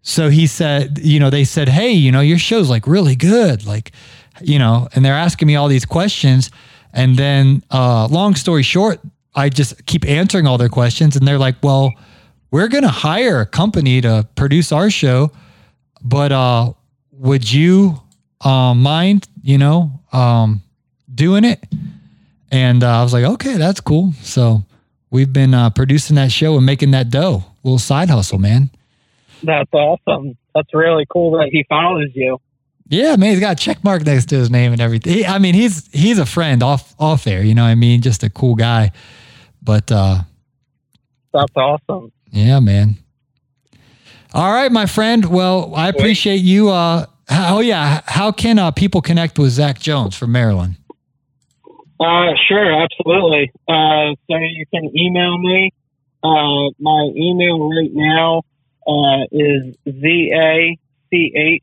So 0.08 0.30
he 0.30 0.46
said, 0.46 1.00
you 1.00 1.20
know, 1.20 1.32
they 1.32 1.44
said, 1.44 1.68
hey, 1.68 1.90
you 1.90 2.12
know, 2.12 2.22
your 2.22 2.38
show's 2.38 2.70
like 2.70 2.86
really 2.86 3.16
good, 3.16 3.66
like, 3.66 3.92
you 4.40 4.60
know, 4.60 4.88
and 4.94 5.04
they're 5.04 5.16
asking 5.16 5.48
me 5.48 5.56
all 5.56 5.68
these 5.68 5.84
questions, 5.84 6.52
and 6.94 7.18
then, 7.18 7.64
uh, 7.72 8.08
long 8.12 8.36
story 8.36 8.62
short, 8.62 9.00
I 9.34 9.50
just 9.50 9.84
keep 9.88 10.06
answering 10.08 10.46
all 10.46 10.60
their 10.60 10.70
questions, 10.70 11.16
and 11.16 11.28
they're 11.28 11.40
like, 11.40 11.56
well, 11.64 11.92
we're 12.52 12.68
gonna 12.68 12.88
hire 12.88 13.42
a 13.42 13.48
company 13.48 14.00
to 14.02 14.28
produce 14.36 14.72
our 14.72 14.92
show, 14.92 15.32
but 16.04 16.32
uh, 16.32 16.74
would 17.14 17.52
you 17.52 18.00
uh, 18.42 18.76
mind, 18.76 19.28
you 19.42 19.58
know, 19.58 19.90
um, 20.14 20.62
doing 21.16 21.46
it? 21.46 21.66
And 22.52 22.84
uh, 22.84 23.00
I 23.00 23.02
was 23.02 23.12
like, 23.12 23.26
okay, 23.26 23.58
that's 23.58 23.82
cool. 23.82 24.14
So 24.22 24.64
we've 25.10 25.34
been 25.34 25.56
uh, 25.56 25.72
producing 25.72 26.16
that 26.18 26.32
show 26.32 26.58
and 26.58 26.66
making 26.66 26.92
that 26.92 27.10
dough, 27.10 27.44
little 27.64 27.80
side 27.80 28.12
hustle, 28.12 28.38
man. 28.38 28.70
That's 29.44 29.72
awesome. 29.74 30.38
That's 30.54 30.74
really 30.74 31.06
cool 31.10 31.38
that 31.38 31.50
he 31.52 31.66
follows 31.68 32.10
you. 32.14 32.40
Yeah, 32.88 33.16
man, 33.16 33.32
he's 33.32 33.40
got 33.40 33.54
a 33.54 33.64
check 33.64 33.84
mark 33.84 34.06
next 34.06 34.28
to 34.28 34.36
his 34.36 34.52
name 34.52 34.72
and 34.72 34.80
everything. 34.80 35.14
He, 35.14 35.26
I 35.26 35.40
mean, 35.40 35.56
he's 35.56 35.90
he's 35.92 36.20
a 36.20 36.26
friend 36.26 36.62
off 36.62 36.94
off 37.00 37.26
air, 37.26 37.44
you 37.44 37.56
know 37.56 37.64
what 37.64 37.70
I 37.70 37.76
mean? 37.76 38.02
Just 38.02 38.24
a 38.24 38.30
cool 38.30 38.56
guy. 38.56 38.92
But 39.62 39.92
uh 39.92 40.20
That's 41.34 41.56
awesome. 41.56 42.12
Yeah, 42.32 42.60
man. 42.60 42.98
All 44.34 44.52
right, 44.52 44.72
my 44.72 44.86
friend. 44.86 45.26
Well, 45.26 45.74
I 45.76 45.88
appreciate 45.88 46.42
you. 46.42 46.70
Uh, 46.70 47.06
oh 47.32 47.62
yeah, 47.62 48.02
how 48.06 48.34
can 48.34 48.60
uh, 48.60 48.72
people 48.72 49.02
connect 49.02 49.40
with 49.40 49.52
Zach 49.52 49.80
Jones 49.80 50.16
from 50.16 50.34
Maryland? 50.34 50.76
Uh, 51.98 52.34
sure, 52.48 52.84
absolutely. 52.84 53.52
Uh, 53.68 54.14
so 54.30 54.38
you 54.38 54.66
can 54.74 54.92
email 54.96 55.38
me. 55.38 55.72
Uh, 56.22 56.70
my 56.80 57.10
email 57.16 57.70
right 57.70 57.92
now 57.94 58.42
uh, 58.88 59.26
is 59.32 59.76
z 59.86 60.32
a 60.34 60.78
T 61.12 61.34
H 61.36 61.62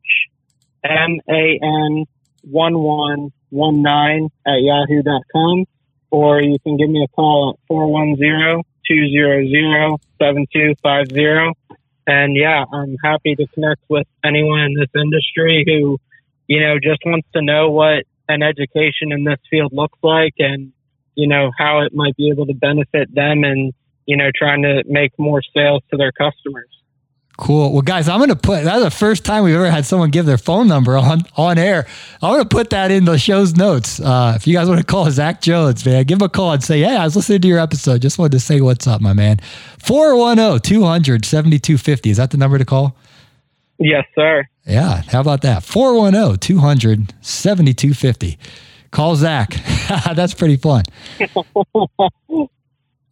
M 0.84 1.20
A 1.28 1.58
N 1.62 2.04
1119 2.44 4.30
at 4.46 4.60
yahoo.com. 4.60 5.64
Or 6.10 6.42
you 6.42 6.58
can 6.58 6.76
give 6.76 6.90
me 6.90 7.04
a 7.04 7.08
call 7.08 7.54
at 7.54 7.66
410 7.68 8.62
200 8.86 9.98
7250. 10.20 11.58
And 12.06 12.36
yeah, 12.36 12.64
I'm 12.72 12.96
happy 13.02 13.34
to 13.36 13.46
connect 13.54 13.82
with 13.88 14.06
anyone 14.24 14.60
in 14.60 14.74
this 14.74 14.90
industry 14.94 15.64
who, 15.66 15.98
you 16.48 16.60
know, 16.60 16.78
just 16.82 17.00
wants 17.06 17.28
to 17.34 17.42
know 17.42 17.70
what 17.70 18.04
an 18.28 18.42
education 18.42 19.12
in 19.12 19.24
this 19.24 19.38
field 19.48 19.72
looks 19.72 19.98
like 20.02 20.34
and, 20.38 20.72
you 21.14 21.28
know, 21.28 21.50
how 21.56 21.80
it 21.80 21.94
might 21.94 22.16
be 22.16 22.30
able 22.30 22.46
to 22.46 22.54
benefit 22.54 23.14
them 23.14 23.44
and, 23.44 23.72
you 24.06 24.16
know, 24.16 24.30
trying 24.34 24.62
to 24.62 24.82
make 24.86 25.12
more 25.18 25.42
sales 25.54 25.82
to 25.90 25.96
their 25.96 26.12
customers. 26.12 26.68
Cool. 27.38 27.72
Well, 27.72 27.82
guys, 27.82 28.08
I'm 28.08 28.18
going 28.18 28.28
to 28.28 28.36
put 28.36 28.64
that's 28.64 28.84
the 28.84 28.90
first 28.90 29.24
time 29.24 29.44
we've 29.44 29.54
ever 29.54 29.70
had 29.70 29.86
someone 29.86 30.10
give 30.10 30.26
their 30.26 30.38
phone 30.38 30.68
number 30.68 30.96
on 30.96 31.22
on 31.36 31.58
air. 31.58 31.86
I'm 32.20 32.34
going 32.34 32.42
to 32.42 32.48
put 32.48 32.70
that 32.70 32.90
in 32.90 33.04
the 33.06 33.16
show's 33.18 33.56
notes. 33.56 34.00
Uh, 34.00 34.34
if 34.36 34.46
you 34.46 34.54
guys 34.54 34.68
want 34.68 34.80
to 34.80 34.86
call 34.86 35.10
Zach 35.10 35.40
Jones, 35.40 35.84
man, 35.84 36.04
give 36.04 36.18
him 36.18 36.26
a 36.26 36.28
call 36.28 36.52
and 36.52 36.62
say, 36.62 36.80
"Hey, 36.80 36.94
I 36.94 37.04
was 37.04 37.16
listening 37.16 37.40
to 37.40 37.48
your 37.48 37.58
episode. 37.58 38.02
Just 38.02 38.18
wanted 38.18 38.32
to 38.32 38.40
say 38.40 38.60
what's 38.60 38.86
up, 38.86 39.00
my 39.00 39.14
man." 39.14 39.38
410 39.78 40.60
200 40.60 41.24
7250. 41.24 42.10
Is 42.10 42.18
that 42.18 42.30
the 42.30 42.36
number 42.36 42.58
to 42.58 42.64
call? 42.66 42.96
Yes, 43.78 44.04
sir. 44.14 44.46
Yeah. 44.66 45.02
How 45.08 45.20
about 45.20 45.40
that? 45.42 45.62
410 45.64 46.38
200 46.38 47.14
7250. 47.22 48.38
Call 48.90 49.16
Zach. 49.16 49.56
that's 50.14 50.34
pretty 50.34 50.56
fun. 50.56 50.84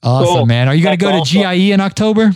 Awesome, 0.03 0.35
cool. 0.35 0.47
man. 0.47 0.67
Are 0.67 0.75
you 0.75 0.83
going 0.83 0.97
to 0.99 1.05
go 1.05 1.11
awesome. 1.11 1.43
to 1.43 1.55
GIE 1.55 1.73
in 1.73 1.81
October? 1.81 2.33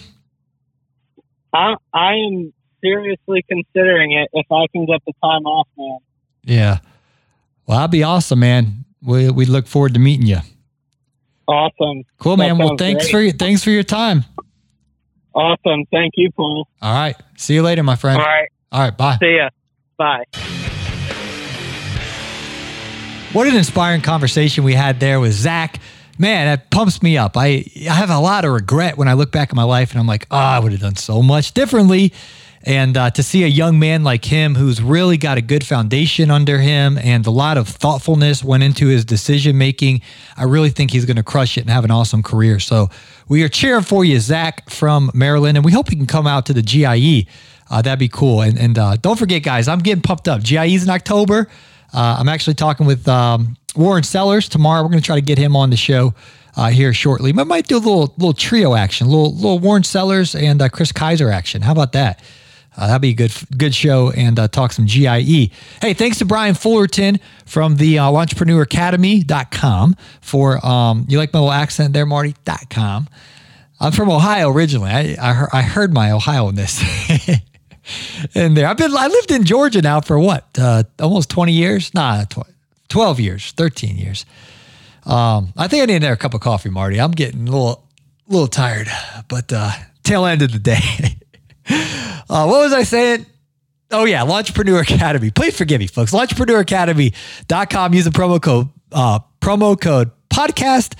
I, 1.54 1.76
I 1.92 2.14
am 2.14 2.52
seriously 2.82 3.44
considering 3.48 4.12
it 4.12 4.28
if 4.32 4.46
I 4.50 4.66
can 4.72 4.86
get 4.86 5.00
the 5.06 5.12
time 5.22 5.46
off, 5.46 5.68
man. 5.78 5.98
Yeah. 6.42 6.78
Well, 7.66 7.78
that'd 7.78 7.90
be 7.90 8.02
awesome, 8.02 8.40
man. 8.40 8.84
We 9.00 9.30
we 9.30 9.46
look 9.46 9.66
forward 9.66 9.94
to 9.94 10.00
meeting 10.00 10.26
you. 10.26 10.38
Awesome. 11.46 12.04
Cool, 12.18 12.36
man. 12.36 12.58
Well, 12.58 12.76
thanks 12.76 13.04
great. 13.04 13.10
for 13.10 13.20
your 13.20 13.32
thanks 13.32 13.62
for 13.62 13.70
your 13.70 13.82
time. 13.82 14.24
Awesome. 15.34 15.84
Thank 15.90 16.12
you, 16.16 16.30
Paul. 16.32 16.68
All 16.82 16.94
right. 16.94 17.16
See 17.36 17.54
you 17.54 17.62
later, 17.62 17.82
my 17.82 17.96
friend. 17.96 18.20
All 18.20 18.26
right. 18.26 18.48
All 18.72 18.80
right. 18.80 18.96
Bye. 18.96 19.18
See 19.20 19.36
ya. 19.36 19.48
Bye. 19.96 20.24
What 23.32 23.48
an 23.48 23.56
inspiring 23.56 24.00
conversation 24.00 24.62
we 24.64 24.74
had 24.74 25.00
there 25.00 25.18
with 25.18 25.32
Zach 25.32 25.80
man, 26.18 26.46
that 26.46 26.70
pumps 26.70 27.03
me 27.03 27.16
up. 27.18 27.37
I, 27.37 27.64
I 27.88 27.94
have 27.94 28.11
a 28.11 28.18
lot 28.18 28.44
of 28.44 28.53
regret 28.53 28.96
when 28.96 29.09
I 29.09 29.14
look 29.14 29.33
back 29.33 29.50
at 29.50 29.57
my 29.57 29.64
life 29.64 29.90
and 29.90 30.00
I'm 30.00 30.07
like, 30.07 30.27
oh, 30.31 30.37
I 30.37 30.59
would 30.59 30.72
have 30.72 30.81
done 30.81 30.96
so 30.96 31.22
much 31.22 31.53
differently. 31.53 32.12
And 32.66 32.96
uh, 32.96 33.11
to 33.11 33.22
see 33.22 33.44
a 33.44 33.48
young 33.48 33.79
man 33.79 34.05
like 34.05 34.24
him 34.24 34.55
who's 34.55 34.81
really 34.81 35.18
got 35.18 35.37
a 35.37 35.42
good 35.42 35.64
foundation 35.66 36.31
under 36.31 36.59
him 36.59 36.96
and 36.96 37.27
a 37.27 37.31
lot 37.31 37.59
of 37.59 37.68
thoughtfulness 37.68 38.42
went 38.42 38.62
into 38.62 38.87
his 38.87 39.05
decision 39.05 39.59
making, 39.59 40.00
I 40.37 40.44
really 40.44 40.70
think 40.70 40.90
he's 40.90 41.05
going 41.05 41.16
to 41.18 41.22
crush 41.22 41.59
it 41.59 41.62
and 41.62 41.70
have 41.70 41.85
an 41.85 41.90
awesome 41.90 42.22
career. 42.22 42.59
So 42.61 42.88
we 43.29 43.42
are 43.42 43.50
cheering 43.50 43.83
for 43.83 44.03
you, 44.03 44.18
Zach 44.18 44.70
from 44.70 45.11
Maryland, 45.12 45.59
and 45.59 45.64
we 45.64 45.72
hope 45.72 45.90
he 45.90 45.96
can 45.96 46.07
come 46.07 46.27
out 46.27 46.46
to 46.46 46.55
the 46.55 46.62
GIE. 46.62 47.27
Uh, 47.70 47.83
that'd 47.83 47.98
be 47.98 48.09
cool. 48.09 48.40
And, 48.40 48.59
and 48.59 48.79
uh, 48.79 48.96
don't 48.96 49.18
forget, 49.18 49.42
guys, 49.42 49.68
I'm 49.68 49.81
getting 49.81 50.03
pumped 50.03 50.29
up. 50.29 50.42
GIE's 50.42 50.85
in 50.85 50.90
October. 50.90 51.48
Uh, 51.92 52.16
I'm 52.18 52.29
actually 52.31 52.55
talking 52.55 52.87
with 52.87 53.07
um, 53.09 53.57
Warren 53.74 54.02
Sellers 54.02 54.48
tomorrow. 54.48 54.82
We're 54.82 54.90
going 54.90 55.02
to 55.02 55.06
try 55.06 55.16
to 55.16 55.22
get 55.22 55.38
him 55.38 55.56
on 55.56 55.70
the 55.70 55.76
show 55.76 56.14
uh, 56.56 56.70
here 56.70 56.92
shortly. 56.92 57.32
We 57.32 57.44
might 57.44 57.66
do 57.66 57.76
a 57.76 57.78
little 57.78 58.14
little 58.16 58.32
trio 58.32 58.74
action, 58.74 59.08
little 59.08 59.34
little 59.34 59.58
Warren 59.58 59.84
Sellers 59.84 60.34
and 60.34 60.62
uh, 60.62 60.68
Chris 60.68 60.92
Kaiser 60.92 61.30
action. 61.30 61.62
How 61.62 61.72
about 61.72 61.92
that? 61.92 62.20
Uh, 62.76 62.88
that'd 62.88 63.02
be 63.02 63.10
a 63.10 63.14
good 63.14 63.32
good 63.56 63.74
show 63.74 64.10
and 64.10 64.38
uh, 64.38 64.48
talk 64.48 64.72
some 64.72 64.87
GIE. 64.87 65.50
Hey, 65.80 65.94
thanks 65.94 66.18
to 66.18 66.24
Brian 66.24 66.54
Fullerton 66.54 67.20
from 67.46 67.76
the 67.76 67.98
uh, 67.98 68.10
entrepreneuracademy.com 68.10 69.96
for, 70.20 70.66
um, 70.66 71.06
you 71.08 71.18
like 71.18 71.32
my 71.32 71.38
little 71.38 71.52
accent 71.52 71.92
there, 71.92 72.06
Marty.com. 72.06 73.08
I'm 73.80 73.92
from 73.92 74.10
Ohio 74.10 74.50
originally. 74.50 74.90
I, 74.90 75.16
I, 75.20 75.34
heard, 75.34 75.48
I 75.52 75.62
heard 75.62 75.92
my 75.92 76.10
Ohio-ness 76.12 76.82
in 78.34 78.54
there. 78.54 78.66
I've 78.66 78.76
been, 78.76 78.96
I 78.96 79.08
lived 79.08 79.30
in 79.30 79.44
Georgia 79.44 79.82
now 79.82 80.00
for 80.00 80.18
what, 80.18 80.48
uh, 80.58 80.84
almost 81.00 81.28
20 81.30 81.52
years? 81.52 81.92
Nah, 81.92 82.24
20, 82.24 82.53
12 82.88 83.20
years, 83.20 83.53
13 83.53 83.97
years. 83.97 84.27
Um, 85.07 85.53
I 85.57 85.68
think 85.68 85.83
I 85.83 85.87
need 85.87 85.97
another 85.97 86.16
cup 86.16 86.35
of 86.35 86.40
coffee, 86.40 86.70
Marty. 86.70 87.01
I'm 87.01 87.11
getting 87.11 87.49
a 87.49 87.51
little, 87.51 87.85
little 88.27 88.49
tired, 88.49 88.88
but 89.29 89.53
uh, 89.53 89.70
tail 90.03 90.25
end 90.25 90.42
of 90.42 90.53
the 90.53 90.59
day. 90.59 90.81
uh, 91.68 92.47
what 92.47 92.61
was 92.61 92.73
I 92.73 92.85
saying? 92.85 93.27
Oh, 93.90 94.05
yeah, 94.05 94.23
Lawntrepreneur 94.23 94.83
Academy. 94.83 95.31
Please 95.31 95.57
forgive 95.57 95.79
me, 95.79 95.87
folks. 95.87 96.12
Lawntrepreneuracademy.com. 96.12 97.94
Use 97.94 98.05
the 98.05 98.11
promo 98.11 98.40
code, 98.40 98.68
uh, 98.92 99.18
promo 99.40 99.81
code 99.81 100.11
podcast 100.31 100.94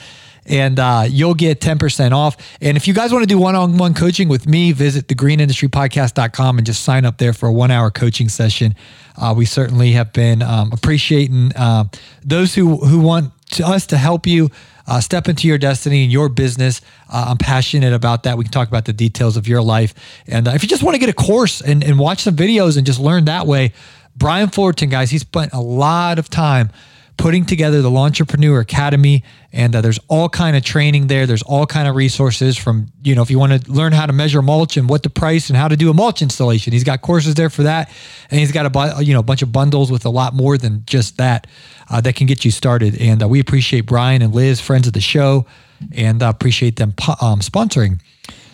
and 0.47 0.79
uh, 0.79 1.05
you'll 1.09 1.35
get 1.35 1.61
10% 1.61 2.13
off. 2.13 2.37
And 2.61 2.77
if 2.77 2.87
you 2.87 2.95
guys 2.95 3.13
want 3.13 3.23
to 3.23 3.29
do 3.29 3.39
one 3.39 3.55
on 3.55 3.77
one 3.77 3.95
coaching 3.95 4.29
with 4.29 4.47
me, 4.47 4.73
visit 4.73 5.09
thegreenindustrypodcast.com 5.09 6.59
and 6.59 6.67
just 6.67 6.85
sign 6.85 7.05
up 7.05 7.19
there 7.19 7.33
for 7.33 7.49
a 7.49 7.53
one 7.53 7.71
hour 7.71 7.91
coaching 7.91 8.29
session. 8.29 8.75
Uh, 9.17 9.35
we 9.37 9.45
certainly 9.45 9.93
have 9.93 10.13
been 10.13 10.43
um, 10.43 10.73
appreciating 10.73 11.53
uh, 11.57 11.85
those 12.25 12.55
who, 12.55 12.77
who 12.77 13.01
want 13.01 13.33
to, 13.53 13.67
us 13.67 13.87
to 13.87 13.97
help 13.97 14.27
you. 14.27 14.51
Uh, 14.87 15.01
step 15.01 15.29
into 15.29 15.49
your 15.49 15.57
destiny 15.57 16.03
and 16.03 16.13
your 16.13 16.29
business. 16.29 16.83
Uh, 17.11 17.27
I'm 17.29 17.39
passionate 17.39 17.95
about 17.95 18.25
that. 18.25 18.37
We 18.37 18.45
can 18.45 18.53
talk 18.53 18.69
about 18.69 18.85
the 18.85 18.93
details 18.93 19.39
of 19.39 19.49
your 19.49 19.63
life. 19.63 19.95
And 20.27 20.47
uh, 20.47 20.51
if 20.51 20.63
you 20.63 20.69
just 20.69 20.83
want 20.83 20.95
to 20.95 20.99
get 20.99 21.09
a 21.09 21.15
course 21.15 21.63
and, 21.63 21.83
and 21.83 21.99
watch 21.99 22.25
some 22.25 22.37
videos 22.37 22.77
and 22.77 22.87
just 22.87 23.01
learn 23.01 23.25
that 23.25 23.47
way, 23.47 23.73
Brian 24.15 24.51
Fullerton, 24.51 24.91
guys, 24.91 25.11
he 25.11 25.17
spent 25.17 25.55
a 25.55 25.61
lot 25.61 26.19
of 26.19 26.29
time 26.29 26.71
putting 27.17 27.45
together 27.45 27.81
the 27.81 27.91
Lawntrepreneur 27.91 28.61
Academy, 28.61 29.23
and 29.53 29.75
uh, 29.75 29.81
there's 29.81 30.01
all 30.09 30.29
kind 30.29 30.57
of 30.57 30.65
training 30.65 31.07
there. 31.07 31.27
There's 31.27 31.43
all 31.43 31.67
kind 31.67 31.87
of 31.89 31.95
resources 31.95 32.57
from 32.57 32.89
you 33.03 33.15
know 33.15 33.23
if 33.23 33.31
you 33.31 33.39
want 33.39 33.65
to 33.65 33.71
learn 33.71 33.93
how 33.93 34.07
to 34.07 34.13
measure 34.13 34.43
mulch 34.43 34.77
and 34.77 34.89
what 34.89 35.03
to 35.05 35.11
price 35.11 35.49
and 35.49 35.57
how 35.57 35.69
to 35.69 35.77
do 35.77 35.91
a 35.91 35.95
mulch 35.95 36.23
installation. 36.23 36.73
He's 36.73 36.85
got 36.85 37.03
courses 37.03 37.35
there 37.35 37.51
for 37.51 37.65
that, 37.65 37.91
and 38.31 38.41
he's 38.41 38.53
got 38.53 38.75
a 38.75 39.05
you 39.05 39.15
know 39.15 39.21
a 39.21 39.25
bunch 39.25 39.43
of 39.43 39.53
bundles 39.53 39.91
with 39.91 40.05
a 40.05 40.11
lot 40.11 40.35
more 40.35 40.59
than 40.59 40.85
just 40.87 41.19
that 41.19 41.47
uh, 41.89 42.01
that 42.01 42.17
can 42.17 42.27
get 42.27 42.45
you 42.45 42.51
started. 42.51 43.01
And 43.01 43.23
uh, 43.23 43.29
we 43.29 43.41
appreciate 43.41 43.83
Brian 43.83 44.23
and 44.23 44.35
Liz, 44.35 44.61
friends 44.61 44.87
of 44.87 44.93
the 44.93 45.01
show, 45.01 45.47
and 45.93 46.23
uh, 46.23 46.29
appreciate 46.29 46.77
them 46.77 46.95
um, 47.21 47.41
sponsoring 47.41 48.01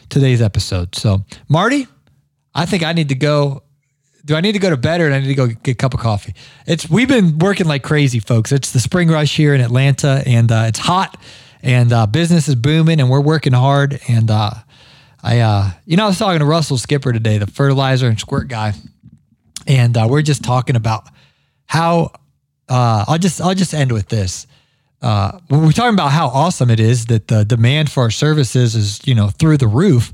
today's 0.08 0.42
episode. 0.42 0.94
So 0.94 1.24
Marty, 1.48 1.86
I 2.54 2.66
think 2.66 2.82
I 2.82 2.92
need 2.92 3.08
to 3.08 3.14
go 3.14 3.62
do 4.30 4.36
I 4.36 4.40
need 4.40 4.52
to 4.52 4.60
go 4.60 4.70
to 4.70 4.76
bed 4.76 5.00
or 5.00 5.12
I 5.12 5.18
need 5.18 5.26
to 5.26 5.34
go 5.34 5.48
get 5.48 5.72
a 5.72 5.74
cup 5.74 5.92
of 5.92 5.98
coffee? 5.98 6.36
It's 6.64 6.88
we've 6.88 7.08
been 7.08 7.40
working 7.40 7.66
like 7.66 7.82
crazy, 7.82 8.20
folks. 8.20 8.52
It's 8.52 8.70
the 8.70 8.78
spring 8.78 9.08
rush 9.08 9.36
here 9.36 9.54
in 9.54 9.60
Atlanta, 9.60 10.22
and 10.24 10.52
uh, 10.52 10.66
it's 10.68 10.78
hot, 10.78 11.20
and 11.64 11.92
uh, 11.92 12.06
business 12.06 12.46
is 12.46 12.54
booming, 12.54 13.00
and 13.00 13.10
we're 13.10 13.20
working 13.20 13.52
hard. 13.52 13.98
And 14.06 14.30
uh, 14.30 14.52
I, 15.20 15.40
uh, 15.40 15.70
you 15.84 15.96
know, 15.96 16.04
I 16.04 16.06
was 16.06 16.18
talking 16.18 16.38
to 16.38 16.44
Russell 16.44 16.78
Skipper 16.78 17.12
today, 17.12 17.38
the 17.38 17.48
fertilizer 17.48 18.06
and 18.06 18.20
squirt 18.20 18.46
guy, 18.46 18.74
and 19.66 19.96
uh, 19.96 20.06
we're 20.08 20.22
just 20.22 20.44
talking 20.44 20.76
about 20.76 21.08
how. 21.66 22.12
Uh, 22.68 23.04
I'll 23.08 23.18
just 23.18 23.40
I'll 23.40 23.56
just 23.56 23.74
end 23.74 23.90
with 23.90 24.10
this. 24.10 24.46
we're 25.02 25.72
talking 25.72 25.94
about 25.94 26.12
how 26.12 26.28
awesome 26.28 26.70
it 26.70 26.78
is 26.78 27.06
that 27.06 27.26
the 27.26 27.44
demand 27.44 27.90
for 27.90 28.04
our 28.04 28.12
services 28.12 28.76
is 28.76 29.00
you 29.04 29.16
know 29.16 29.30
through 29.30 29.56
the 29.56 29.66
roof 29.66 30.12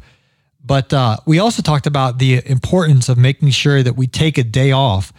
but 0.66 0.92
uh, 0.92 1.18
we 1.26 1.38
also 1.38 1.62
talked 1.62 1.86
about 1.86 2.18
the 2.18 2.42
importance 2.44 3.08
of 3.08 3.16
making 3.16 3.50
sure 3.50 3.82
that 3.82 3.94
we 3.94 4.06
take 4.06 4.36
a 4.36 4.42
day 4.42 4.72
off 4.72 5.12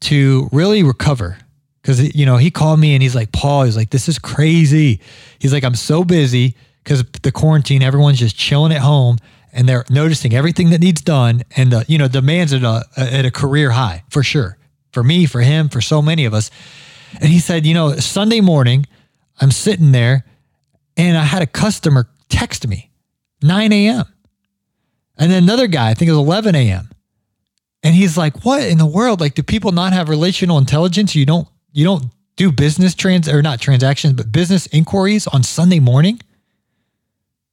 to 0.00 0.48
really 0.52 0.82
recover. 0.82 1.38
Because, 1.80 2.14
you 2.14 2.26
know, 2.26 2.36
he 2.36 2.50
called 2.50 2.80
me 2.80 2.94
and 2.94 3.02
he's 3.02 3.14
like, 3.14 3.32
Paul, 3.32 3.64
he's 3.64 3.76
like, 3.76 3.90
this 3.90 4.08
is 4.08 4.18
crazy. 4.18 5.00
He's 5.38 5.52
like, 5.52 5.64
I'm 5.64 5.76
so 5.76 6.02
busy 6.02 6.56
because 6.82 7.04
the 7.22 7.30
quarantine, 7.30 7.82
everyone's 7.82 8.18
just 8.18 8.36
chilling 8.36 8.72
at 8.72 8.80
home 8.80 9.18
and 9.52 9.68
they're 9.68 9.84
noticing 9.88 10.34
everything 10.34 10.70
that 10.70 10.80
needs 10.80 11.00
done. 11.00 11.42
And, 11.56 11.72
the, 11.72 11.84
you 11.86 11.96
know, 11.96 12.08
demands 12.08 12.52
at 12.52 12.62
a, 12.62 12.84
at 12.96 13.24
a 13.24 13.30
career 13.30 13.70
high 13.70 14.02
for 14.10 14.22
sure. 14.22 14.58
For 14.92 15.04
me, 15.04 15.24
for 15.26 15.40
him, 15.40 15.68
for 15.68 15.80
so 15.80 16.02
many 16.02 16.24
of 16.24 16.34
us. 16.34 16.50
And 17.20 17.30
he 17.30 17.38
said, 17.38 17.64
you 17.64 17.74
know, 17.74 17.94
Sunday 17.94 18.40
morning, 18.40 18.86
I'm 19.40 19.52
sitting 19.52 19.92
there 19.92 20.24
and 20.96 21.16
I 21.16 21.22
had 21.22 21.42
a 21.42 21.46
customer 21.46 22.08
text 22.28 22.66
me 22.66 22.90
9 23.42 23.72
a.m. 23.72 24.04
And 25.20 25.30
then 25.30 25.42
another 25.42 25.66
guy, 25.66 25.90
I 25.90 25.94
think 25.94 26.08
it 26.08 26.12
was 26.12 26.20
11 26.20 26.54
a.m. 26.56 26.88
And 27.82 27.94
he's 27.94 28.16
like, 28.16 28.44
"What 28.44 28.62
in 28.62 28.78
the 28.78 28.86
world? 28.86 29.20
Like, 29.20 29.34
do 29.34 29.42
people 29.42 29.70
not 29.70 29.92
have 29.92 30.08
relational 30.08 30.58
intelligence? 30.58 31.14
You 31.14 31.26
don't 31.26 31.46
you 31.72 31.84
don't 31.84 32.06
do 32.36 32.50
business 32.50 32.94
trans 32.94 33.28
or 33.28 33.42
not 33.42 33.60
transactions, 33.60 34.14
but 34.14 34.32
business 34.32 34.66
inquiries 34.68 35.26
on 35.26 35.42
Sunday 35.42 35.78
morning?" 35.78 36.20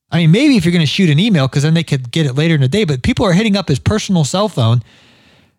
I 0.10 0.20
mean, 0.20 0.32
maybe 0.32 0.56
if 0.56 0.64
you're 0.64 0.72
going 0.72 0.80
to 0.80 0.86
shoot 0.86 1.10
an 1.10 1.20
email, 1.20 1.48
because 1.48 1.64
then 1.64 1.74
they 1.74 1.84
could 1.84 2.12
get 2.12 2.26
it 2.26 2.34
later 2.34 2.56
in 2.56 2.62
the 2.62 2.70
day. 2.70 2.86
But 2.86 3.04
people 3.04 3.26
are 3.26 3.34
hitting 3.34 3.58
up 3.58 3.68
his 3.68 3.80
personal 3.80 4.24
cell 4.24 4.48
phone. 4.48 4.82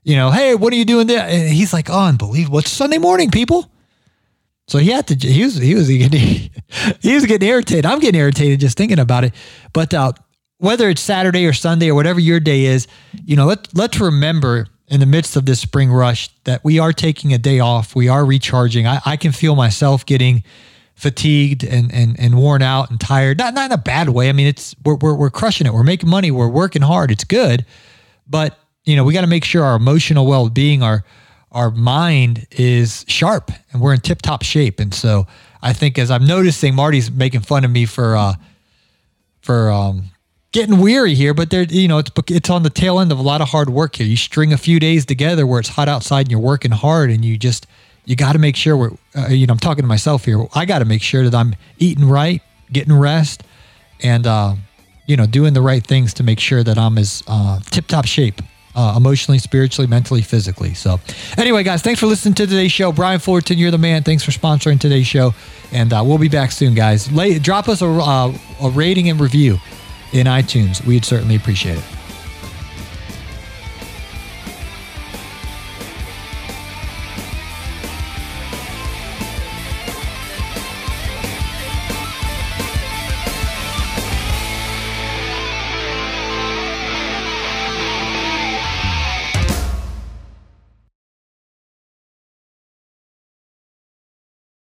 You 0.04 0.16
know, 0.16 0.30
hey, 0.30 0.54
what 0.54 0.72
are 0.72 0.76
you 0.76 0.86
doing 0.86 1.06
there? 1.06 1.26
And 1.26 1.50
he's 1.50 1.72
like, 1.72 1.90
"Oh, 1.90 2.06
unbelievable! 2.06 2.58
It's 2.58 2.70
Sunday 2.70 2.98
morning, 2.98 3.30
people." 3.30 3.70
So 4.66 4.78
he 4.78 4.90
had 4.90 5.06
to. 5.08 5.14
He 5.14 5.44
was. 5.44 5.56
He 5.56 5.74
was 5.74 5.88
getting. 5.88 6.50
He 7.00 7.14
was 7.14 7.24
getting 7.24 7.48
irritated. 7.48 7.86
I'm 7.86 7.98
getting 7.98 8.20
irritated 8.20 8.60
just 8.60 8.76
thinking 8.76 8.98
about 8.98 9.24
it. 9.24 9.32
But 9.72 9.94
uh, 9.94 10.12
whether 10.58 10.88
it's 10.88 11.00
Saturday 11.00 11.46
or 11.46 11.52
Sunday 11.52 11.90
or 11.90 11.94
whatever 11.94 12.20
your 12.20 12.40
day 12.40 12.66
is, 12.66 12.86
you 13.24 13.36
know, 13.36 13.46
let 13.46 13.74
let's 13.74 13.98
remember 14.00 14.66
in 14.88 15.00
the 15.00 15.06
midst 15.06 15.36
of 15.36 15.46
this 15.46 15.60
spring 15.60 15.90
rush 15.90 16.28
that 16.44 16.64
we 16.64 16.78
are 16.78 16.92
taking 16.92 17.32
a 17.32 17.38
day 17.38 17.60
off. 17.60 17.94
We 17.94 18.08
are 18.08 18.24
recharging. 18.24 18.86
I, 18.86 19.00
I 19.04 19.16
can 19.16 19.32
feel 19.32 19.54
myself 19.54 20.04
getting 20.06 20.42
fatigued 20.94 21.62
and, 21.62 21.92
and, 21.92 22.18
and 22.18 22.36
worn 22.36 22.62
out 22.62 22.90
and 22.90 23.00
tired. 23.00 23.38
Not, 23.38 23.54
not 23.54 23.66
in 23.66 23.72
a 23.72 23.78
bad 23.78 24.08
way. 24.08 24.28
I 24.28 24.32
mean, 24.32 24.46
it's 24.46 24.74
we're, 24.84 24.96
we're, 24.96 25.14
we're 25.14 25.30
crushing 25.30 25.66
it. 25.66 25.72
We're 25.72 25.84
making 25.84 26.08
money. 26.08 26.30
We're 26.30 26.48
working 26.48 26.82
hard. 26.82 27.10
It's 27.10 27.24
good. 27.24 27.64
But, 28.26 28.58
you 28.84 28.96
know, 28.96 29.04
we 29.04 29.12
got 29.12 29.20
to 29.20 29.28
make 29.28 29.44
sure 29.44 29.62
our 29.62 29.76
emotional 29.76 30.26
well 30.26 30.48
being, 30.48 30.82
our, 30.82 31.04
our 31.52 31.70
mind 31.70 32.46
is 32.50 33.04
sharp 33.08 33.50
and 33.72 33.80
we're 33.80 33.94
in 33.94 34.00
tip 34.00 34.22
top 34.22 34.42
shape. 34.42 34.80
And 34.80 34.92
so 34.92 35.26
I 35.62 35.72
think 35.72 35.98
as 35.98 36.10
I'm 36.10 36.26
noticing, 36.26 36.74
Marty's 36.74 37.10
making 37.10 37.40
fun 37.42 37.64
of 37.64 37.70
me 37.70 37.84
for, 37.84 38.16
uh, 38.16 38.34
for, 39.42 39.70
um, 39.70 40.04
getting 40.58 40.80
weary 40.80 41.14
here, 41.14 41.34
but 41.34 41.50
there, 41.50 41.62
you 41.62 41.86
know, 41.86 41.98
it's 41.98 42.10
it's 42.26 42.50
on 42.50 42.64
the 42.64 42.70
tail 42.70 42.98
end 42.98 43.12
of 43.12 43.18
a 43.20 43.22
lot 43.22 43.40
of 43.40 43.48
hard 43.48 43.70
work 43.70 43.94
here. 43.94 44.06
You 44.06 44.16
string 44.16 44.52
a 44.52 44.58
few 44.58 44.80
days 44.80 45.06
together 45.06 45.46
where 45.46 45.60
it's 45.60 45.68
hot 45.68 45.88
outside 45.88 46.22
and 46.22 46.32
you're 46.32 46.40
working 46.40 46.72
hard, 46.72 47.10
and 47.10 47.24
you 47.24 47.38
just 47.38 47.68
you 48.06 48.16
got 48.16 48.32
to 48.32 48.40
make 48.40 48.56
sure 48.56 48.76
we're, 48.76 48.90
uh, 49.16 49.28
you 49.28 49.46
know, 49.46 49.52
I'm 49.52 49.60
talking 49.60 49.84
to 49.84 49.88
myself 49.88 50.24
here. 50.24 50.44
I 50.54 50.64
got 50.64 50.80
to 50.80 50.84
make 50.84 51.00
sure 51.00 51.22
that 51.22 51.34
I'm 51.34 51.54
eating 51.78 52.08
right, 52.08 52.42
getting 52.72 52.92
rest, 52.92 53.44
and 54.02 54.26
uh, 54.26 54.56
you 55.06 55.16
know, 55.16 55.26
doing 55.26 55.54
the 55.54 55.62
right 55.62 55.86
things 55.86 56.12
to 56.14 56.24
make 56.24 56.40
sure 56.40 56.64
that 56.64 56.76
I'm 56.76 56.98
as 56.98 57.22
uh, 57.28 57.60
tip 57.70 57.86
top 57.86 58.06
shape. 58.06 58.42
Uh, 58.74 58.94
emotionally, 58.96 59.38
spiritually, 59.40 59.88
mentally, 59.88 60.22
physically. 60.22 60.72
So, 60.72 61.00
anyway, 61.36 61.64
guys, 61.64 61.82
thanks 61.82 61.98
for 61.98 62.06
listening 62.06 62.34
to 62.34 62.46
today's 62.46 62.70
show. 62.70 62.92
Brian 62.92 63.18
Fullerton, 63.18 63.58
you're 63.58 63.72
the 63.72 63.78
man. 63.78 64.04
Thanks 64.04 64.22
for 64.22 64.30
sponsoring 64.30 64.78
today's 64.78 65.06
show. 65.06 65.34
And 65.72 65.92
uh, 65.92 66.04
we'll 66.06 66.18
be 66.18 66.28
back 66.28 66.52
soon, 66.52 66.74
guys. 66.74 67.10
Lay, 67.10 67.40
drop 67.40 67.68
us 67.68 67.82
a, 67.82 67.86
uh, 67.86 68.32
a 68.62 68.70
rating 68.70 69.08
and 69.08 69.18
review 69.18 69.58
in 70.12 70.26
iTunes. 70.26 70.84
We'd 70.84 71.04
certainly 71.04 71.36
appreciate 71.36 71.78
it. 71.78 71.97